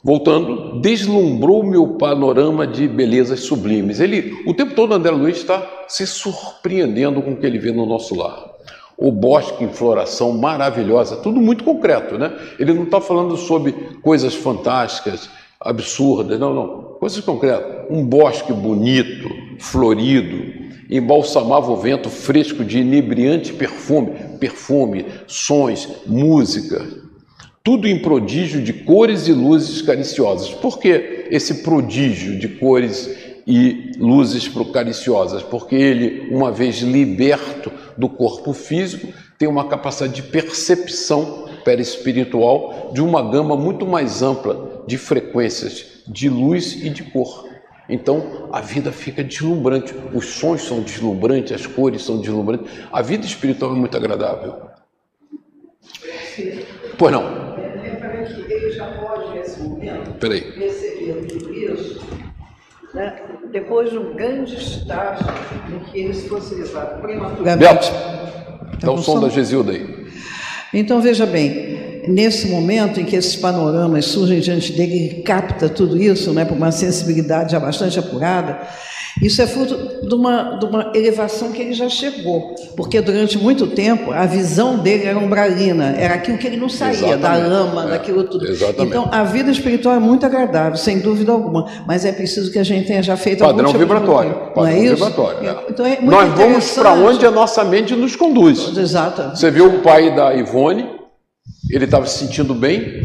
voltando, 0.03 0.81
deslumbrou 0.81 1.63
meu 1.63 1.87
panorama 1.89 2.67
de 2.67 2.87
belezas 2.87 3.39
sublimes. 3.41 3.99
Ele, 3.99 4.43
o 4.45 4.53
tempo 4.53 4.75
todo, 4.75 4.93
André 4.93 5.11
Luiz 5.11 5.37
está 5.37 5.85
se 5.87 6.05
surpreendendo 6.05 7.21
com 7.21 7.31
o 7.31 7.37
que 7.37 7.45
ele 7.45 7.57
vê 7.57 7.71
no 7.71 7.85
nosso 7.85 8.13
lar. 8.13 8.51
O 8.97 9.11
bosque 9.11 9.63
em 9.63 9.69
floração 9.69 10.33
maravilhosa, 10.33 11.15
tudo 11.15 11.39
muito 11.39 11.63
concreto, 11.63 12.17
né? 12.17 12.37
Ele 12.59 12.73
não 12.73 12.83
está 12.83 12.99
falando 12.99 13.37
sobre 13.37 13.71
coisas 14.01 14.35
fantásticas, 14.35 15.29
absurdas, 15.59 16.39
não, 16.39 16.53
não. 16.53 16.67
Coisas 16.99 17.19
concretas. 17.21 17.85
Um 17.89 18.05
bosque 18.05 18.53
bonito, 18.53 19.29
florido, 19.57 20.63
embalsamava 20.89 21.71
o 21.71 21.77
vento 21.77 22.09
fresco 22.09 22.63
de 22.63 22.79
inebriante 22.79 23.53
perfume, 23.53 24.11
perfume, 24.39 25.05
sons, 25.27 25.87
música, 26.05 26.85
tudo 27.63 27.87
em 27.87 27.97
prodígio 27.97 28.61
de 28.61 28.73
cores 28.73 29.27
e 29.27 29.31
luzes 29.31 29.81
cariciosas. 29.81 30.49
Por 30.49 30.77
que 30.79 31.27
esse 31.31 31.63
prodígio 31.63 32.37
de 32.37 32.49
cores 32.49 33.09
e 33.47 33.93
luzes 33.97 34.49
cariciosas? 34.71 35.41
Porque 35.41 35.75
ele, 35.75 36.27
uma 36.29 36.51
vez 36.51 36.79
liberto 36.79 37.71
do 37.97 38.09
corpo 38.09 38.51
físico, 38.51 39.07
tem 39.37 39.47
uma 39.47 39.67
capacidade 39.69 40.13
de 40.13 40.23
percepção 40.23 41.47
perispiritual 41.63 42.91
de 42.93 43.01
uma 43.01 43.21
gama 43.31 43.55
muito 43.55 43.87
mais 43.87 44.21
ampla 44.21 44.83
de 44.85 44.97
frequências 44.97 46.03
de 46.05 46.27
luz 46.27 46.73
e 46.83 46.89
de 46.89 47.03
cor. 47.03 47.47
Então 47.87 48.49
a 48.51 48.59
vida 48.59 48.91
fica 48.91 49.23
deslumbrante, 49.23 49.93
os 50.13 50.25
sons 50.25 50.63
são 50.63 50.81
deslumbrantes, 50.81 51.53
as 51.53 51.65
cores 51.65 52.03
são 52.03 52.19
deslumbrantes. 52.19 52.69
A 52.91 53.01
vida 53.01 53.25
espiritual 53.25 53.71
é 53.71 53.75
muito 53.75 53.95
agradável. 53.95 54.73
Pois 56.97 57.11
não. 57.11 57.23
Lembra 57.81 58.23
que 58.23 58.53
ele 58.53 58.71
já 58.71 58.87
pode, 58.93 59.33
nesse 59.33 59.59
momento, 59.61 60.12
Peraí. 60.23 60.53
receber 60.55 61.25
tudo 61.27 61.53
isso, 61.53 61.99
né? 62.93 63.13
depois 63.51 63.89
de 63.89 63.97
um 63.97 64.13
grande 64.15 64.55
estágio 64.55 65.27
em 65.69 65.79
que 65.79 65.99
ele 65.99 66.13
se 66.13 66.29
fosse 66.29 66.55
levado 66.55 67.01
prematuramente. 67.01 67.57
Beto, 67.57 67.91
dá 68.79 68.93
o 68.93 68.97
som 68.99 69.15
som? 69.15 69.19
da 69.19 69.27
Gesilda 69.27 69.73
aí. 69.73 70.07
Então, 70.73 71.01
veja 71.01 71.25
bem, 71.25 72.05
nesse 72.07 72.47
momento 72.47 73.01
em 73.01 73.05
que 73.05 73.17
esses 73.17 73.35
panoramas 73.35 74.05
surgem 74.05 74.39
diante 74.39 74.71
dele, 74.71 74.95
ele 74.95 75.23
capta 75.23 75.67
tudo 75.67 76.01
isso, 76.01 76.31
né, 76.31 76.45
por 76.45 76.55
uma 76.55 76.71
sensibilidade 76.71 77.51
já 77.51 77.59
bastante 77.59 77.99
apurada, 77.99 78.61
isso 79.21 79.41
é 79.41 79.47
fruto 79.47 80.07
de 80.07 80.13
uma, 80.15 80.57
de 80.57 80.65
uma 80.65 80.91
elevação 80.95 81.51
que 81.51 81.61
ele 81.61 81.73
já 81.73 81.87
chegou, 81.89 82.55
porque 82.75 82.99
durante 83.01 83.37
muito 83.37 83.67
tempo 83.67 84.11
a 84.11 84.25
visão 84.25 84.77
dele 84.77 85.05
era 85.05 85.17
umbralina, 85.17 85.95
era 85.97 86.15
aquilo 86.15 86.37
que 86.37 86.47
ele 86.47 86.57
não 86.57 86.69
saía, 86.69 87.15
da 87.17 87.37
Exatamente, 87.37 87.49
lama, 87.49 87.85
é, 87.85 87.89
daquilo 87.89 88.23
tudo. 88.25 88.45
exatamente. 88.47 88.87
Então, 88.89 89.09
a 89.11 89.23
vida 89.23 89.51
espiritual 89.51 89.95
é 89.95 89.99
muito 89.99 90.25
agradável, 90.25 90.77
sem 90.77 90.99
dúvida 90.99 91.31
alguma, 91.31 91.67
mas 91.87 92.05
é 92.05 92.11
preciso 92.11 92.51
que 92.51 92.59
a 92.59 92.63
gente 92.63 92.87
tenha 92.87 93.03
já 93.03 93.15
feito 93.15 93.43
algum 93.43 93.55
Padrão 93.57 93.71
tipo 93.71 93.79
de 93.79 93.85
vibratório. 93.85 94.29
roteiro, 94.31 94.53
Padrão 94.53 94.63
não 94.63 94.79
é 94.79 94.83
isso? 94.85 94.95
vibratório. 94.95 95.49
é. 95.49 95.57
Então, 95.69 95.85
é 95.85 96.01
Nós 96.01 96.33
vamos 96.33 96.71
para 96.71 96.93
onde 96.93 97.25
a 97.25 97.31
nossa 97.31 97.63
mente 97.63 97.95
nos 97.95 98.15
conduz. 98.15 98.75
Exato. 98.77 99.37
Você 99.37 99.49
viu 99.51 99.67
o 99.67 99.79
pai 99.79 100.15
da 100.15 100.33
Ivone, 100.33 100.85
ele 101.69 101.85
estava 101.85 102.05
se 102.05 102.19
sentindo 102.19 102.53
bem. 102.53 103.03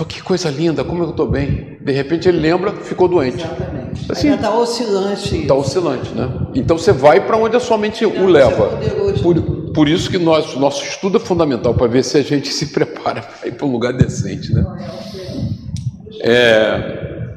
Falou, 0.00 0.08
que 0.08 0.22
coisa 0.22 0.48
linda, 0.48 0.82
como 0.82 1.02
eu 1.04 1.10
estou 1.10 1.26
bem. 1.26 1.76
De 1.78 1.92
repente 1.92 2.26
ele 2.26 2.38
lembra, 2.38 2.72
ficou 2.72 3.06
doente. 3.06 3.44
Exatamente. 3.44 4.10
Assim, 4.10 4.32
está 4.32 4.50
oscilante. 4.50 5.36
Está 5.36 5.54
oscilante, 5.54 6.14
né? 6.14 6.30
Então 6.54 6.78
você 6.78 6.90
vai 6.90 7.20
para 7.26 7.36
onde 7.36 7.54
a 7.54 7.60
sua 7.60 7.76
mente 7.76 8.06
o 8.06 8.26
leva. 8.26 8.68
poderoso. 8.68 9.22
Por, 9.22 9.42
por 9.74 9.88
isso 9.88 10.08
que 10.08 10.16
nós, 10.16 10.56
nosso 10.56 10.82
estudo 10.82 11.18
é 11.18 11.20
fundamental 11.20 11.74
para 11.74 11.86
ver 11.86 12.02
se 12.02 12.16
a 12.16 12.22
gente 12.22 12.48
se 12.54 12.68
prepara 12.68 13.20
para 13.20 13.48
ir 13.48 13.52
para 13.52 13.66
um 13.66 13.72
lugar 13.72 13.92
decente, 13.92 14.54
né? 14.54 14.64
É, 16.22 17.36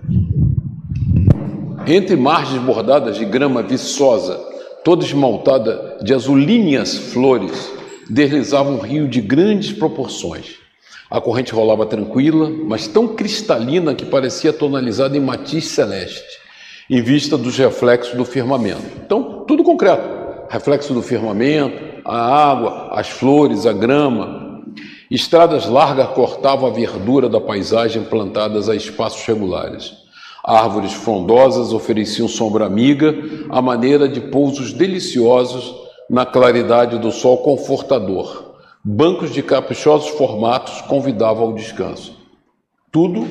entre 1.85 2.15
margens 2.15 2.61
bordadas 2.61 3.17
de 3.17 3.25
grama 3.25 3.61
viçosa, 3.61 4.39
toda 4.85 5.03
esmaltada 5.03 5.97
de 6.01 6.13
azulíneas 6.13 6.95
flores, 6.95 7.71
deslizava 8.09 8.69
um 8.69 8.79
rio 8.79 9.05
de 9.09 9.19
grandes 9.19 9.73
proporções. 9.73 10.62
A 11.13 11.21
corrente 11.21 11.53
rolava 11.53 11.85
tranquila, 11.85 12.49
mas 12.49 12.87
tão 12.87 13.09
cristalina 13.09 13.93
que 13.93 14.03
parecia 14.03 14.51
tonalizada 14.51 15.15
em 15.15 15.19
matiz 15.19 15.67
celeste, 15.67 16.39
em 16.89 17.03
vista 17.03 17.37
dos 17.37 17.55
reflexos 17.55 18.15
do 18.15 18.25
firmamento. 18.25 18.81
Então, 19.05 19.45
tudo 19.47 19.63
concreto. 19.63 20.09
Reflexo 20.49 20.91
do 20.91 21.03
firmamento, 21.03 22.01
a 22.03 22.17
água, 22.17 22.89
as 22.93 23.09
flores, 23.09 23.67
a 23.67 23.73
grama. 23.73 24.63
Estradas 25.11 25.67
largas 25.67 26.07
cortavam 26.15 26.67
a 26.67 26.71
verdura 26.71 27.29
da 27.29 27.39
paisagem 27.39 28.05
plantadas 28.05 28.67
a 28.67 28.75
espaços 28.75 29.23
regulares. 29.23 29.93
Árvores 30.43 30.93
frondosas 30.93 31.73
ofereciam 31.73 32.27
sombra 32.27 32.65
amiga, 32.65 33.13
à 33.51 33.61
maneira 33.61 34.09
de 34.09 34.19
pousos 34.19 34.73
deliciosos 34.73 35.75
na 36.09 36.25
claridade 36.25 36.97
do 36.97 37.11
sol 37.11 37.37
confortador. 37.37 38.52
Bancos 38.85 39.31
de 39.31 39.41
caprichosos 39.41 40.09
formatos 40.09 40.81
convidavam 40.81 41.45
ao 41.45 41.53
descanso. 41.53 42.21
Tudo 42.91 43.25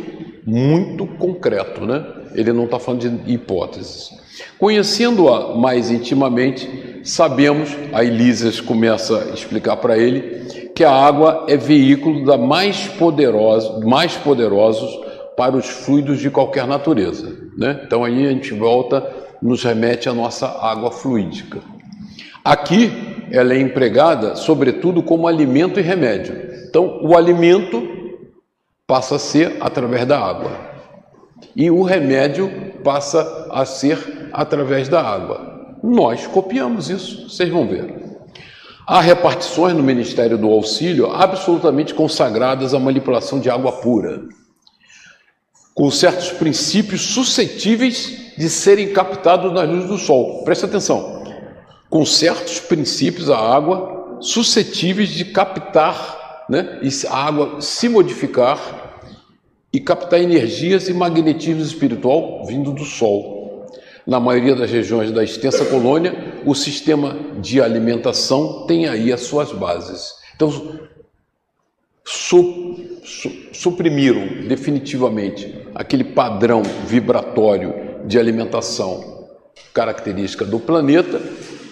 muito 0.47 1.07
concreto, 1.07 1.85
né? 1.85 2.05
Ele 2.35 2.55
não 2.55 2.65
está 2.65 2.79
falando 2.79 3.23
de 3.23 3.33
hipóteses. 3.35 4.11
Conhecendo-a 4.59 5.55
mais 5.55 5.91
intimamente, 5.91 7.03
sabemos, 7.05 7.69
a 7.93 8.03
Elísias 8.03 8.63
começa 8.63 9.25
a 9.25 9.35
explicar 9.35 9.77
para 9.77 9.99
ele, 9.99 10.71
que 10.75 10.85
a 10.85 10.91
água 10.91 11.45
é 11.47 11.57
veículo 11.57 12.25
da 12.25 12.39
mais 12.39 12.89
poderosa, 12.89 13.79
mais 13.81 14.17
poderosos 14.17 14.91
para 15.37 15.55
os 15.55 15.69
fluidos 15.69 16.19
de 16.19 16.31
qualquer 16.31 16.67
natureza. 16.67 17.31
Né? 17.59 17.83
Então 17.85 18.05
aí 18.05 18.27
a 18.27 18.31
gente 18.31 18.55
volta, 18.55 19.07
nos 19.43 19.63
remete 19.63 20.09
à 20.09 20.15
nossa 20.15 20.47
água 20.47 20.91
fluídica. 20.91 21.61
Aqui 22.43 23.12
ela 23.33 23.55
é 23.55 23.59
empregada, 23.59 24.37
sobretudo, 24.37 25.03
como 25.03 25.27
alimento 25.27 25.81
e 25.81 25.83
remédio. 25.83 26.37
Então, 26.69 27.01
o 27.03 27.17
alimento 27.17 27.83
passa 28.87 29.17
a 29.17 29.19
ser 29.19 29.57
através 29.59 30.05
da 30.05 30.21
água. 30.21 30.53
E 31.57 31.71
o 31.71 31.83
remédio 31.83 32.53
passa 32.85 33.49
a 33.51 33.65
ser 33.65 34.29
através 34.35 34.87
da 34.87 35.01
água. 35.01 35.77
Nós 35.83 36.27
copiamos 36.27 36.91
isso, 36.91 37.31
vocês 37.31 37.49
vão 37.49 37.67
ver. 37.67 37.95
Há 38.87 39.01
repartições 39.01 39.75
no 39.75 39.83
Ministério 39.83 40.37
do 40.37 40.51
Auxílio 40.51 41.11
absolutamente 41.11 41.95
consagradas 41.95 42.75
à 42.75 42.79
manipulação 42.79 43.41
de 43.41 43.49
água 43.49 43.73
pura, 43.73 44.25
com 45.75 45.91
certos 45.91 46.31
princípios 46.33 47.01
suscetíveis 47.01 48.35
de 48.37 48.51
serem 48.51 48.93
captados 48.93 49.51
na 49.53 49.63
luz 49.63 49.87
do 49.87 49.97
sol. 49.97 50.45
Preste 50.45 50.67
atenção. 50.67 51.22
Com 51.93 52.07
certos 52.07 52.59
princípios, 52.59 53.29
a 53.29 53.37
água 53.37 54.17
suscetíveis 54.19 55.11
de 55.11 55.27
captar, 55.27 56.47
né, 56.49 56.81
a 57.07 57.17
água 57.19 57.61
se 57.61 57.87
modificar 57.87 58.99
e 59.71 59.79
captar 59.79 60.19
energias 60.19 60.89
e 60.89 60.95
magnetismo 60.95 61.61
espiritual 61.61 62.47
vindo 62.47 62.73
do 62.73 62.87
Sol. 62.87 63.67
Na 64.07 64.19
maioria 64.19 64.57
das 64.57 64.71
regiões 64.71 65.11
da 65.11 65.23
extensa 65.23 65.67
colônia, 65.67 66.41
o 66.47 66.55
sistema 66.55 67.15
de 67.43 67.61
alimentação 67.61 68.65
tem 68.67 68.89
aí 68.89 69.13
as 69.13 69.25
suas 69.25 69.53
bases. 69.53 70.15
Então, 70.35 70.51
su, 72.07 72.75
su, 73.05 73.31
suprimiram 73.53 74.49
definitivamente 74.49 75.55
aquele 75.75 76.05
padrão 76.05 76.63
vibratório 76.87 78.01
de 78.07 78.19
alimentação 78.19 79.29
característica 79.75 80.47
do 80.47 80.59
planeta 80.59 81.21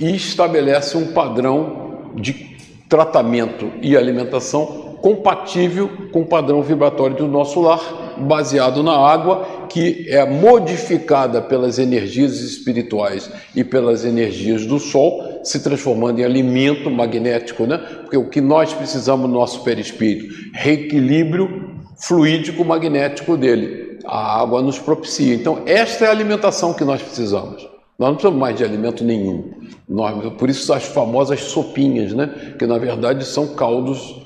e 0.01 0.17
estabelece 0.17 0.97
um 0.97 1.13
padrão 1.13 2.11
de 2.17 2.57
tratamento 2.89 3.71
e 3.81 3.97
alimentação 3.97 4.97
compatível 5.01 5.89
com 6.13 6.23
o 6.23 6.27
padrão 6.27 6.63
vibratório 6.63 7.17
do 7.17 7.29
nosso 7.29 7.61
lar, 7.61 8.17
baseado 8.19 8.83
na 8.83 8.97
água, 8.97 9.67
que 9.69 10.07
é 10.09 10.29
modificada 10.29 11.41
pelas 11.41 11.79
energias 11.79 12.41
espirituais 12.41 13.31
e 13.55 13.65
pelas 13.65 14.05
energias 14.05 14.67
do 14.67 14.79
Sol, 14.79 15.41
se 15.43 15.63
transformando 15.63 16.21
em 16.21 16.25
alimento 16.25 16.91
magnético, 16.91 17.67
né? 17.67 17.79
Porque 18.03 18.17
o 18.17 18.29
que 18.29 18.41
nós 18.41 18.75
precisamos 18.75 19.29
no 19.29 19.39
nosso 19.39 19.63
perispírito? 19.65 20.35
Reequilíbrio 20.53 21.79
fluídico 21.97 22.65
magnético 22.65 23.37
dele. 23.37 23.99
A 24.05 24.41
água 24.41 24.61
nos 24.61 24.79
propicia. 24.79 25.35
Então, 25.35 25.63
esta 25.67 26.05
é 26.05 26.09
a 26.09 26.11
alimentação 26.11 26.75
que 26.75 26.85
nós 26.85 27.01
precisamos. 27.01 27.70
Nós 28.01 28.09
não 28.09 28.15
precisamos 28.15 28.41
mais 28.41 28.57
de 28.57 28.65
alimento 28.65 29.05
nenhum. 29.05 29.51
Nós, 29.87 30.33
por 30.39 30.49
isso 30.49 30.73
as 30.73 30.85
famosas 30.85 31.39
sopinhas, 31.43 32.15
né? 32.15 32.55
Que 32.59 32.67
na 32.67 32.79
verdade 32.79 33.27
são 33.27 33.49
caldos 33.49 34.17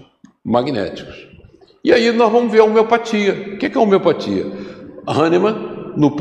magnéticos. 0.45 1.27
E 1.83 1.93
aí 1.93 2.13
nós 2.13 2.31
vamos 2.31 2.53
ver 2.53 2.61
a 2.61 2.65
homeopatia. 2.65 3.33
O 3.55 3.59
que 3.59 3.67
é 3.67 3.75
a 3.75 3.81
homeopatia? 3.81 4.47
Hahnemann, 5.05 5.93
no 5.97 6.15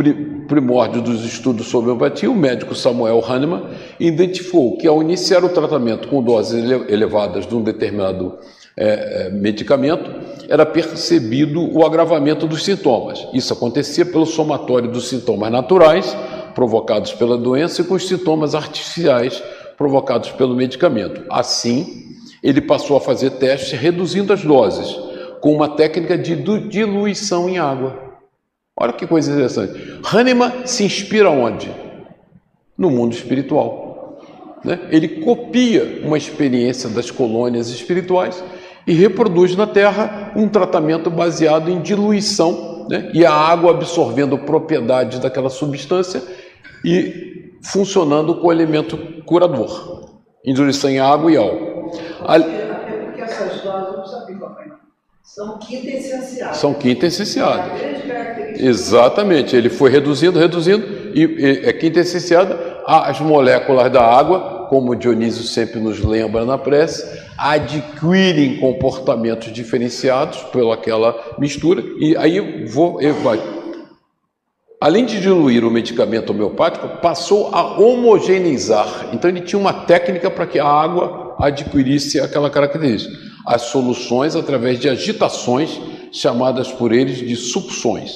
primórdio 0.48 1.00
dos 1.04 1.24
estudos 1.24 1.68
sobre 1.68 1.92
homeopatia, 1.92 2.32
o 2.32 2.36
médico 2.36 2.74
Samuel 2.74 3.24
Hahnemann 3.24 3.66
identificou 4.00 4.76
que 4.80 4.88
ao 4.88 5.04
iniciar 5.04 5.44
o 5.44 5.50
tratamento 5.50 6.08
com 6.08 6.24
doses 6.24 6.68
elevadas 6.90 7.46
de 7.46 7.54
um 7.54 7.62
determinado 7.62 8.36
é, 8.76 9.28
é, 9.28 9.30
medicamento, 9.30 10.10
era 10.50 10.66
percebido 10.66 11.72
o 11.72 11.86
agravamento 11.86 12.48
dos 12.48 12.64
sintomas. 12.64 13.28
Isso 13.32 13.54
acontecia 13.54 14.08
pelo 14.08 14.26
somatório 14.26 14.90
dos 14.90 15.08
sintomas 15.08 15.52
naturais 15.52 16.18
provocados 16.54 17.14
pela 17.14 17.38
doença 17.38 17.82
e 17.82 17.86
com 17.86 17.96
os 17.96 18.08
sintomas 18.08 18.56
artificiais 18.56 19.42
provocados 19.78 20.32
pelo 20.32 20.56
medicamento. 20.56 21.24
Assim, 21.30 22.16
ele 22.42 22.62
passou 22.62 22.98
a 22.98 23.02
fazer 23.02 23.32
testes 23.32 23.80
reduzindo 23.80 24.34
as 24.34 24.44
doses, 24.44 24.96
com 25.42 25.54
uma 25.54 25.70
técnica 25.70 26.18
de 26.18 26.36
diluição 26.36 27.50
em 27.50 27.58
água. 27.58 28.02
Olha 28.76 28.94
que 28.94 29.06
coisa 29.06 29.32
interessante. 29.32 30.00
Hahnemann 30.04 30.66
se 30.66 30.84
inspira 30.84 31.30
onde? 31.30 31.72
No 32.78 32.90
mundo 32.90 33.14
espiritual. 33.14 34.20
Né? 34.64 34.80
Ele 34.90 35.08
copia 35.22 36.02
uma 36.04 36.18
experiência 36.18 36.90
das 36.90 37.12
colônias 37.12 37.70
espirituais 37.70 38.44
e 38.88 38.94
reproduz 38.94 39.56
na 39.56 39.68
Terra 39.68 40.32
um 40.36 40.48
tratamento 40.48 41.10
baseado 41.10 41.70
em 41.70 41.82
diluição 41.82 42.88
né? 42.90 43.12
e 43.14 43.26
a 43.26 43.32
água 43.32 43.72
absorvendo 43.72 44.38
propriedades 44.40 45.20
daquela 45.20 45.50
substância 45.50 46.22
e 46.84 47.54
funcionando 47.64 48.36
com 48.36 48.48
o 48.48 48.52
elemento 48.52 48.98
curador. 49.26 50.22
Diluição 50.46 50.90
em 50.90 51.00
água 51.00 51.32
e 51.32 51.38
álcool. 51.38 51.92
Até 52.26 52.96
porque 53.06 53.22
essas 53.22 53.62
doses, 53.62 53.96
não 53.96 54.06
sabia 54.06 54.38
São 55.24 55.58
quintessenciadas. 55.58 56.58
São 56.58 56.74
quintessenciadas. 56.74 57.82
Exatamente. 58.60 59.56
Ele 59.56 59.70
foi 59.70 59.90
reduzindo, 59.90 60.38
reduzindo, 60.38 60.86
e, 61.14 61.24
e 61.24 61.66
é 61.66 61.74
quintessenciada. 61.74 62.74
As 62.86 63.22
moléculas 63.22 63.90
da 63.90 64.04
água, 64.04 64.68
como 64.70 64.96
Dionísio 64.96 65.44
sempre 65.44 65.80
nos 65.80 66.02
lembra 66.02 66.44
na 66.44 66.58
prece, 66.58 67.18
adquirem 67.38 68.58
comportamentos 68.58 69.54
diferenciados 69.54 70.40
pelaquela 70.52 71.16
mistura. 71.38 71.82
E 71.98 72.18
aí 72.18 72.66
vou. 72.66 73.02
Eu, 73.02 73.16
além 74.84 75.06
de 75.06 75.22
diluir 75.22 75.64
o 75.64 75.72
medicamento 75.72 76.32
homeopático, 76.32 77.00
passou 77.02 77.52
a 77.54 77.80
homogeneizar. 77.80 79.12
Então 79.14 79.30
ele 79.30 79.40
tinha 79.40 79.58
uma 79.58 79.72
técnica 79.72 80.30
para 80.30 80.46
que 80.46 80.60
a 80.60 80.68
água 80.68 81.38
adquirisse 81.40 82.20
aquela 82.20 82.50
característica. 82.50 83.18
As 83.48 83.62
soluções 83.62 84.36
através 84.36 84.78
de 84.78 84.90
agitações 84.90 85.80
chamadas 86.12 86.70
por 86.70 86.92
eles 86.92 87.20
de 87.20 87.34
sucções. 87.34 88.12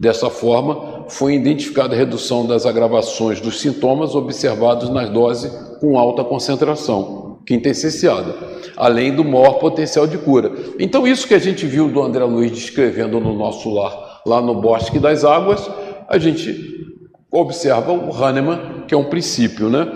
Dessa 0.00 0.28
forma, 0.28 1.04
foi 1.08 1.34
identificada 1.34 1.94
a 1.94 1.98
redução 1.98 2.44
das 2.44 2.66
agravações 2.66 3.40
dos 3.40 3.60
sintomas 3.60 4.16
observados 4.16 4.90
nas 4.90 5.10
doses 5.10 5.52
com 5.80 5.96
alta 5.96 6.24
concentração, 6.24 7.38
quintessenciada, 7.46 8.34
além 8.76 9.14
do 9.14 9.22
maior 9.24 9.60
potencial 9.60 10.08
de 10.08 10.18
cura. 10.18 10.50
Então, 10.76 11.06
isso 11.06 11.28
que 11.28 11.34
a 11.34 11.38
gente 11.38 11.66
viu 11.66 11.88
do 11.88 12.02
André 12.02 12.24
Luiz 12.24 12.50
descrevendo 12.50 13.20
no 13.20 13.32
nosso 13.32 13.72
lar, 13.72 14.22
lá 14.26 14.40
no 14.40 14.60
Bosque 14.60 14.98
das 14.98 15.24
Águas, 15.24 15.70
a 16.10 16.18
gente 16.18 16.98
observa 17.30 17.92
o 17.92 18.12
Hahnemann, 18.12 18.84
que 18.88 18.92
é 18.92 18.98
um 18.98 19.04
princípio, 19.04 19.70
né? 19.70 19.88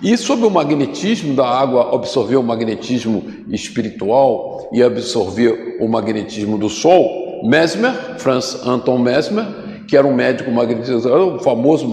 E 0.00 0.16
sobre 0.16 0.46
o 0.46 0.50
magnetismo 0.50 1.34
da 1.34 1.48
água 1.48 1.92
absorver 1.92 2.36
o 2.36 2.42
magnetismo 2.42 3.24
espiritual 3.48 4.70
e 4.72 4.82
absorver 4.82 5.78
o 5.80 5.88
magnetismo 5.88 6.56
do 6.56 6.68
Sol, 6.68 7.40
Mesmer, 7.42 7.92
Franz 8.18 8.60
Anton 8.64 8.98
Mesmer, 8.98 9.44
que 9.88 9.96
era 9.96 10.06
um 10.06 10.14
médico 10.14 10.50
magnetizador, 10.52 11.36
o 11.36 11.38
famoso 11.40 11.88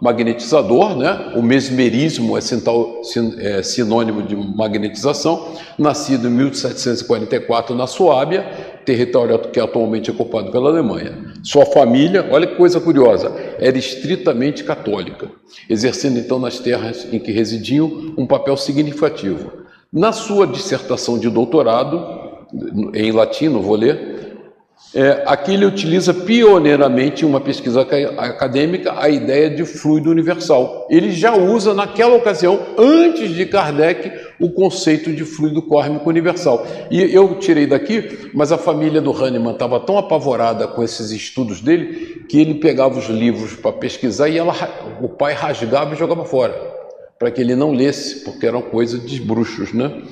magnetizador, 0.00 0.96
né? 0.96 1.32
o 1.34 1.42
mesmerismo 1.42 2.36
é, 2.36 2.40
é 3.38 3.62
sinônimo 3.62 4.22
de 4.22 4.36
magnetização, 4.36 5.48
nascido 5.78 6.28
em 6.28 6.30
1744 6.30 7.74
na 7.74 7.86
Suábia, 7.86 8.63
território 8.84 9.38
que 9.38 9.60
atualmente 9.60 10.10
é 10.10 10.12
ocupado 10.12 10.50
pela 10.50 10.70
Alemanha. 10.70 11.32
Sua 11.42 11.66
família, 11.66 12.26
olha 12.30 12.46
que 12.46 12.56
coisa 12.56 12.80
curiosa, 12.80 13.32
era 13.58 13.76
estritamente 13.76 14.64
católica, 14.64 15.30
exercendo 15.68 16.18
então 16.18 16.38
nas 16.38 16.58
terras 16.58 17.06
em 17.12 17.18
que 17.18 17.32
residiam 17.32 18.14
um 18.16 18.26
papel 18.26 18.56
significativo. 18.56 19.52
Na 19.92 20.12
sua 20.12 20.46
dissertação 20.46 21.18
de 21.18 21.30
doutorado, 21.30 22.24
em 22.94 23.12
latim, 23.12 23.48
não 23.48 23.62
vou 23.62 23.76
ler, 23.76 24.14
é, 24.94 25.24
aqui 25.26 25.54
ele 25.54 25.64
utiliza 25.64 26.14
pioneiramente 26.14 27.24
uma 27.24 27.40
pesquisa 27.40 27.80
acadêmica 27.80 28.94
a 28.96 29.08
ideia 29.08 29.50
de 29.50 29.64
fluido 29.64 30.08
universal. 30.08 30.86
Ele 30.88 31.10
já 31.10 31.34
usa 31.34 31.74
naquela 31.74 32.14
ocasião, 32.14 32.60
antes 32.78 33.30
de 33.30 33.44
Kardec, 33.46 34.12
o 34.38 34.50
conceito 34.50 35.12
de 35.12 35.24
fluido 35.24 35.62
kórmico 35.62 36.08
universal. 36.08 36.66
E 36.90 37.00
eu 37.00 37.38
tirei 37.38 37.66
daqui, 37.66 38.30
mas 38.34 38.52
a 38.52 38.58
família 38.58 39.00
do 39.00 39.12
Hahnemann 39.12 39.54
estava 39.54 39.80
tão 39.80 39.96
apavorada 39.98 40.66
com 40.66 40.82
esses 40.82 41.10
estudos 41.10 41.60
dele 41.60 42.24
que 42.28 42.40
ele 42.40 42.54
pegava 42.54 42.98
os 42.98 43.08
livros 43.08 43.54
para 43.54 43.72
pesquisar 43.72 44.28
e 44.28 44.38
ela, 44.38 44.54
o 45.00 45.08
pai 45.08 45.34
rasgava 45.34 45.94
e 45.94 45.98
jogava 45.98 46.24
fora, 46.24 46.54
para 47.18 47.30
que 47.30 47.40
ele 47.40 47.54
não 47.54 47.72
lesse, 47.72 48.24
porque 48.24 48.46
eram 48.46 48.62
coisas 48.62 49.04
de 49.04 49.20
bruxos, 49.20 49.72
né? 49.72 50.02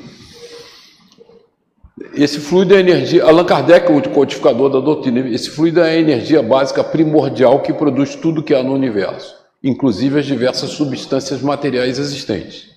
Esse 2.14 2.40
fluido 2.40 2.74
é 2.74 2.80
energia, 2.80 3.24
Allan 3.24 3.44
Kardec, 3.44 3.90
o 3.90 4.10
codificador 4.10 4.70
da 4.70 4.80
doutrina, 4.80 5.28
esse 5.28 5.50
fluido 5.50 5.80
é 5.80 5.90
a 5.90 5.96
energia 5.96 6.42
básica 6.42 6.82
primordial 6.82 7.60
que 7.60 7.72
produz 7.72 8.16
tudo 8.16 8.42
que 8.42 8.54
há 8.54 8.62
no 8.62 8.74
universo, 8.74 9.34
inclusive 9.62 10.18
as 10.18 10.26
diversas 10.26 10.70
substâncias 10.70 11.40
materiais 11.40 11.98
existentes. 11.98 12.71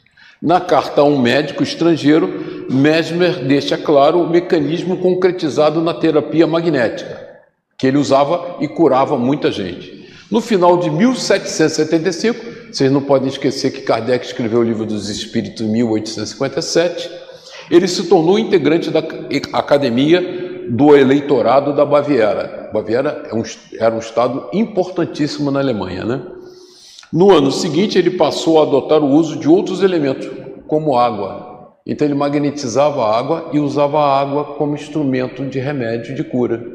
Na 0.46 0.62
carta 0.62 1.02
a 1.02 1.04
um 1.04 1.20
médico 1.20 1.64
estrangeiro, 1.64 2.68
Mesmer 2.70 3.44
deixa 3.46 3.76
claro 3.80 4.22
o 4.22 4.30
mecanismo 4.30 4.98
concretizado 4.98 5.82
na 5.82 5.92
terapia 5.92 6.46
magnética, 6.46 7.20
que 7.76 7.88
ele 7.88 7.98
usava 7.98 8.58
e 8.62 8.68
curava 8.68 9.18
muita 9.18 9.52
gente. 9.52 10.08
No 10.30 10.40
final 10.40 10.78
de 10.78 10.92
1775, 10.92 12.46
vocês 12.72 12.92
não 12.92 13.02
podem 13.02 13.28
esquecer 13.28 13.72
que 13.72 13.82
Kardec 13.82 14.24
escreveu 14.24 14.60
o 14.60 14.64
Livro 14.64 14.86
dos 14.86 15.10
Espíritos 15.10 15.62
em 15.62 15.72
1857, 15.72 17.10
ele 17.72 17.88
se 17.88 18.04
tornou 18.04 18.38
integrante 18.38 18.92
da 18.92 19.00
Academia 19.52 20.68
do 20.70 20.96
Eleitorado 20.96 21.76
da 21.76 21.84
Baviera. 21.84 22.70
Baviera 22.72 23.24
é 23.32 23.84
era 23.84 23.96
um 23.96 24.00
estado 24.00 24.48
importantíssimo 24.54 25.50
na 25.50 25.60
Alemanha, 25.60 26.06
né? 26.06 26.22
No 27.12 27.32
ano 27.32 27.52
seguinte, 27.52 27.98
ele 27.98 28.12
passou 28.12 28.60
a 28.60 28.64
adotar 28.64 29.04
o 29.04 29.12
uso 29.12 29.38
de 29.38 29.48
outros 29.48 29.82
elementos, 29.82 30.28
como 30.68 30.98
água. 30.98 31.74
Então, 31.86 32.08
ele 32.08 32.16
magnetizava 32.16 33.04
a 33.04 33.18
água 33.18 33.50
e 33.54 33.60
usava 33.60 34.00
a 34.00 34.20
água 34.20 34.44
como 34.56 34.76
instrumento 34.76 35.46
de 35.46 35.60
remédio 35.60 36.16
de 36.16 36.24
cura. 36.24 36.66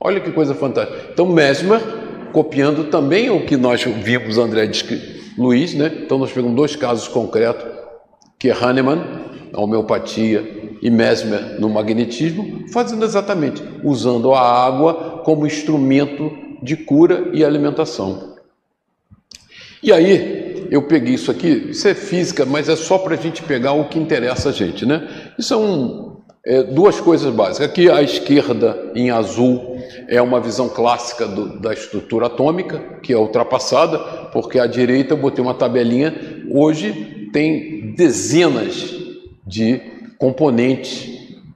Olha 0.00 0.20
que 0.20 0.30
coisa 0.30 0.54
fantástica. 0.54 1.10
Então, 1.12 1.26
Mesmer, 1.26 1.80
copiando 2.32 2.84
também 2.84 3.30
o 3.30 3.46
que 3.46 3.56
nós 3.56 3.82
vimos 3.82 4.38
André 4.38 4.70
Luiz, 5.36 5.74
né? 5.74 5.90
Então, 6.04 6.18
nós 6.18 6.30
pegamos 6.30 6.54
dois 6.54 6.76
casos 6.76 7.08
concretos, 7.08 7.64
que 8.38 8.50
é 8.50 8.52
Hahnemann, 8.52 9.02
a 9.52 9.60
homeopatia, 9.60 10.58
e 10.80 10.90
Mesmer 10.90 11.60
no 11.60 11.68
magnetismo, 11.68 12.64
fazendo 12.72 13.04
exatamente, 13.04 13.62
usando 13.82 14.32
a 14.32 14.40
água 14.40 15.22
como 15.24 15.46
instrumento 15.46 16.30
de 16.62 16.76
cura 16.76 17.30
e 17.32 17.44
alimentação. 17.44 18.27
E 19.82 19.92
aí, 19.92 20.66
eu 20.70 20.82
peguei 20.82 21.14
isso 21.14 21.30
aqui, 21.30 21.68
isso 21.70 21.86
é 21.88 21.94
física, 21.94 22.44
mas 22.44 22.68
é 22.68 22.76
só 22.76 22.98
para 22.98 23.14
a 23.14 23.18
gente 23.18 23.42
pegar 23.42 23.72
o 23.72 23.88
que 23.88 23.98
interessa 23.98 24.50
a 24.50 24.52
gente, 24.52 24.84
né? 24.84 25.08
Isso 25.38 25.54
é, 25.54 25.56
um, 25.56 26.16
é 26.44 26.62
duas 26.62 27.00
coisas 27.00 27.32
básicas. 27.32 27.68
Aqui 27.68 27.90
à 27.90 28.02
esquerda, 28.02 28.92
em 28.94 29.10
azul, 29.10 29.78
é 30.08 30.20
uma 30.20 30.40
visão 30.40 30.68
clássica 30.68 31.26
do, 31.26 31.58
da 31.60 31.72
estrutura 31.72 32.26
atômica, 32.26 32.78
que 33.02 33.12
é 33.12 33.16
ultrapassada, 33.16 33.98
porque 34.32 34.58
à 34.58 34.66
direita 34.66 35.14
eu 35.14 35.18
botei 35.18 35.42
uma 35.42 35.54
tabelinha. 35.54 36.14
Hoje 36.50 37.30
tem 37.32 37.94
dezenas 37.94 38.94
de 39.46 39.80
componentes 40.18 41.08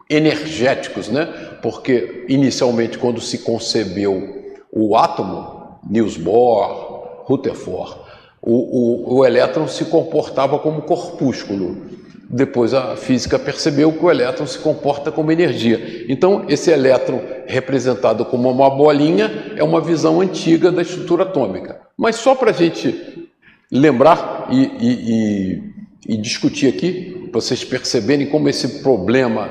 energéticos, 0.09 1.09
né? 1.09 1.27
Porque 1.63 2.25
inicialmente, 2.29 2.99
quando 2.99 3.21
se 3.21 3.39
concebeu 3.39 4.43
o 4.71 4.97
átomo, 4.97 5.79
Niels 5.89 6.17
Bohr, 6.17 7.25
Rutherford, 7.25 8.02
o, 8.43 9.15
o, 9.15 9.19
o 9.19 9.25
elétron 9.25 9.69
se 9.69 9.85
comportava 9.85 10.59
como 10.59 10.83
corpúsculo. 10.83 11.77
Depois 12.29 12.75
a 12.75 12.97
física 12.97 13.39
percebeu 13.39 13.93
que 13.93 14.05
o 14.05 14.11
elétron 14.11 14.47
se 14.47 14.59
comporta 14.59 15.13
como 15.13 15.31
energia. 15.31 16.07
Então, 16.09 16.45
esse 16.49 16.71
elétron 16.71 17.21
representado 17.47 18.25
como 18.25 18.51
uma 18.51 18.71
bolinha 18.71 19.55
é 19.57 19.63
uma 19.63 19.81
visão 19.81 20.21
antiga 20.21 20.73
da 20.73 20.83
estrutura 20.83 21.25
atômica. 21.25 21.81
Mas 21.97 22.17
só 22.17 22.35
para 22.35 22.51
a 22.51 22.55
gente 22.55 23.29
lembrar 23.71 24.49
e, 24.51 24.63
e, 24.81 25.63
e, 26.09 26.15
e 26.15 26.17
discutir 26.17 26.69
aqui, 26.69 27.29
para 27.31 27.41
vocês 27.41 27.63
perceberem 27.63 28.27
como 28.27 28.49
esse 28.49 28.83
problema 28.83 29.49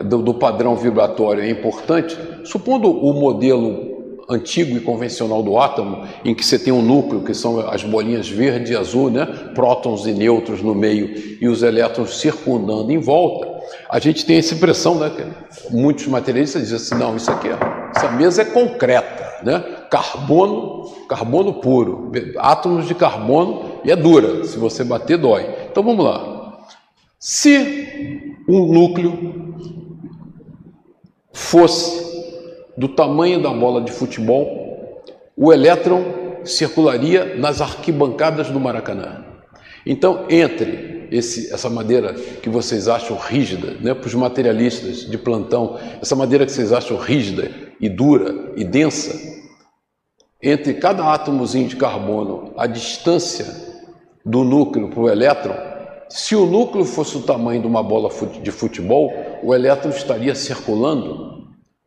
do, 0.00 0.22
do 0.22 0.34
padrão 0.34 0.74
vibratório 0.74 1.42
é 1.42 1.50
importante, 1.50 2.16
supondo 2.44 2.90
o 2.90 3.12
modelo 3.12 3.91
antigo 4.32 4.76
e 4.76 4.80
convencional 4.80 5.42
do 5.42 5.58
átomo, 5.58 6.06
em 6.24 6.34
que 6.34 6.44
você 6.44 6.58
tem 6.58 6.72
um 6.72 6.82
núcleo, 6.82 7.22
que 7.22 7.34
são 7.34 7.60
as 7.60 7.82
bolinhas 7.82 8.28
verde 8.28 8.72
e 8.72 8.76
azul, 8.76 9.10
né? 9.10 9.26
prótons 9.54 10.06
e 10.06 10.12
nêutrons 10.12 10.62
no 10.62 10.74
meio 10.74 11.38
e 11.40 11.48
os 11.48 11.62
elétrons 11.62 12.18
circundando 12.18 12.90
em 12.90 12.98
volta, 12.98 13.52
a 13.90 13.98
gente 13.98 14.24
tem 14.24 14.38
essa 14.38 14.54
impressão, 14.54 14.98
né? 14.98 15.10
Que 15.10 15.74
muitos 15.74 16.06
materialistas 16.06 16.62
dizem 16.62 16.76
assim, 16.76 16.94
não, 16.94 17.16
isso 17.16 17.30
aqui, 17.30 17.48
essa 17.94 18.10
mesa 18.10 18.42
é 18.42 18.44
concreta, 18.44 19.44
né? 19.44 19.62
carbono, 19.90 20.84
carbono 21.08 21.54
puro, 21.54 22.10
átomos 22.38 22.86
de 22.86 22.94
carbono 22.94 23.80
e 23.84 23.90
é 23.90 23.96
dura, 23.96 24.44
se 24.44 24.56
você 24.56 24.82
bater 24.82 25.18
dói. 25.18 25.46
Então 25.70 25.82
vamos 25.82 26.04
lá. 26.04 26.66
Se 27.18 28.36
um 28.48 28.72
núcleo 28.72 29.54
fosse 31.32 32.11
do 32.76 32.88
tamanho 32.88 33.42
da 33.42 33.50
bola 33.50 33.80
de 33.80 33.92
futebol, 33.92 35.02
o 35.36 35.52
elétron 35.52 36.04
circularia 36.44 37.36
nas 37.36 37.60
arquibancadas 37.60 38.50
do 38.50 38.58
Maracanã. 38.58 39.24
Então, 39.86 40.26
entre 40.30 41.08
esse, 41.10 41.52
essa 41.52 41.68
madeira 41.68 42.14
que 42.14 42.48
vocês 42.48 42.88
acham 42.88 43.16
rígida, 43.16 43.76
né, 43.80 43.94
para 43.94 44.06
os 44.06 44.14
materialistas 44.14 45.08
de 45.08 45.18
plantão, 45.18 45.78
essa 46.00 46.16
madeira 46.16 46.46
que 46.46 46.52
vocês 46.52 46.72
acham 46.72 46.96
rígida 46.96 47.50
e 47.80 47.88
dura 47.88 48.52
e 48.56 48.64
densa, 48.64 49.12
entre 50.42 50.74
cada 50.74 51.12
átomozinho 51.12 51.68
de 51.68 51.76
carbono, 51.76 52.52
a 52.56 52.66
distância 52.66 53.46
do 54.24 54.42
núcleo 54.42 54.88
para 54.88 55.00
o 55.00 55.08
elétron, 55.08 55.54
se 56.08 56.34
o 56.36 56.46
núcleo 56.46 56.84
fosse 56.84 57.16
o 57.16 57.22
tamanho 57.22 57.60
de 57.60 57.66
uma 57.66 57.82
bola 57.82 58.10
de 58.42 58.50
futebol, 58.50 59.12
o 59.42 59.54
elétron 59.54 59.90
estaria 59.90 60.34
circulando 60.34 61.31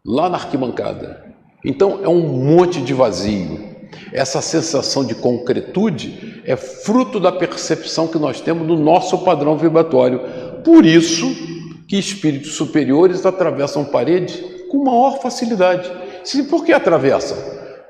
lá 0.05 0.29
na 0.29 0.37
arquibancada. 0.37 1.25
Então 1.63 2.01
é 2.03 2.07
um 2.07 2.21
monte 2.21 2.79
de 2.81 2.93
vazio. 2.93 3.73
Essa 4.13 4.41
sensação 4.41 5.03
de 5.03 5.15
concretude 5.15 6.41
é 6.45 6.55
fruto 6.55 7.19
da 7.19 7.31
percepção 7.31 8.07
que 8.07 8.19
nós 8.19 8.39
temos 8.39 8.67
do 8.67 8.75
nosso 8.75 9.17
padrão 9.19 9.57
vibratório. 9.57 10.21
Por 10.63 10.85
isso 10.85 11.25
que 11.87 11.97
espíritos 11.97 12.53
superiores 12.53 13.25
atravessam 13.25 13.83
parede 13.83 14.43
com 14.69 14.83
maior 14.83 15.19
facilidade. 15.19 15.91
Por 16.49 16.63
que 16.63 16.71
atravessam? 16.71 17.37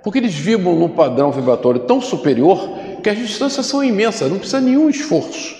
Porque 0.04 0.20
eles 0.20 0.36
vibram 0.36 0.76
num 0.76 0.90
padrão 0.90 1.32
vibratório 1.32 1.82
tão 1.82 2.00
superior 2.00 2.78
que 3.02 3.10
as 3.10 3.18
distâncias 3.18 3.66
são 3.66 3.84
imensas, 3.84 4.30
não 4.30 4.38
precisa 4.38 4.62
nenhum 4.62 4.90
esforço. 4.90 5.56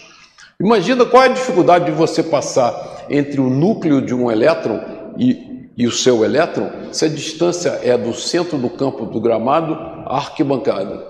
Imagina 0.60 1.06
qual 1.06 1.24
é 1.24 1.26
a 1.26 1.34
dificuldade 1.34 1.86
de 1.86 1.92
você 1.92 2.24
passar 2.24 3.06
entre 3.10 3.42
o 3.42 3.50
núcleo 3.50 4.02
de 4.02 4.14
um 4.14 4.32
elétron 4.32 4.80
e 5.18 5.55
e 5.78 5.86
o 5.86 5.92
seu 5.92 6.24
elétron, 6.24 6.70
se 6.92 7.06
a 7.06 7.10
distância 7.10 7.80
é 7.84 7.98
do 7.98 8.14
centro 8.14 8.58
do 8.58 8.70
campo 8.70 9.06
do 9.06 9.20
gramado 9.20 9.74
à 9.74 10.18
arquibancada, 10.18 11.06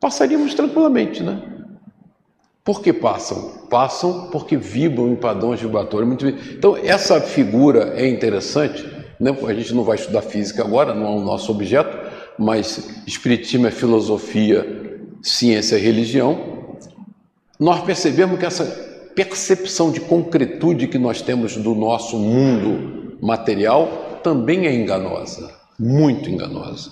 passaríamos 0.00 0.54
tranquilamente, 0.54 1.22
né? 1.22 1.40
Por 2.64 2.80
que 2.80 2.92
passam? 2.92 3.66
Passam 3.68 4.28
porque 4.30 4.56
vibram 4.56 5.08
em 5.08 5.16
padrões 5.16 5.60
vibratórios. 5.60 6.16
Então, 6.52 6.76
essa 6.76 7.20
figura 7.20 7.92
é 7.96 8.08
interessante. 8.08 8.88
Né? 9.18 9.36
A 9.46 9.54
gente 9.54 9.74
não 9.74 9.82
vai 9.82 9.96
estudar 9.96 10.22
física 10.22 10.62
agora, 10.62 10.94
não 10.94 11.06
é 11.06 11.10
o 11.10 11.20
nosso 11.20 11.50
objeto, 11.50 11.96
mas 12.38 13.02
Espiritismo 13.04 13.66
é 13.66 13.70
filosofia, 13.70 15.00
ciência 15.20 15.76
e 15.76 15.80
religião. 15.80 16.76
Nós 17.58 17.82
percebemos 17.82 18.38
que 18.38 18.46
essa 18.46 18.64
percepção 19.14 19.90
de 19.90 20.00
concretude 20.00 20.86
que 20.86 20.98
nós 20.98 21.20
temos 21.20 21.56
do 21.56 21.74
nosso 21.74 22.16
mundo 22.16 23.01
material 23.22 24.20
também 24.24 24.66
é 24.66 24.74
enganosa, 24.74 25.48
muito 25.78 26.28
enganosa. 26.28 26.90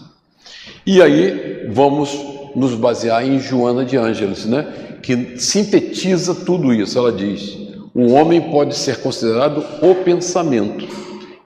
E 0.87 1.03
aí 1.03 1.68
vamos 1.70 2.16
nos 2.55 2.74
basear 2.74 3.26
em 3.26 3.41
Joana 3.41 3.85
de 3.85 3.97
Ângeles, 3.97 4.45
né, 4.47 4.99
que 5.03 5.39
sintetiza 5.39 6.35
tudo 6.35 6.72
isso. 6.72 6.97
Ela 6.97 7.12
diz: 7.12 7.59
o 7.95 8.12
homem 8.12 8.41
pode 8.51 8.76
ser 8.76 9.01
considerado 9.01 9.64
o 9.83 9.95
pensamento 9.97 10.87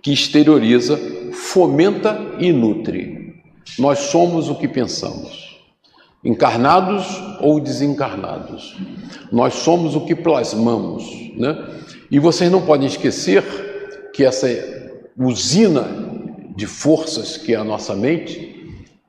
que 0.03 0.13
exterioriza, 0.13 1.01
fomenta 1.33 2.37
e 2.39 2.53
nutre. 2.53 3.43
Nós 3.79 3.99
somos 3.99 4.51
o 4.51 4.55
que 4.55 4.69
pensamos, 4.69 5.59
encarnados 6.23 7.07
ou 7.41 7.59
desencarnados. 7.59 8.77
Nós 9.33 9.55
somos 9.55 9.97
o 9.97 10.03
que 10.03 10.15
plasmamos, 10.15 11.05
né? 11.37 11.57
E 12.11 12.19
vocês 12.19 12.51
não 12.51 12.61
podem 12.61 12.87
esquecer 12.87 13.43
que 14.13 14.23
essa 14.23 14.49
usina 15.17 15.87
de 16.57 16.67
forças 16.67 17.37
que 17.37 17.55
é 17.55 17.57
a 17.57 17.65
nossa 17.65 17.95
mente 17.95 18.55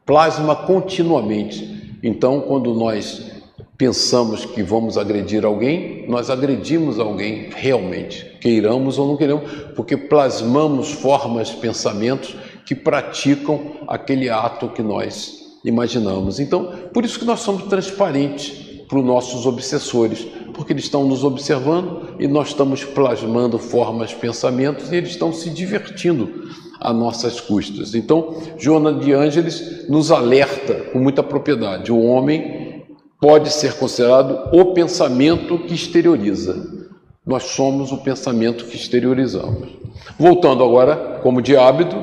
plasma 0.06 0.56
continuamente. 0.56 1.98
Então, 2.04 2.42
quando 2.42 2.74
nós 2.74 3.32
pensamos 3.78 4.46
que 4.46 4.64
vamos 4.64 4.98
agredir 4.98 5.44
alguém, 5.44 6.06
nós 6.08 6.30
agredimos 6.30 7.00
alguém 7.00 7.50
realmente, 7.54 8.38
queiramos 8.40 8.98
ou 8.98 9.08
não 9.08 9.18
queiramos, 9.18 9.50
porque 9.76 9.98
plasmamos 9.98 10.92
formas, 10.92 11.50
pensamentos 11.50 12.36
que 12.66 12.76
praticam 12.76 13.78
aquele 13.88 14.30
ato 14.30 14.70
que 14.70 14.82
nós 14.82 15.60
imaginamos. 15.66 16.40
Então, 16.40 16.72
por 16.94 17.04
isso 17.04 17.20
que 17.20 17.26
nós 17.26 17.42
somos 17.42 17.64
transparentes 17.64 18.66
para 18.88 19.00
os 19.00 19.06
nossos 19.06 19.46
obsessores, 19.46 20.28
porque 20.56 20.74
eles 20.74 20.86
estão 20.86 21.06
nos 21.06 21.24
observando 21.24 22.16
e 22.20 22.28
nós 22.28 22.48
estamos 22.50 22.84
plasmando 22.84 23.60
formas, 23.60 24.14
pensamentos 24.14 24.92
e 24.92 24.96
eles 24.96 25.10
estão 25.10 25.32
se 25.34 25.50
divertindo 25.50 26.50
a 26.80 26.94
nossas 26.94 27.40
custas. 27.42 27.94
Então, 27.94 28.36
Joana 28.58 28.94
de 28.94 29.14
Ângeles 29.14 29.88
nos 29.90 30.12
alerta 30.12 30.74
com 30.92 31.00
muita 31.00 31.22
propriedade: 31.22 31.92
o 31.92 32.02
homem 32.02 32.84
pode 33.20 33.52
ser 33.52 33.74
considerado 33.74 34.56
o 34.58 34.74
pensamento 34.74 35.60
que 35.60 35.74
exterioriza. 35.74 36.86
Nós 37.26 37.44
somos 37.44 37.92
o 37.92 37.98
pensamento 37.98 38.66
que 38.66 38.76
exteriorizamos. 38.76 39.70
Voltando 40.18 40.64
agora, 40.64 41.20
como 41.24 41.42
de 41.42 41.58
hábito, 41.58 41.96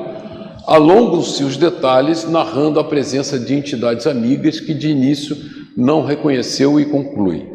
alongam-se 0.67 1.43
os 1.43 1.55
detalhes 1.55 2.29
narrando 2.29 2.79
a 2.79 2.83
presença 2.83 3.39
de 3.39 3.53
entidades 3.53 4.05
amigas 4.05 4.59
que 4.59 4.73
de 4.73 4.89
início 4.89 5.37
não 5.77 6.03
reconheceu 6.03 6.77
e 6.77 6.85
conclui. 6.85 7.52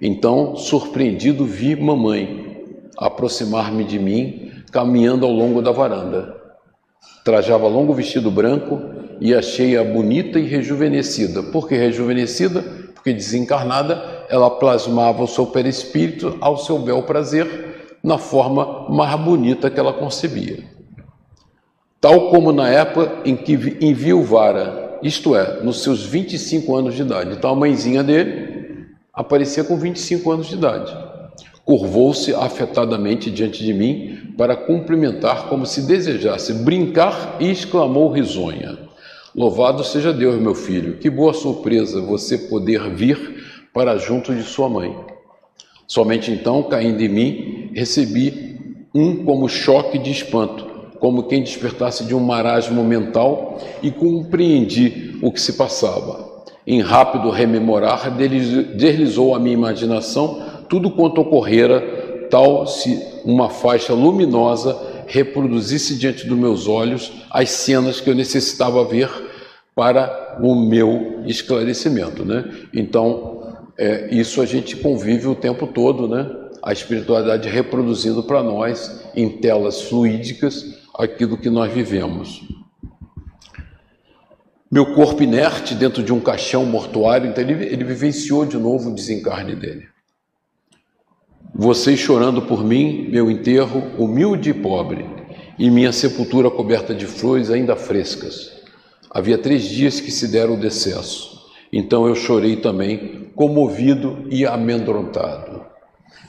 Então, 0.00 0.56
surpreendido, 0.56 1.44
vi 1.44 1.76
mamãe 1.76 2.54
aproximar-me 2.96 3.84
de 3.84 3.98
mim, 3.98 4.52
caminhando 4.70 5.26
ao 5.26 5.32
longo 5.32 5.60
da 5.62 5.72
varanda. 5.72 6.36
Trajava 7.24 7.66
longo 7.68 7.94
vestido 7.94 8.30
branco 8.30 8.80
e 9.20 9.34
achei-a 9.34 9.84
bonita 9.84 10.38
e 10.38 10.46
rejuvenescida. 10.46 11.42
Por 11.42 11.68
que 11.68 11.74
rejuvenescida? 11.74 12.62
Porque 12.94 13.12
desencarnada, 13.12 14.26
ela 14.28 14.50
plasmava 14.50 15.22
o 15.22 15.28
seu 15.28 15.46
perispírito 15.46 16.36
ao 16.40 16.56
seu 16.56 16.78
bel 16.78 17.02
prazer, 17.02 17.98
na 18.02 18.18
forma 18.18 18.88
mais 18.90 19.18
bonita 19.18 19.70
que 19.70 19.80
ela 19.80 19.92
concebia. 19.92 20.64
Tal 22.00 22.28
como 22.28 22.52
na 22.52 22.68
época 22.68 23.22
em 23.24 23.34
que 23.34 23.78
enviuvara 23.80 24.98
isto 25.02 25.34
é, 25.34 25.62
nos 25.62 25.82
seus 25.82 26.04
25 26.04 26.76
anos 26.76 26.94
de 26.94 27.02
idade. 27.02 27.32
Então 27.32 27.50
a 27.50 27.54
mãezinha 27.54 28.02
dele 28.02 28.53
aparecia 29.14 29.64
com 29.64 29.76
25 29.76 30.30
anos 30.30 30.46
de 30.46 30.54
idade. 30.54 30.96
Curvou-se 31.64 32.34
afetadamente 32.34 33.30
diante 33.30 33.64
de 33.64 33.72
mim 33.72 34.34
para 34.36 34.56
cumprimentar 34.56 35.48
como 35.48 35.64
se 35.64 35.82
desejasse 35.82 36.52
brincar 36.52 37.36
e 37.40 37.50
exclamou 37.50 38.10
risonha: 38.10 38.78
Louvado 39.34 39.82
seja 39.82 40.12
Deus, 40.12 40.40
meu 40.40 40.54
filho, 40.54 40.98
que 40.98 41.08
boa 41.08 41.32
surpresa 41.32 42.02
você 42.02 42.36
poder 42.36 42.90
vir 42.90 43.66
para 43.72 43.96
junto 43.96 44.34
de 44.34 44.42
sua 44.42 44.68
mãe. 44.68 44.94
Somente 45.86 46.30
então, 46.30 46.62
caindo 46.62 47.00
em 47.00 47.08
mim, 47.08 47.70
recebi 47.74 48.58
um 48.94 49.24
como 49.24 49.48
choque 49.48 49.98
de 49.98 50.10
espanto 50.10 50.74
como 51.04 51.24
quem 51.24 51.42
despertasse 51.42 52.02
de 52.04 52.14
um 52.14 52.20
marasmo 52.20 52.82
mental 52.82 53.60
e 53.82 53.90
compreendi 53.90 55.18
o 55.20 55.30
que 55.30 55.38
se 55.38 55.52
passava. 55.52 56.33
Em 56.66 56.80
rápido 56.80 57.30
rememorar, 57.30 58.10
deslizou 58.10 59.34
a 59.34 59.38
minha 59.38 59.54
imaginação 59.54 60.42
tudo 60.68 60.90
quanto 60.90 61.20
ocorrera, 61.20 62.26
tal 62.30 62.66
se 62.66 63.00
uma 63.24 63.50
faixa 63.50 63.92
luminosa 63.92 64.76
reproduzisse 65.06 65.96
diante 65.96 66.26
dos 66.26 66.38
meus 66.38 66.66
olhos 66.66 67.12
as 67.30 67.50
cenas 67.50 68.00
que 68.00 68.08
eu 68.08 68.14
necessitava 68.14 68.84
ver 68.84 69.10
para 69.74 70.38
o 70.40 70.54
meu 70.54 71.22
esclarecimento, 71.26 72.24
né? 72.24 72.44
Então, 72.72 73.56
é, 73.76 74.14
isso 74.14 74.40
a 74.40 74.46
gente 74.46 74.76
convive 74.76 75.26
o 75.26 75.34
tempo 75.34 75.66
todo, 75.66 76.08
né? 76.08 76.30
A 76.62 76.72
espiritualidade 76.72 77.48
reproduzindo 77.48 78.22
para 78.22 78.42
nós 78.42 79.04
em 79.14 79.28
telas 79.28 79.82
fluídicas 79.82 80.64
aquilo 80.96 81.36
que 81.36 81.50
nós 81.50 81.72
vivemos. 81.72 82.40
Meu 84.74 84.86
corpo 84.86 85.22
inerte 85.22 85.72
dentro 85.72 86.02
de 86.02 86.12
um 86.12 86.18
caixão 86.18 86.66
mortuário, 86.66 87.30
então 87.30 87.44
ele, 87.44 87.64
ele 87.64 87.84
vivenciou 87.84 88.44
de 88.44 88.58
novo 88.58 88.90
o 88.90 88.94
desencarne 88.96 89.54
dele. 89.54 89.86
Vocês 91.54 92.00
chorando 92.00 92.42
por 92.42 92.64
mim, 92.64 93.06
meu 93.08 93.30
enterro 93.30 93.80
humilde 93.96 94.50
e 94.50 94.52
pobre, 94.52 95.06
e 95.56 95.70
minha 95.70 95.92
sepultura 95.92 96.50
coberta 96.50 96.92
de 96.92 97.06
flores 97.06 97.52
ainda 97.52 97.76
frescas. 97.76 98.50
Havia 99.08 99.38
três 99.38 99.62
dias 99.62 100.00
que 100.00 100.10
se 100.10 100.26
deram 100.26 100.54
o 100.54 100.60
decesso. 100.60 101.40
Então 101.72 102.08
eu 102.08 102.16
chorei 102.16 102.56
também, 102.56 103.30
comovido 103.36 104.26
e 104.28 104.44
amedrontado. 104.44 105.64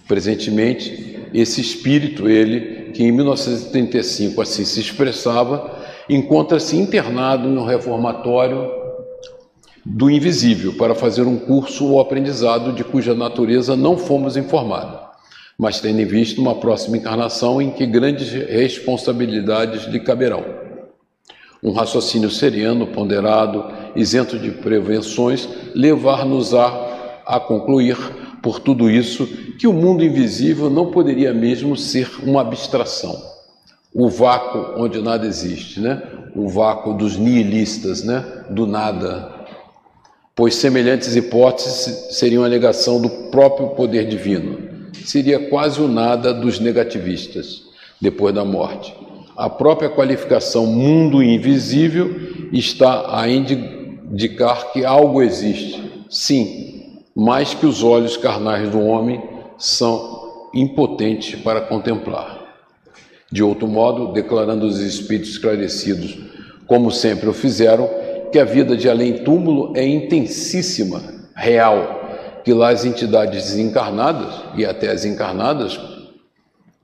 Presentemente, 0.07 1.19
esse 1.33 1.61
espírito, 1.61 2.29
ele, 2.29 2.91
que 2.91 3.03
em 3.03 3.11
1935 3.11 4.39
assim 4.39 4.63
se 4.63 4.81
expressava, 4.81 5.74
encontra-se 6.09 6.75
internado 6.75 7.47
no 7.49 7.65
reformatório 7.65 8.69
do 9.85 10.09
invisível 10.09 10.73
para 10.73 10.95
fazer 10.95 11.23
um 11.23 11.37
curso 11.37 11.85
ou 11.85 11.99
aprendizado 11.99 12.73
de 12.73 12.83
cuja 12.83 13.13
natureza 13.13 13.75
não 13.75 13.97
fomos 13.97 14.35
informados, 14.35 14.99
mas 15.57 15.79
tendo 15.79 16.01
em 16.01 16.05
vista 16.05 16.41
uma 16.41 16.55
próxima 16.55 16.97
encarnação 16.97 17.61
em 17.61 17.69
que 17.69 17.85
grandes 17.85 18.31
responsabilidades 18.31 19.83
lhe 19.85 19.99
caberão. 19.99 20.43
Um 21.61 21.71
raciocínio 21.71 22.29
sereno, 22.29 22.87
ponderado, 22.87 23.65
isento 23.95 24.37
de 24.37 24.51
prevenções, 24.51 25.47
levar-nos-á 25.73 27.21
a 27.25 27.39
concluir 27.39 27.97
por 28.41 28.59
tudo 28.59 28.89
isso 28.89 29.25
que 29.57 29.67
o 29.67 29.73
mundo 29.73 30.03
invisível 30.03 30.69
não 30.69 30.91
poderia 30.91 31.33
mesmo 31.33 31.75
ser 31.75 32.07
uma 32.23 32.41
abstração. 32.41 33.34
O 33.97 34.09
vácuo 34.09 34.83
onde 34.83 35.01
nada 35.01 35.25
existe, 35.25 35.79
né? 35.79 36.03
O 36.35 36.49
vácuo 36.49 36.93
dos 36.93 37.15
nihilistas, 37.15 38.03
né? 38.03 38.43
Do 38.49 38.67
nada. 38.67 39.33
Pois 40.35 40.55
semelhantes 40.55 41.15
hipóteses 41.15 42.17
seriam 42.17 42.43
a 42.43 42.45
alegação 42.45 42.99
do 42.99 43.09
próprio 43.31 43.69
poder 43.69 44.05
divino. 44.05 44.91
Seria 45.05 45.47
quase 45.47 45.79
o 45.79 45.87
nada 45.87 46.33
dos 46.33 46.59
negativistas 46.59 47.63
depois 48.01 48.35
da 48.35 48.43
morte. 48.43 48.93
A 49.37 49.49
própria 49.49 49.89
qualificação 49.89 50.65
mundo 50.65 51.23
invisível 51.23 52.13
está 52.51 53.17
a 53.17 53.29
indicar 53.29 54.73
que 54.73 54.83
algo 54.83 55.21
existe. 55.21 55.81
Sim, 56.09 56.99
mais 57.15 57.53
que 57.53 57.65
os 57.65 57.81
olhos 57.81 58.17
carnais 58.17 58.69
do 58.69 58.81
homem 58.81 59.23
são 59.57 60.49
impotentes 60.53 61.39
para 61.39 61.61
contemplar. 61.61 62.34
De 63.31 63.43
outro 63.43 63.67
modo, 63.67 64.13
declarando 64.13 64.65
os 64.65 64.79
espíritos 64.79 65.31
esclarecidos, 65.31 66.17
como 66.67 66.91
sempre 66.91 67.27
o 67.27 67.33
fizeram, 67.33 67.89
que 68.31 68.39
a 68.39 68.45
vida 68.45 68.75
de 68.75 68.89
além-túmulo 68.89 69.73
é 69.75 69.85
intensíssima, 69.85 71.01
real, 71.35 72.41
que 72.43 72.53
lá 72.53 72.69
as 72.69 72.85
entidades 72.85 73.45
desencarnadas 73.45 74.33
e 74.55 74.65
até 74.65 74.91
as 74.91 75.05
encarnadas, 75.05 75.79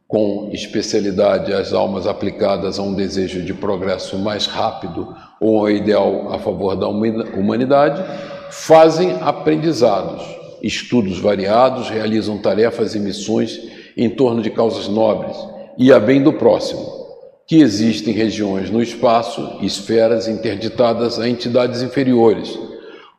com 0.07 0.49
especialidade 0.51 1.53
as 1.53 1.71
almas 1.73 2.05
aplicadas 2.05 2.77
a 2.79 2.81
um 2.81 2.93
desejo 2.93 3.43
de 3.43 3.53
progresso 3.53 4.17
mais 4.17 4.45
rápido 4.45 5.15
ou 5.39 5.65
a 5.65 5.71
ideal 5.71 6.33
a 6.33 6.39
favor 6.39 6.75
da 6.75 6.87
humanidade, 6.87 8.03
fazem 8.49 9.15
aprendizados, 9.21 10.23
estudos 10.61 11.19
variados, 11.19 11.89
realizam 11.89 12.39
tarefas 12.39 12.93
e 12.93 12.99
missões 12.99 13.59
em 13.95 14.09
torno 14.09 14.41
de 14.41 14.49
causas 14.49 14.87
nobres 14.87 15.37
e 15.77 15.91
a 15.91 15.99
bem 15.99 16.21
do 16.21 16.33
próximo, 16.33 17.01
que 17.47 17.57
existem 17.57 18.13
regiões 18.13 18.69
no 18.69 18.81
espaço, 18.81 19.57
esferas 19.61 20.27
interditadas 20.27 21.19
a 21.19 21.27
entidades 21.27 21.81
inferiores, 21.81 22.57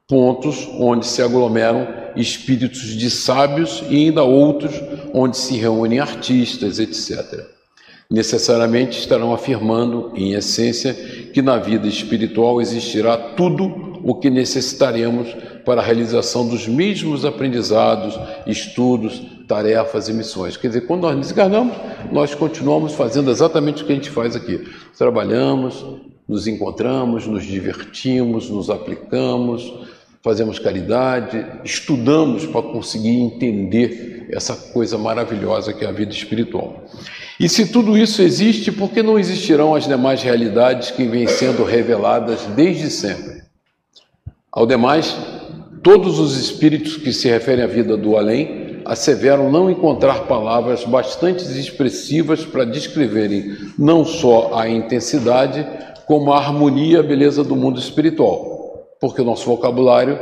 pontos 0.08 0.68
onde 0.78 1.06
se 1.06 1.22
aglomeram 1.22 1.86
espíritos 2.16 2.96
de 2.96 3.10
sábios 3.10 3.82
e 3.88 4.06
ainda 4.06 4.22
outros 4.22 4.72
onde 5.12 5.36
se 5.36 5.56
reúnem 5.56 5.98
artistas, 5.98 6.78
etc. 6.78 7.44
Necessariamente 8.10 8.98
estarão 8.98 9.32
afirmando, 9.32 10.12
em 10.14 10.34
essência, 10.34 10.92
que 11.32 11.40
na 11.40 11.56
vida 11.56 11.88
espiritual 11.88 12.60
existirá 12.60 13.16
tudo 13.16 14.00
o 14.04 14.14
que 14.14 14.28
necessitaremos 14.28 15.34
para 15.64 15.80
a 15.80 15.84
realização 15.84 16.46
dos 16.46 16.68
mesmos 16.68 17.24
aprendizados, 17.24 18.18
estudos, 18.46 19.22
tarefas 19.52 20.08
e 20.08 20.14
missões. 20.14 20.56
Quer 20.56 20.68
dizer, 20.68 20.80
quando 20.86 21.02
nós 21.02 21.14
desencarnamos, 21.14 21.76
nós 22.10 22.34
continuamos 22.34 22.94
fazendo 22.94 23.30
exatamente 23.30 23.82
o 23.82 23.86
que 23.86 23.92
a 23.92 23.94
gente 23.94 24.08
faz 24.08 24.34
aqui. 24.34 24.66
Trabalhamos, 24.96 25.84
nos 26.26 26.46
encontramos, 26.46 27.26
nos 27.26 27.44
divertimos, 27.44 28.48
nos 28.48 28.70
aplicamos, 28.70 29.70
fazemos 30.22 30.58
caridade, 30.58 31.44
estudamos 31.62 32.46
para 32.46 32.62
conseguir 32.62 33.20
entender 33.20 34.28
essa 34.30 34.56
coisa 34.56 34.96
maravilhosa 34.96 35.74
que 35.74 35.84
é 35.84 35.88
a 35.88 35.92
vida 35.92 36.12
espiritual. 36.12 36.84
E 37.38 37.46
se 37.46 37.70
tudo 37.70 37.98
isso 37.98 38.22
existe, 38.22 38.72
por 38.72 38.88
que 38.88 39.02
não 39.02 39.18
existirão 39.18 39.74
as 39.74 39.86
demais 39.86 40.22
realidades 40.22 40.90
que 40.90 41.04
vêm 41.04 41.26
sendo 41.26 41.62
reveladas 41.62 42.46
desde 42.56 42.88
sempre? 42.88 43.42
Ao 44.50 44.66
demais, 44.66 45.14
Todos 45.82 46.20
os 46.20 46.38
espíritos 46.38 46.96
que 46.96 47.12
se 47.12 47.28
referem 47.28 47.64
à 47.64 47.66
vida 47.66 47.96
do 47.96 48.16
além 48.16 48.71
asseveram 48.84 49.50
não 49.50 49.70
encontrar 49.70 50.26
palavras 50.26 50.84
bastante 50.84 51.44
expressivas 51.58 52.44
para 52.44 52.64
descreverem 52.64 53.56
não 53.78 54.04
só 54.04 54.54
a 54.54 54.68
intensidade, 54.68 55.66
como 56.06 56.32
a 56.32 56.38
harmonia 56.38 56.96
e 56.96 57.00
a 57.00 57.02
beleza 57.02 57.42
do 57.42 57.56
mundo 57.56 57.78
espiritual, 57.78 58.86
porque 59.00 59.20
o 59.20 59.24
nosso 59.24 59.46
vocabulário 59.46 60.18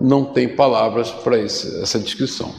não 0.00 0.24
tem 0.24 0.48
palavras 0.48 1.10
para 1.10 1.38
essa 1.38 1.98
descrição. 1.98 2.52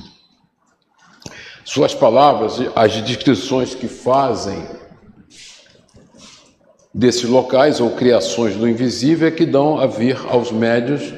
Suas 1.63 1.95
palavras, 1.95 2.59
as 2.75 3.01
descrições 3.01 3.73
que 3.73 3.87
fazem 3.87 4.63
desses 6.93 7.23
locais 7.23 7.81
ou 7.81 7.89
criações 7.91 8.55
do 8.55 8.69
invisível 8.69 9.27
é 9.27 9.31
que 9.31 9.45
dão 9.45 9.79
a 9.79 9.85
ver 9.85 10.17
aos 10.29 10.51
médios, 10.51 11.13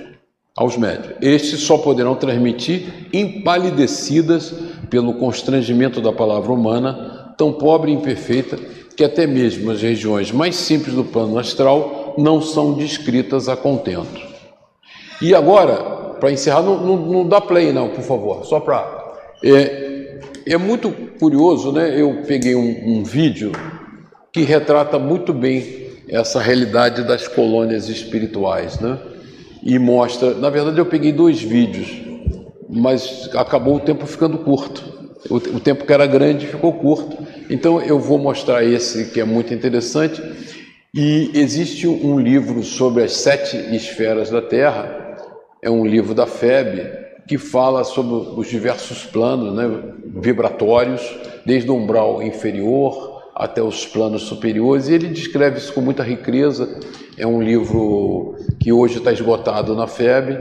aos 0.57 0.75
médios. 0.75 1.13
Estes 1.21 1.59
só 1.59 1.77
poderão 1.77 2.15
transmitir 2.15 3.07
empalidecidas 3.13 4.51
pelo 4.89 5.13
constrangimento 5.13 6.01
da 6.01 6.11
palavra 6.11 6.51
humana, 6.51 7.35
tão 7.37 7.53
pobre 7.53 7.91
e 7.91 7.93
imperfeita 7.93 8.57
que 8.95 9.03
até 9.03 9.27
mesmo 9.27 9.69
as 9.69 9.79
regiões 9.79 10.31
mais 10.31 10.55
simples 10.55 10.95
do 10.95 11.03
plano 11.03 11.37
astral 11.37 12.15
não 12.17 12.41
são 12.41 12.73
descritas 12.73 13.47
a 13.47 13.55
contento. 13.55 14.19
E 15.21 15.35
agora, 15.35 15.75
para 16.19 16.31
encerrar, 16.31 16.63
não, 16.63 16.83
não, 16.83 16.97
não, 16.97 17.27
dá 17.27 17.39
play 17.39 17.71
não, 17.71 17.89
por 17.89 18.03
favor, 18.03 18.43
só 18.43 18.59
para... 18.59 19.13
É, 19.43 20.19
é 20.47 20.57
muito 20.57 20.91
curioso, 21.19 21.71
né? 21.71 22.01
Eu 22.01 22.23
peguei 22.25 22.55
um, 22.55 22.97
um 22.97 23.03
vídeo 23.03 23.51
que 24.33 24.41
retrata 24.41 24.97
muito 24.97 25.31
bem 25.31 25.91
essa 26.09 26.39
realidade 26.39 27.03
das 27.03 27.27
colônias 27.27 27.89
espirituais, 27.89 28.79
né? 28.79 28.97
E 29.63 29.77
mostra, 29.79 30.33
na 30.33 30.49
verdade 30.49 30.77
eu 30.77 30.85
peguei 30.85 31.11
dois 31.11 31.41
vídeos, 31.41 32.01
mas 32.69 33.29
acabou 33.33 33.75
o 33.75 33.79
tempo 33.79 34.05
ficando 34.05 34.37
curto. 34.39 34.97
O, 35.29 35.59
tempo 35.59 35.85
que 35.85 35.91
era 35.91 36.05
grande 36.05 36.47
ficou 36.47 36.73
curto. 36.73 37.17
Então 37.49 37.81
eu 37.81 37.99
vou 37.99 38.17
mostrar 38.17 38.63
esse 38.63 39.11
que 39.11 39.19
é 39.19 39.25
muito 39.25 39.53
interessante. 39.53 40.21
E 40.93 41.31
existe 41.33 41.87
um 41.87 42.19
livro 42.19 42.63
sobre 42.63 43.03
as 43.03 43.13
sete 43.13 43.57
esferas 43.75 44.29
da 44.29 44.41
Terra, 44.41 45.17
é 45.61 45.69
um 45.69 45.85
livro 45.85 46.13
da 46.13 46.25
FEB, 46.25 47.07
que 47.27 47.37
fala 47.37 47.83
sobre 47.83 48.39
os 48.39 48.47
diversos 48.47 49.03
planos 49.03 49.53
né, 49.53 49.69
vibratórios, 50.05 51.01
desde 51.45 51.69
o 51.69 51.75
umbral 51.75 52.23
inferior 52.23 53.16
até 53.37 53.61
os 53.61 53.85
planos 53.85 54.23
superiores, 54.23 54.87
e 54.87 54.95
ele 54.95 55.07
descreve 55.07 55.59
isso 55.59 55.71
com 55.71 55.81
muita 55.81 56.03
riqueza. 56.03 56.79
É 57.15 57.25
um 57.25 57.41
livro 57.41 58.35
que 58.59 58.71
hoje 58.73 58.97
está 58.97 59.11
esgotado 59.13 59.75
na 59.75 59.85
FEB, 59.85 60.37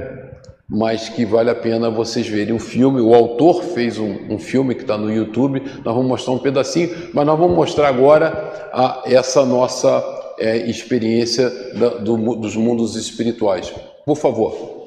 mas 0.68 1.08
que 1.08 1.24
vale 1.24 1.50
a 1.50 1.54
pena 1.54 1.90
vocês 1.90 2.26
verem 2.26 2.54
o 2.54 2.58
filme. 2.58 3.00
O 3.00 3.14
autor 3.14 3.62
fez 3.62 3.98
um, 3.98 4.16
um 4.30 4.38
filme 4.38 4.74
que 4.74 4.80
está 4.80 4.96
no 4.96 5.12
YouTube, 5.12 5.62
nós 5.84 5.94
vamos 5.94 6.08
mostrar 6.08 6.32
um 6.32 6.38
pedacinho, 6.38 6.90
mas 7.12 7.26
nós 7.26 7.38
vamos 7.38 7.54
mostrar 7.54 7.88
agora 7.88 8.70
a, 8.72 9.02
essa 9.04 9.44
nossa 9.44 10.02
é, 10.38 10.68
experiência 10.68 11.50
da, 11.74 11.88
do, 11.90 12.16
dos 12.36 12.56
mundos 12.56 12.96
espirituais. 12.96 13.72
Por 14.04 14.16
favor. 14.16 14.86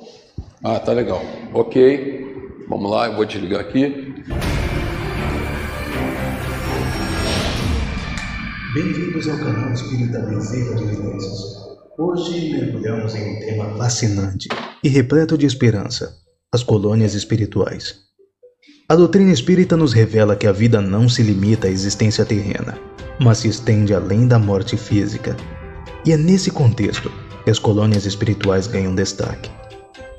Ah, 0.64 0.80
tá 0.80 0.92
legal. 0.92 1.22
Ok. 1.54 2.28
Vamos 2.68 2.92
lá, 2.92 3.08
eu 3.08 3.16
vou 3.16 3.26
desligar 3.26 3.62
aqui. 3.62 4.14
Bem-vindos 8.72 9.28
ao 9.28 9.36
canal 9.40 9.74
Espírita 9.74 10.20
Bezerra 10.20 10.76
de 10.76 10.86
Menezes. 10.86 11.40
Hoje 11.98 12.52
mergulhamos 12.52 13.16
em 13.16 13.36
um 13.36 13.40
tema 13.40 13.76
fascinante 13.76 14.48
e 14.84 14.88
repleto 14.88 15.36
de 15.36 15.48
esperança: 15.48 16.14
as 16.54 16.62
colônias 16.62 17.16
espirituais. 17.16 17.96
A 18.88 18.96
doutrina 18.96 19.32
espírita 19.32 19.76
nos 19.76 19.92
revela 19.92 20.36
que 20.36 20.46
a 20.46 20.52
vida 20.52 20.80
não 20.80 21.10
se 21.10 21.24
limita 21.24 21.66
à 21.66 21.72
existência 21.72 22.24
terrena, 22.24 22.78
mas 23.20 23.40
se 23.40 23.48
estende 23.48 23.92
além 23.92 24.28
da 24.28 24.38
morte 24.38 24.78
física. 24.78 25.36
E 26.06 26.12
é 26.12 26.18
nesse 26.18 26.52
contexto 26.52 27.12
que 27.44 27.50
as 27.50 27.58
colônias 27.58 28.06
espirituais 28.06 28.68
ganham 28.68 28.94
destaque. 28.94 29.50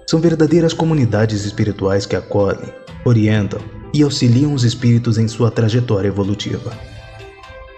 São 0.08 0.18
verdadeiras 0.18 0.72
comunidades 0.72 1.44
espirituais 1.44 2.04
que 2.04 2.16
acolhem, 2.16 2.74
orientam 3.04 3.60
e 3.94 4.02
auxiliam 4.02 4.52
os 4.52 4.64
espíritos 4.64 5.18
em 5.18 5.28
sua 5.28 5.52
trajetória 5.52 6.08
evolutiva. 6.08 6.76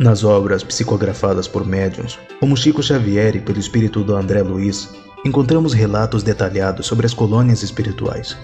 Nas 0.03 0.24
obras 0.24 0.64
psicografadas 0.64 1.46
por 1.46 1.64
médiuns, 1.64 2.18
como 2.40 2.57
Chico 2.57 2.82
Xavier 2.82 3.36
e 3.36 3.40
pelo 3.40 3.61
espírito 3.61 4.03
do 4.03 4.16
André 4.16 4.42
Luiz, 4.42 4.88
encontramos 5.24 5.72
relatos 5.72 6.24
detalhados 6.24 6.86
sobre 6.86 7.07
as 7.07 7.14
colônias 7.14 7.62
espirituais. 7.62 8.36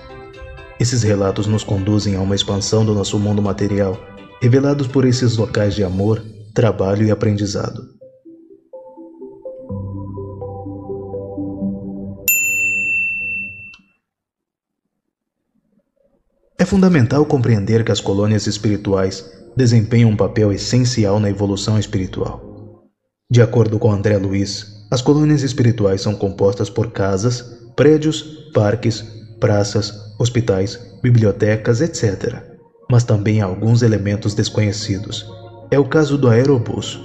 Esses 0.79 1.03
relatos 1.03 1.49
nos 1.49 1.65
conduzem 1.65 2.15
a 2.15 2.21
uma 2.21 2.37
expansão 2.37 2.85
do 2.85 2.95
nosso 2.95 3.19
mundo 3.19 3.43
material, 3.43 3.99
revelados 4.41 4.87
por 4.87 5.05
esses 5.05 5.37
locais 5.37 5.75
de 5.75 5.83
amor, 5.83 6.23
trabalho 6.55 7.05
e 7.05 7.11
aprendizado. 7.11 7.89
É 16.57 16.65
fundamental 16.65 17.27
compreender 17.27 17.85
que 17.85 17.91
as 17.91 18.01
colônias 18.01 18.47
espirituais 18.47 19.29
desempenham 19.59 20.11
um 20.11 20.17
papel 20.17 20.53
essencial 20.53 21.19
na 21.19 21.29
evolução 21.29 21.79
espiritual. 21.79 22.87
De 23.29 23.43
acordo 23.43 23.77
com 23.77 23.91
André 23.91 24.17
Luiz, 24.17 24.87
as 24.89 25.03
colônias 25.03 25.43
espirituais 25.43 26.01
são 26.01 26.15
compostas 26.15 26.71
por 26.71 26.93
casas, 26.93 27.43
prédios, 27.75 28.23
parques, 28.55 29.05
praças, 29.41 29.93
hospitais, 30.17 30.79
bibliotecas, 31.03 31.81
etc. 31.81 32.41
Mas 32.89 33.03
também 33.03 33.43
há 33.43 33.47
alguns 33.47 33.83
elementos 33.83 34.33
desconhecidos. 34.33 35.27
É 35.73 35.79
o 35.79 35.85
caso 35.85 36.17
do 36.17 36.29
aerobus, 36.29 36.99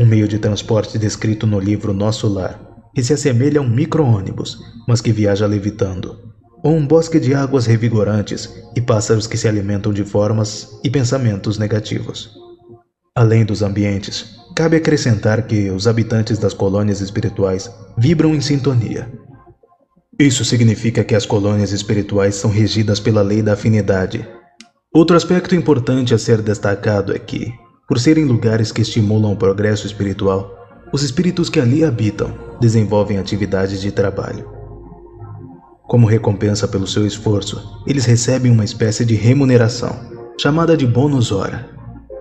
um 0.00 0.06
meio 0.06 0.26
de 0.26 0.38
transporte 0.38 0.98
descrito 0.98 1.46
no 1.46 1.60
livro 1.60 1.92
Nosso 1.92 2.26
Lar, 2.26 2.58
que 2.94 3.02
se 3.02 3.12
assemelha 3.12 3.60
a 3.60 3.62
um 3.62 3.68
micro-ônibus, 3.68 4.58
mas 4.88 5.02
que 5.02 5.12
viaja 5.12 5.46
levitando 5.46 6.26
ou 6.62 6.74
um 6.74 6.86
bosque 6.86 7.20
de 7.20 7.34
águas 7.34 7.66
revigorantes 7.66 8.52
e 8.74 8.80
pássaros 8.80 9.26
que 9.26 9.36
se 9.36 9.48
alimentam 9.48 9.92
de 9.92 10.04
formas 10.04 10.68
e 10.82 10.90
pensamentos 10.90 11.58
negativos. 11.58 12.30
Além 13.14 13.44
dos 13.44 13.62
ambientes, 13.62 14.36
cabe 14.54 14.76
acrescentar 14.76 15.46
que 15.46 15.70
os 15.70 15.86
habitantes 15.86 16.38
das 16.38 16.52
colônias 16.52 17.00
espirituais 17.00 17.70
vibram 17.96 18.34
em 18.34 18.40
sintonia. 18.40 19.10
Isso 20.18 20.44
significa 20.44 21.04
que 21.04 21.14
as 21.14 21.26
colônias 21.26 21.72
espirituais 21.72 22.34
são 22.34 22.50
regidas 22.50 22.98
pela 22.98 23.22
lei 23.22 23.42
da 23.42 23.52
afinidade. 23.52 24.26
Outro 24.92 25.16
aspecto 25.16 25.54
importante 25.54 26.14
a 26.14 26.18
ser 26.18 26.40
destacado 26.40 27.14
é 27.14 27.18
que, 27.18 27.52
por 27.86 28.00
serem 28.00 28.24
lugares 28.24 28.72
que 28.72 28.80
estimulam 28.80 29.32
o 29.32 29.36
progresso 29.36 29.86
espiritual, 29.86 30.56
os 30.92 31.02
espíritos 31.02 31.50
que 31.50 31.60
ali 31.60 31.84
habitam 31.84 32.32
desenvolvem 32.60 33.18
atividades 33.18 33.80
de 33.80 33.92
trabalho. 33.92 34.55
Como 35.86 36.04
recompensa 36.04 36.66
pelo 36.66 36.86
seu 36.86 37.06
esforço, 37.06 37.80
eles 37.86 38.04
recebem 38.04 38.50
uma 38.50 38.64
espécie 38.64 39.04
de 39.04 39.14
remuneração, 39.14 39.94
chamada 40.36 40.76
de 40.76 40.84
bônus 40.84 41.30
hora, 41.30 41.70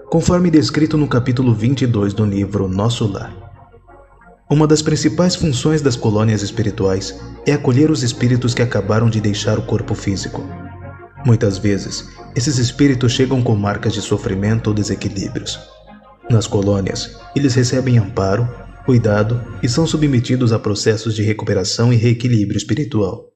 conforme 0.07 0.51
descrito 0.51 0.97
no 0.97 1.07
capítulo 1.07 1.51
22 1.51 2.13
do 2.13 2.23
livro 2.23 2.67
Nosso 2.67 3.11
Lar. 3.11 3.33
Uma 4.47 4.67
das 4.67 4.83
principais 4.83 5.35
funções 5.35 5.81
das 5.81 5.95
colônias 5.95 6.43
espirituais 6.43 7.19
é 7.47 7.53
acolher 7.53 7.89
os 7.89 8.03
espíritos 8.03 8.53
que 8.53 8.61
acabaram 8.61 9.09
de 9.09 9.19
deixar 9.19 9.57
o 9.57 9.63
corpo 9.63 9.95
físico. 9.95 10.47
Muitas 11.25 11.57
vezes, 11.57 12.07
esses 12.35 12.59
espíritos 12.59 13.13
chegam 13.13 13.41
com 13.41 13.55
marcas 13.55 13.93
de 13.93 14.01
sofrimento 14.01 14.67
ou 14.67 14.75
desequilíbrios. 14.75 15.59
Nas 16.29 16.45
colônias, 16.45 17.17
eles 17.35 17.55
recebem 17.55 17.97
amparo, 17.97 18.47
cuidado 18.85 19.41
e 19.63 19.67
são 19.67 19.87
submetidos 19.87 20.53
a 20.53 20.59
processos 20.59 21.15
de 21.15 21.23
recuperação 21.23 21.91
e 21.91 21.95
reequilíbrio 21.95 22.57
espiritual. 22.57 23.34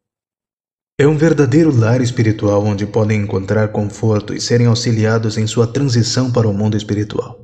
É 1.02 1.08
um 1.08 1.16
verdadeiro 1.16 1.74
lar 1.74 2.02
espiritual 2.02 2.62
onde 2.66 2.86
podem 2.86 3.22
encontrar 3.22 3.70
conforto 3.70 4.34
e 4.34 4.42
serem 4.42 4.68
auxiliados 4.68 5.38
em 5.38 5.48
sua 5.48 5.66
transição 5.66 6.30
para 6.30 6.46
o 6.46 6.54
mundo 6.54 6.76
espiritual. 6.76 7.40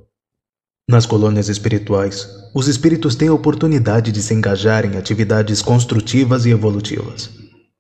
Nas 0.89 1.06
colônias 1.06 1.47
espirituais, 1.47 2.28
os 2.53 2.68
espíritos 2.68 3.16
têm 3.16 3.30
a 3.30 3.34
oportunidade 3.34 4.12
de 4.12 4.22
se 4.22 4.34
engajar 4.34 4.86
em 4.86 4.97
atividades 4.97 5.62
construtivas 5.62 6.45
e 6.45 6.49
evolutivas. 6.49 7.30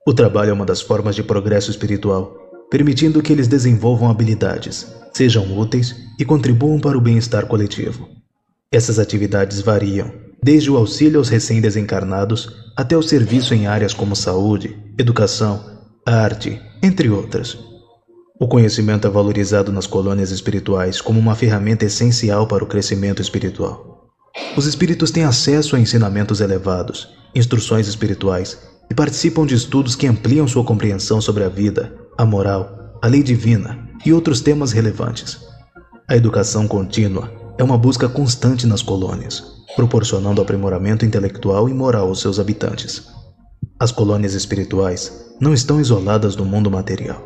O 0.07 0.13
trabalho 0.13 0.51
é 0.51 0.53
uma 0.53 0.65
das 0.65 0.79
formas 0.79 1.13
de 1.13 1.23
progresso 1.23 1.69
espiritual, 1.69 2.33
permitindo 2.71 3.21
que 3.21 3.33
eles 3.33 3.49
desenvolvam 3.49 4.09
habilidades, 4.09 4.87
sejam 5.13 5.59
úteis 5.59 5.93
e 6.17 6.23
contribuam 6.23 6.79
para 6.79 6.97
o 6.97 7.01
bem-estar 7.01 7.47
coletivo. 7.47 8.07
Essas 8.71 8.97
atividades 8.97 9.59
variam, 9.59 10.09
desde 10.45 10.69
o 10.69 10.77
auxílio 10.77 11.17
aos 11.17 11.27
recém-desencarnados 11.27 12.55
até 12.77 12.95
o 12.95 13.01
serviço 13.01 13.55
em 13.55 13.65
áreas 13.65 13.95
como 13.95 14.15
saúde, 14.15 14.77
educação, 14.95 15.65
arte, 16.05 16.61
entre 16.83 17.09
outras. 17.09 17.57
O 18.39 18.47
conhecimento 18.47 19.07
é 19.07 19.09
valorizado 19.09 19.71
nas 19.71 19.87
colônias 19.87 20.29
espirituais 20.29 21.01
como 21.01 21.19
uma 21.19 21.33
ferramenta 21.33 21.83
essencial 21.83 22.45
para 22.45 22.63
o 22.63 22.67
crescimento 22.67 23.23
espiritual. 23.23 24.11
Os 24.55 24.67
espíritos 24.67 25.09
têm 25.09 25.23
acesso 25.23 25.75
a 25.75 25.79
ensinamentos 25.79 26.41
elevados, 26.41 27.09
instruções 27.33 27.87
espirituais 27.87 28.55
e 28.87 28.93
participam 28.93 29.47
de 29.47 29.55
estudos 29.55 29.95
que 29.95 30.05
ampliam 30.05 30.47
sua 30.47 30.63
compreensão 30.63 31.19
sobre 31.19 31.43
a 31.43 31.49
vida, 31.49 31.91
a 32.15 32.23
moral, 32.23 32.99
a 33.01 33.07
lei 33.07 33.23
divina 33.23 33.89
e 34.05 34.13
outros 34.13 34.41
temas 34.41 34.71
relevantes. 34.71 35.39
A 36.07 36.15
educação 36.15 36.67
contínua 36.67 37.31
é 37.57 37.63
uma 37.63 37.79
busca 37.79 38.07
constante 38.07 38.67
nas 38.67 38.83
colônias, 38.83 39.54
proporcionando 39.75 40.41
aprimoramento 40.41 41.05
intelectual 41.05 41.67
e 41.69 41.73
moral 41.73 42.07
aos 42.07 42.21
seus 42.21 42.39
habitantes. 42.39 43.07
As 43.79 43.91
colônias 43.91 44.33
espirituais 44.33 45.35
não 45.39 45.53
estão 45.53 45.79
isoladas 45.79 46.35
do 46.35 46.45
mundo 46.45 46.71
material. 46.71 47.21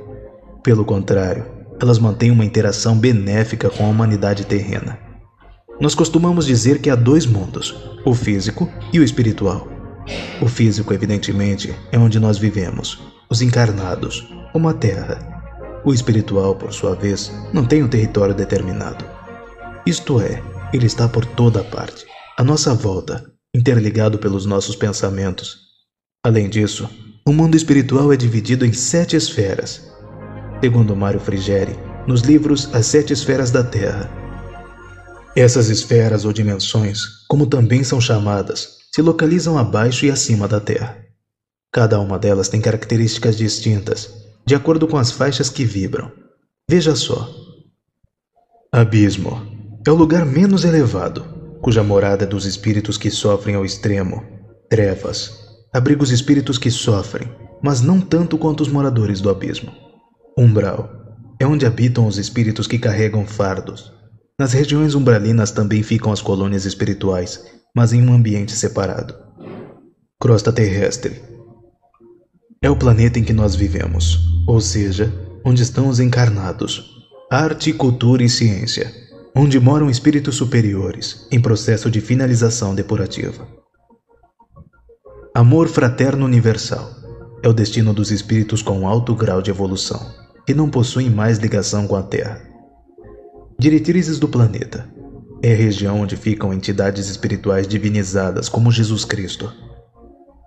Pelo 0.64 0.84
contrário, 0.84 1.46
elas 1.82 2.00
mantêm 2.00 2.32
uma 2.32 2.46
interação 2.46 2.98
benéfica 2.98 3.70
com 3.70 3.86
a 3.86 3.90
humanidade 3.90 4.46
terrena. 4.46 5.00
Nós 5.80 5.96
costumamos 5.96 6.46
dizer 6.46 6.80
que 6.82 6.90
há 6.90 6.96
dois 6.96 7.26
mundos, 7.26 7.76
o 8.06 8.14
físico 8.14 8.70
e 8.92 9.00
o 9.00 9.04
espiritual. 9.04 9.68
O 10.42 10.48
físico, 10.48 10.94
evidentemente, 10.94 11.74
é 11.92 11.98
onde 11.98 12.20
nós 12.20 12.38
vivemos, 12.38 13.00
os 13.30 13.42
encarnados, 13.42 14.28
como 14.52 14.68
a 14.68 14.74
Terra. 14.74 15.20
O 15.86 15.94
espiritual, 15.94 16.56
por 16.56 16.74
sua 16.74 16.96
vez, 16.96 17.32
não 17.54 17.64
tem 17.64 17.84
um 17.84 17.88
território 17.88 18.36
determinado. 18.36 19.06
Isto 19.86 20.20
é, 20.20 20.42
ele 20.74 20.86
está 20.86 21.08
por 21.08 21.26
toda 21.26 21.64
parte, 21.64 22.06
à 22.40 22.44
nossa 22.44 22.74
volta, 22.74 23.30
interligado 23.54 24.18
pelos 24.18 24.46
nossos 24.46 24.74
pensamentos. 24.74 25.58
Além 26.24 26.50
disso, 26.50 26.90
o 27.28 27.34
mundo 27.34 27.58
espiritual 27.58 28.14
é 28.14 28.16
dividido 28.16 28.66
em 28.66 28.72
sete 28.72 29.18
esferas. 29.18 29.92
Segundo 30.64 30.96
Mário 30.96 31.20
Frigeri, 31.20 31.76
nos 32.08 32.22
livros 32.22 32.74
As 32.74 32.86
Sete 32.86 33.12
Esferas 33.12 33.52
da 33.52 33.62
Terra. 33.62 34.10
Essas 35.36 35.68
esferas 35.68 36.24
ou 36.24 36.32
dimensões, 36.32 37.02
como 37.28 37.46
também 37.46 37.84
são 37.84 38.00
chamadas, 38.00 38.78
se 38.90 39.02
localizam 39.02 39.58
abaixo 39.58 40.06
e 40.06 40.10
acima 40.10 40.48
da 40.48 40.62
Terra. 40.62 40.98
Cada 41.74 42.00
uma 42.00 42.18
delas 42.18 42.48
tem 42.48 42.62
características 42.62 43.36
distintas, 43.36 44.14
de 44.46 44.56
acordo 44.56 44.88
com 44.88 44.96
as 44.96 45.12
faixas 45.12 45.50
que 45.50 45.66
vibram. 45.66 46.10
Veja 46.70 46.96
só. 46.96 47.30
Abismo 48.72 49.46
é 49.86 49.92
o 49.92 49.96
lugar 49.96 50.26
menos 50.26 50.64
elevado, 50.64 51.39
cuja 51.62 51.84
morada 51.84 52.24
é 52.24 52.28
dos 52.28 52.46
espíritos 52.46 52.98
que 52.98 53.12
sofrem 53.12 53.56
ao 53.56 53.66
extremo. 53.66 54.24
Trevas 54.70 55.48
abriga 55.74 56.04
os 56.04 56.12
espíritos 56.12 56.58
que 56.58 56.72
sofrem, 56.72 57.30
mas 57.62 57.82
não 57.82 58.00
tanto 58.00 58.38
quanto 58.38 58.62
os 58.62 58.70
moradores 58.70 59.22
do 59.22 59.30
abismo. 59.30 59.72
Umbral 60.38 60.90
é 61.40 61.46
onde 61.46 61.66
habitam 61.66 62.08
os 62.08 62.18
espíritos 62.18 62.68
que 62.68 62.80
carregam 62.80 63.26
fardos. 63.26 63.94
Nas 64.38 64.54
regiões 64.54 64.96
umbralinas 64.96 65.52
também 65.52 65.84
ficam 65.84 66.12
as 66.12 66.22
colônias 66.22 66.66
espirituais, 66.66 67.46
mas 67.76 67.94
em 67.94 68.02
um 68.02 68.14
ambiente 68.14 68.54
separado. 68.54 69.16
Crosta 70.20 70.52
terrestre 70.52 71.22
é 72.62 72.70
o 72.70 72.76
planeta 72.76 73.20
em 73.20 73.24
que 73.24 73.32
nós 73.32 73.56
vivemos, 73.56 74.20
ou 74.48 74.60
seja, 74.60 75.14
onde 75.46 75.64
estão 75.64 75.88
os 75.88 76.00
encarnados. 76.00 76.98
Arte, 77.32 77.72
cultura 77.72 78.24
e 78.24 78.30
ciência, 78.30 78.92
onde 79.42 79.58
moram 79.58 79.90
espíritos 79.90 80.36
superiores 80.36 81.26
em 81.32 81.40
processo 81.40 81.90
de 81.90 82.02
finalização 82.02 82.76
depurativa. 82.76 83.48
Amor 85.34 85.70
fraterno 85.70 86.26
universal 86.26 86.94
é 87.42 87.48
o 87.48 87.54
destino 87.54 87.94
dos 87.94 88.12
espíritos 88.12 88.62
com 88.62 88.86
alto 88.86 89.16
grau 89.16 89.42
de 89.42 89.50
evolução, 89.50 90.14
que 90.46 90.54
não 90.54 90.70
possuem 90.70 91.10
mais 91.10 91.38
ligação 91.38 91.88
com 91.88 91.96
a 91.96 92.04
Terra. 92.04 92.42
Diretrizes 93.58 94.20
do 94.20 94.28
planeta 94.28 94.86
é 95.42 95.54
a 95.54 95.56
região 95.56 96.02
onde 96.02 96.18
ficam 96.18 96.54
entidades 96.54 97.08
espirituais 97.08 97.66
divinizadas 97.66 98.50
como 98.50 98.70
Jesus 98.70 99.06
Cristo. 99.06 99.50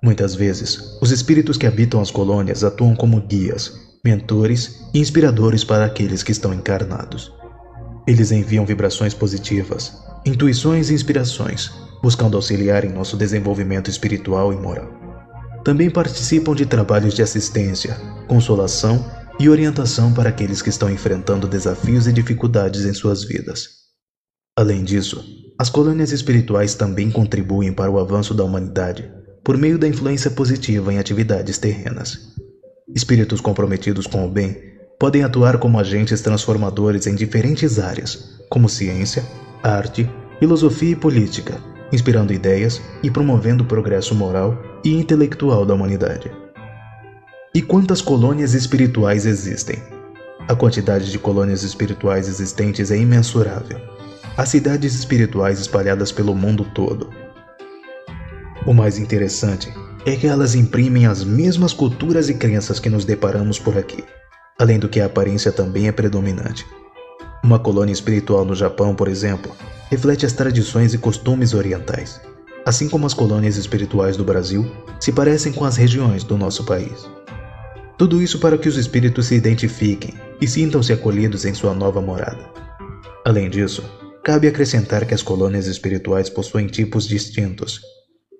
Muitas 0.04 0.34
vezes, 0.34 0.98
os 1.00 1.10
espíritos 1.10 1.56
que 1.56 1.66
habitam 1.66 1.98
as 1.98 2.10
colônias 2.10 2.62
atuam 2.62 2.94
como 2.94 3.22
guias, 3.22 3.72
mentores 4.04 4.82
e 4.92 4.98
inspiradores 4.98 5.64
para 5.64 5.86
aqueles 5.86 6.22
que 6.22 6.32
estão 6.32 6.52
encarnados. 6.52 7.32
Eles 8.06 8.32
enviam 8.32 8.66
vibrações 8.66 9.14
positivas, 9.14 10.02
intuições 10.26 10.90
e 10.90 10.94
inspirações, 10.94 11.70
buscando 12.02 12.36
auxiliar 12.36 12.84
em 12.84 12.92
nosso 12.92 13.16
desenvolvimento 13.16 13.88
espiritual 13.88 14.52
e 14.52 14.56
moral. 14.56 14.90
Também 15.64 15.88
participam 15.88 16.54
de 16.54 16.66
trabalhos 16.66 17.14
de 17.14 17.22
assistência, 17.22 17.94
consolação 18.26 19.04
e 19.38 19.48
orientação 19.48 20.12
para 20.12 20.30
aqueles 20.30 20.60
que 20.60 20.68
estão 20.68 20.90
enfrentando 20.90 21.46
desafios 21.46 22.06
e 22.08 22.12
dificuldades 22.12 22.84
em 22.84 22.92
suas 22.92 23.22
vidas. 23.22 23.68
Além 24.56 24.82
disso, 24.82 25.24
as 25.58 25.70
colônias 25.70 26.10
espirituais 26.10 26.74
também 26.74 27.10
contribuem 27.10 27.72
para 27.72 27.90
o 27.90 27.98
avanço 28.00 28.34
da 28.34 28.42
humanidade 28.42 29.08
por 29.44 29.56
meio 29.56 29.78
da 29.78 29.88
influência 29.88 30.30
positiva 30.30 30.92
em 30.92 30.98
atividades 30.98 31.58
terrenas. 31.58 32.32
Espíritos 32.94 33.40
comprometidos 33.40 34.06
com 34.06 34.26
o 34.26 34.30
bem 34.30 34.71
podem 34.98 35.24
atuar 35.24 35.58
como 35.58 35.78
agentes 35.78 36.20
transformadores 36.20 37.06
em 37.06 37.14
diferentes 37.14 37.78
áreas, 37.78 38.38
como 38.48 38.68
ciência, 38.68 39.24
arte, 39.62 40.08
filosofia 40.38 40.90
e 40.90 40.96
política, 40.96 41.58
inspirando 41.92 42.32
ideias 42.32 42.80
e 43.02 43.10
promovendo 43.10 43.64
o 43.64 43.66
progresso 43.66 44.14
moral 44.14 44.56
e 44.84 44.94
intelectual 44.94 45.64
da 45.66 45.74
humanidade. 45.74 46.30
E 47.54 47.60
quantas 47.60 48.00
colônias 48.00 48.54
espirituais 48.54 49.26
existem? 49.26 49.78
A 50.48 50.54
quantidade 50.54 51.10
de 51.10 51.18
colônias 51.18 51.62
espirituais 51.62 52.28
existentes 52.28 52.90
é 52.90 52.96
imensurável 52.96 53.92
as 54.36 54.48
cidades 54.48 54.94
espirituais 54.94 55.60
espalhadas 55.60 56.10
pelo 56.10 56.34
mundo 56.34 56.64
todo. 56.74 57.10
O 58.66 58.72
mais 58.72 58.98
interessante 58.98 59.72
é 60.06 60.16
que 60.16 60.26
elas 60.26 60.54
imprimem 60.54 61.06
as 61.06 61.22
mesmas 61.22 61.72
culturas 61.72 62.28
e 62.28 62.34
crenças 62.34 62.80
que 62.80 62.88
nos 62.88 63.04
deparamos 63.04 63.58
por 63.58 63.76
aqui, 63.76 64.02
além 64.58 64.78
do 64.78 64.88
que 64.88 65.00
a 65.00 65.06
aparência 65.06 65.52
também 65.52 65.88
é 65.88 65.92
predominante. 65.92 66.66
Uma 67.42 67.58
colônia 67.58 67.92
espiritual 67.92 68.44
no 68.44 68.54
Japão, 68.54 68.94
por 68.94 69.08
exemplo, 69.08 69.54
reflete 69.90 70.24
as 70.24 70.32
tradições 70.32 70.94
e 70.94 70.98
costumes 70.98 71.54
orientais, 71.54 72.20
assim 72.64 72.88
como 72.88 73.06
as 73.06 73.14
colônias 73.14 73.56
espirituais 73.56 74.16
do 74.16 74.24
Brasil 74.24 74.70
se 75.00 75.12
parecem 75.12 75.52
com 75.52 75.64
as 75.64 75.76
regiões 75.76 76.24
do 76.24 76.38
nosso 76.38 76.64
país. 76.64 77.08
Tudo 77.98 78.22
isso 78.22 78.38
para 78.38 78.58
que 78.58 78.68
os 78.68 78.76
espíritos 78.76 79.26
se 79.26 79.34
identifiquem 79.34 80.14
e 80.40 80.46
sintam-se 80.46 80.92
acolhidos 80.92 81.44
em 81.44 81.54
sua 81.54 81.74
nova 81.74 82.00
morada. 82.00 82.50
Além 83.24 83.48
disso, 83.48 83.82
Cabe 84.24 84.46
acrescentar 84.46 85.04
que 85.04 85.14
as 85.14 85.22
colônias 85.22 85.66
espirituais 85.66 86.30
possuem 86.30 86.68
tipos 86.68 87.08
distintos. 87.08 87.80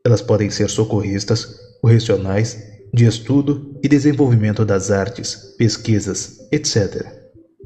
Elas 0.07 0.23
podem 0.23 0.49
ser 0.49 0.71
socorristas, 0.71 1.57
correcionais, 1.81 2.57
de 2.93 3.05
estudo 3.05 3.79
e 3.83 3.89
desenvolvimento 3.89 4.65
das 4.65 4.91
artes, 4.91 5.55
pesquisas, 5.57 6.39
etc. 6.53 7.07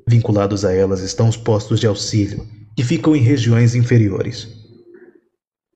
Vinculados 0.09 0.65
a 0.65 0.73
elas 0.73 1.01
estão 1.01 1.29
os 1.29 1.37
postos 1.37 1.81
de 1.81 1.87
auxílio, 1.87 2.47
que 2.77 2.85
ficam 2.85 3.17
em 3.17 3.21
regiões 3.21 3.75
inferiores. 3.75 4.49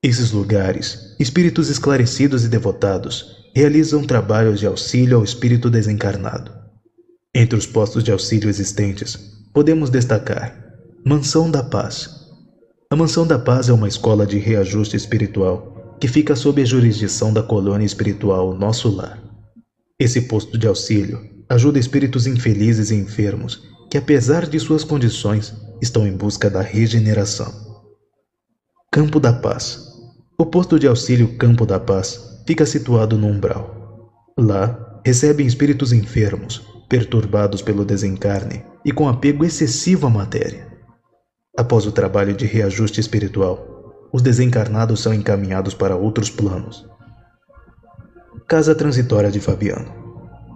Esses 0.03 0.30
lugares, 0.30 1.16
espíritos 1.18 1.68
esclarecidos 1.68 2.44
e 2.44 2.48
devotados, 2.48 3.51
realizam 3.55 4.05
trabalhos 4.05 4.61
de 4.61 4.66
auxílio 4.66 5.16
ao 5.16 5.24
espírito 5.24 5.68
desencarnado. 5.68 6.53
Entre 7.34 7.59
os 7.59 7.66
postos 7.66 8.05
de 8.05 8.12
auxílio 8.12 8.48
existentes, 8.48 9.16
podemos 9.53 9.90
destacar 9.90 10.59
Mansão 11.05 11.51
da 11.51 11.62
Paz, 11.62 12.20
a 12.92 12.96
Mansão 12.96 13.24
da 13.24 13.38
Paz 13.38 13.68
é 13.68 13.72
uma 13.72 13.86
escola 13.86 14.26
de 14.26 14.36
reajuste 14.36 14.96
espiritual 14.96 15.96
que 16.01 16.09
fica 16.09 16.34
sob 16.34 16.61
a 16.61 16.64
jurisdição 16.64 17.32
da 17.32 17.40
colônia 17.40 17.86
espiritual 17.86 18.53
Nosso 18.53 18.90
Lar. 18.90 19.30
Esse 20.01 20.22
posto 20.22 20.57
de 20.57 20.66
auxílio 20.66 21.20
ajuda 21.46 21.78
espíritos 21.78 22.26
infelizes 22.26 22.90
e 22.90 22.94
enfermos 22.94 23.61
que, 23.90 23.98
apesar 23.98 24.48
de 24.48 24.59
suas 24.59 24.82
condições, 24.82 25.55
estão 25.82 26.07
em 26.07 26.16
busca 26.16 26.48
da 26.48 26.62
regeneração. 26.62 27.53
Campo 28.90 29.20
da 29.20 29.30
Paz 29.30 29.78
O 30.38 30.46
posto 30.46 30.78
de 30.78 30.86
auxílio 30.86 31.36
Campo 31.36 31.66
da 31.66 31.78
Paz 31.78 32.18
fica 32.46 32.64
situado 32.64 33.18
no 33.18 33.26
umbral. 33.26 34.11
Lá, 34.38 35.03
recebem 35.05 35.46
espíritos 35.46 35.92
enfermos, 35.92 36.62
perturbados 36.88 37.61
pelo 37.61 37.84
desencarne 37.84 38.64
e 38.86 38.92
com 38.92 39.07
apego 39.07 39.44
excessivo 39.44 40.07
à 40.07 40.11
matéria. 40.11 40.66
Após 41.55 41.84
o 41.84 41.92
trabalho 41.92 42.34
de 42.34 42.46
reajuste 42.46 43.01
espiritual, 43.01 44.09
os 44.11 44.22
desencarnados 44.22 45.01
são 45.01 45.12
encaminhados 45.12 45.74
para 45.74 45.94
outros 45.94 46.30
planos. 46.30 46.88
Casa 48.51 48.74
Transitória 48.74 49.30
de 49.30 49.38
Fabiano 49.38 49.86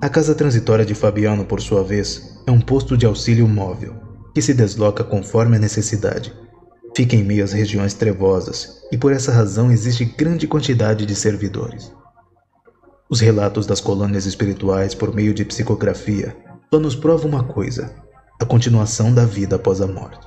A 0.03 0.09
Casa 0.09 0.35
Transitória 0.35 0.85
de 0.85 0.97
Fabiano, 0.97 1.45
por 1.45 1.61
sua 1.61 1.85
vez, 1.85 2.43
é 2.45 2.51
um 2.51 2.61
posto 2.61 2.97
de 2.97 3.07
auxílio 3.07 3.47
móvel, 3.47 3.95
que 4.35 4.43
se 4.43 4.53
desloca 4.53 5.05
conforme 5.05 5.55
a 5.55 5.61
necessidade. 5.61 6.35
Fica 6.97 7.15
em 7.15 7.23
meio 7.23 7.45
às 7.45 7.53
regiões 7.53 7.95
trevosas 7.95 8.81
e 8.91 8.99
por 8.99 9.13
essa 9.13 9.31
razão 9.31 9.71
existe 9.71 10.05
grande 10.05 10.49
quantidade 10.49 11.07
de 11.07 11.15
servidores. 11.15 11.93
Os 13.09 13.21
relatos 13.21 13.65
das 13.65 13.81
colônias 13.81 14.27
espirituais 14.27 14.93
por 14.93 15.15
meio 15.15 15.33
de 15.33 15.45
psicografia 15.45 16.37
só 16.73 16.81
nos 16.81 16.97
provam 16.97 17.31
uma 17.31 17.45
coisa: 17.45 17.95
a 18.43 18.45
continuação 18.45 19.15
da 19.15 19.25
vida 19.25 19.55
após 19.55 19.81
a 19.81 19.87
morte. 19.87 20.27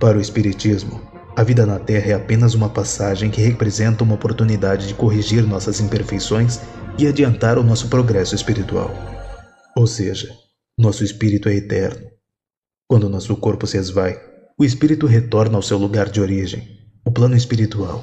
Para 0.00 0.18
o 0.18 0.20
Espiritismo, 0.20 1.00
a 1.36 1.42
vida 1.42 1.66
na 1.66 1.78
Terra 1.78 2.12
é 2.12 2.14
apenas 2.14 2.54
uma 2.54 2.70
passagem 2.70 3.30
que 3.30 3.42
representa 3.42 4.02
uma 4.02 4.14
oportunidade 4.14 4.88
de 4.88 4.94
corrigir 4.94 5.46
nossas 5.46 5.80
imperfeições 5.80 6.60
e 6.98 7.06
adiantar 7.06 7.58
o 7.58 7.62
nosso 7.62 7.88
progresso 7.88 8.34
espiritual. 8.34 8.90
Ou 9.76 9.86
seja, 9.86 10.34
nosso 10.78 11.04
espírito 11.04 11.50
é 11.50 11.56
eterno. 11.56 12.06
Quando 12.88 13.10
nosso 13.10 13.36
corpo 13.36 13.66
se 13.66 13.76
esvai, 13.76 14.18
o 14.58 14.64
espírito 14.64 15.06
retorna 15.06 15.56
ao 15.56 15.62
seu 15.62 15.76
lugar 15.76 16.08
de 16.08 16.22
origem, 16.22 16.66
o 17.04 17.12
plano 17.12 17.36
espiritual, 17.36 18.02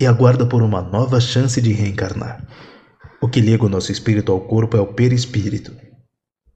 e 0.00 0.04
aguarda 0.04 0.44
por 0.44 0.60
uma 0.60 0.82
nova 0.82 1.20
chance 1.20 1.62
de 1.62 1.72
reencarnar. 1.72 2.44
O 3.22 3.28
que 3.28 3.40
liga 3.40 3.64
o 3.64 3.68
nosso 3.68 3.92
espírito 3.92 4.32
ao 4.32 4.40
corpo 4.40 4.76
é 4.76 4.80
o 4.80 4.92
perispírito. 4.92 5.72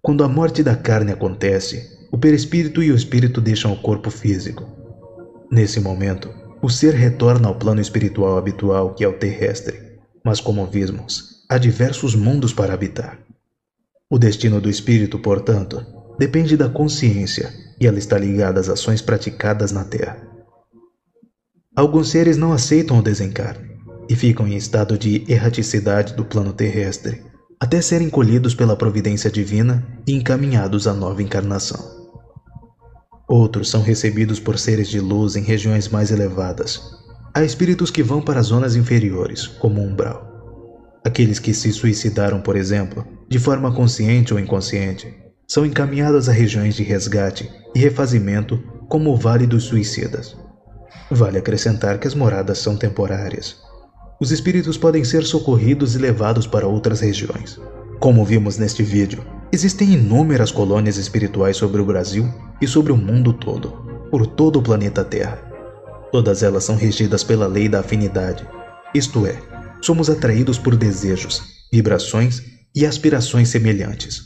Quando 0.02 0.24
a 0.24 0.28
morte 0.28 0.64
da 0.64 0.74
carne 0.74 1.12
acontece, 1.12 2.08
o 2.10 2.18
perispírito 2.18 2.82
e 2.82 2.90
o 2.90 2.96
espírito 2.96 3.40
deixam 3.40 3.72
o 3.72 3.80
corpo 3.80 4.10
físico. 4.10 4.77
Nesse 5.50 5.80
momento, 5.80 6.28
o 6.60 6.68
ser 6.68 6.94
retorna 6.94 7.48
ao 7.48 7.54
plano 7.54 7.80
espiritual 7.80 8.36
habitual, 8.36 8.94
que 8.94 9.02
é 9.02 9.08
o 9.08 9.14
terrestre, 9.14 9.98
mas 10.22 10.40
como 10.40 10.66
vimos, 10.66 11.44
há 11.48 11.56
diversos 11.56 12.14
mundos 12.14 12.52
para 12.52 12.74
habitar. 12.74 13.18
O 14.10 14.18
destino 14.18 14.60
do 14.60 14.68
espírito, 14.68 15.18
portanto, 15.18 15.84
depende 16.18 16.56
da 16.56 16.68
consciência 16.68 17.52
e 17.80 17.86
ela 17.86 17.98
está 17.98 18.18
ligada 18.18 18.60
às 18.60 18.68
ações 18.68 19.00
praticadas 19.00 19.72
na 19.72 19.84
Terra. 19.84 20.20
Alguns 21.74 22.10
seres 22.10 22.36
não 22.36 22.52
aceitam 22.52 22.98
o 22.98 23.02
desencarne 23.02 23.78
e 24.08 24.16
ficam 24.16 24.46
em 24.46 24.56
estado 24.56 24.98
de 24.98 25.24
erraticidade 25.28 26.14
do 26.14 26.24
plano 26.24 26.52
terrestre, 26.52 27.22
até 27.60 27.80
serem 27.80 28.10
colhidos 28.10 28.54
pela 28.54 28.76
providência 28.76 29.30
divina 29.30 29.86
e 30.06 30.12
encaminhados 30.12 30.86
à 30.86 30.94
nova 30.94 31.22
encarnação. 31.22 31.97
Outros 33.28 33.68
são 33.68 33.82
recebidos 33.82 34.40
por 34.40 34.58
seres 34.58 34.88
de 34.88 34.98
luz 34.98 35.36
em 35.36 35.42
regiões 35.42 35.86
mais 35.86 36.10
elevadas. 36.10 36.80
Há 37.34 37.44
espíritos 37.44 37.90
que 37.90 38.02
vão 38.02 38.22
para 38.22 38.40
zonas 38.40 38.74
inferiores, 38.74 39.46
como 39.46 39.82
umbral. 39.82 40.98
Aqueles 41.04 41.38
que 41.38 41.52
se 41.52 41.70
suicidaram, 41.70 42.40
por 42.40 42.56
exemplo, 42.56 43.06
de 43.28 43.38
forma 43.38 43.70
consciente 43.70 44.32
ou 44.32 44.40
inconsciente, 44.40 45.14
são 45.46 45.66
encaminhados 45.66 46.26
a 46.28 46.32
regiões 46.32 46.74
de 46.74 46.82
resgate 46.82 47.50
e 47.74 47.78
refazimento, 47.78 48.58
como 48.88 49.10
o 49.10 49.16
Vale 49.16 49.46
dos 49.46 49.64
Suicidas. 49.64 50.34
Vale 51.10 51.36
acrescentar 51.36 51.98
que 51.98 52.08
as 52.08 52.14
moradas 52.14 52.58
são 52.58 52.76
temporárias. 52.76 53.56
Os 54.18 54.30
espíritos 54.32 54.78
podem 54.78 55.04
ser 55.04 55.24
socorridos 55.24 55.94
e 55.94 55.98
levados 55.98 56.46
para 56.46 56.66
outras 56.66 57.00
regiões. 57.00 57.60
Como 58.00 58.24
vimos 58.24 58.58
neste 58.58 58.82
vídeo, 58.82 59.24
existem 59.50 59.94
inúmeras 59.94 60.52
colônias 60.52 60.96
espirituais 60.96 61.56
sobre 61.56 61.80
o 61.80 61.84
Brasil 61.84 62.32
e 62.60 62.66
sobre 62.66 62.92
o 62.92 62.96
mundo 62.96 63.32
todo, 63.32 63.70
por 64.10 64.24
todo 64.24 64.60
o 64.60 64.62
planeta 64.62 65.04
Terra. 65.04 65.42
Todas 66.12 66.44
elas 66.44 66.62
são 66.62 66.76
regidas 66.76 67.24
pela 67.24 67.48
lei 67.48 67.68
da 67.68 67.80
afinidade, 67.80 68.46
isto 68.94 69.26
é, 69.26 69.36
somos 69.82 70.08
atraídos 70.08 70.58
por 70.58 70.76
desejos, 70.76 71.42
vibrações 71.72 72.42
e 72.74 72.86
aspirações 72.86 73.48
semelhantes. 73.48 74.22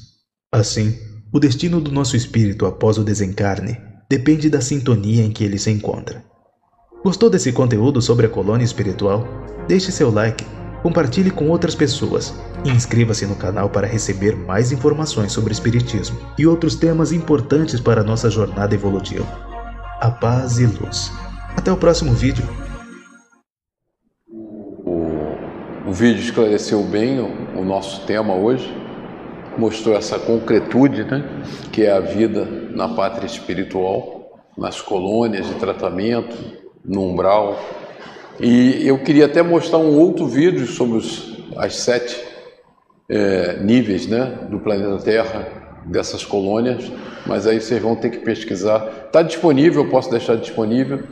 Assim, 0.52 0.96
o 1.32 1.40
destino 1.40 1.80
do 1.80 1.90
nosso 1.90 2.14
espírito 2.14 2.66
após 2.66 2.98
o 2.98 3.02
desencarne 3.02 3.76
depende 4.08 4.50
da 4.50 4.60
sintonia 4.60 5.24
em 5.24 5.30
que 5.32 5.42
ele 5.42 5.58
se 5.58 5.70
encontra. 5.70 6.22
Gostou 7.02 7.30
desse 7.30 7.50
conteúdo 7.50 8.02
sobre 8.02 8.26
a 8.26 8.28
colônia 8.28 8.64
espiritual? 8.64 9.26
Deixe 9.66 9.90
seu 9.90 10.10
like, 10.12 10.44
compartilhe 10.82 11.30
com 11.30 11.48
outras 11.48 11.74
pessoas 11.74 12.34
e 12.64 12.70
inscreva-se 12.70 13.24
no 13.26 13.36
canal 13.36 13.70
para 13.70 13.86
receber 13.86 14.36
mais 14.36 14.72
informações 14.72 15.32
sobre 15.32 15.52
Espiritismo 15.52 16.18
e 16.38 16.46
outros 16.46 16.74
temas 16.74 17.12
importantes 17.12 17.80
para 17.80 18.00
a 18.00 18.04
nossa 18.04 18.28
jornada 18.28 18.74
evolutiva. 18.74 19.26
A 20.00 20.10
paz 20.10 20.58
e 20.58 20.66
luz. 20.66 21.12
Até 21.56 21.70
o 21.70 21.76
próximo 21.76 22.12
vídeo. 22.12 22.44
O, 24.84 25.88
o 25.88 25.92
vídeo 25.92 26.20
esclareceu 26.20 26.82
bem 26.82 27.20
o, 27.20 27.60
o 27.60 27.64
nosso 27.64 28.04
tema 28.06 28.34
hoje, 28.34 28.74
mostrou 29.56 29.94
essa 29.94 30.18
concretude, 30.18 31.04
né, 31.04 31.24
que 31.70 31.82
é 31.84 31.92
a 31.92 32.00
vida 32.00 32.44
na 32.44 32.88
pátria 32.88 33.26
espiritual, 33.26 34.42
nas 34.56 34.80
colônias 34.80 35.46
de 35.46 35.54
tratamento, 35.54 36.36
no 36.84 37.02
umbral. 37.02 37.58
E 38.42 38.88
eu 38.88 38.98
queria 38.98 39.26
até 39.26 39.40
mostrar 39.40 39.78
um 39.78 39.96
outro 39.96 40.26
vídeo 40.26 40.66
sobre 40.66 40.98
os, 40.98 41.38
as 41.56 41.76
sete 41.76 42.20
é, 43.08 43.60
níveis 43.60 44.08
né, 44.08 44.36
do 44.50 44.58
planeta 44.58 44.98
Terra, 44.98 45.46
dessas 45.86 46.24
colônias, 46.24 46.90
mas 47.24 47.46
aí 47.46 47.60
vocês 47.60 47.80
vão 47.80 47.94
ter 47.94 48.10
que 48.10 48.18
pesquisar. 48.18 49.04
Está 49.06 49.22
disponível, 49.22 49.88
posso 49.88 50.10
deixar 50.10 50.36
disponível, 50.36 51.04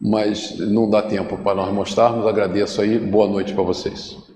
mas 0.00 0.56
não 0.56 0.88
dá 0.88 1.02
tempo 1.02 1.36
para 1.38 1.56
nós 1.56 1.74
mostrarmos. 1.74 2.24
Agradeço 2.28 2.80
aí, 2.80 2.96
boa 2.96 3.26
noite 3.26 3.52
para 3.52 3.64
vocês. 3.64 4.27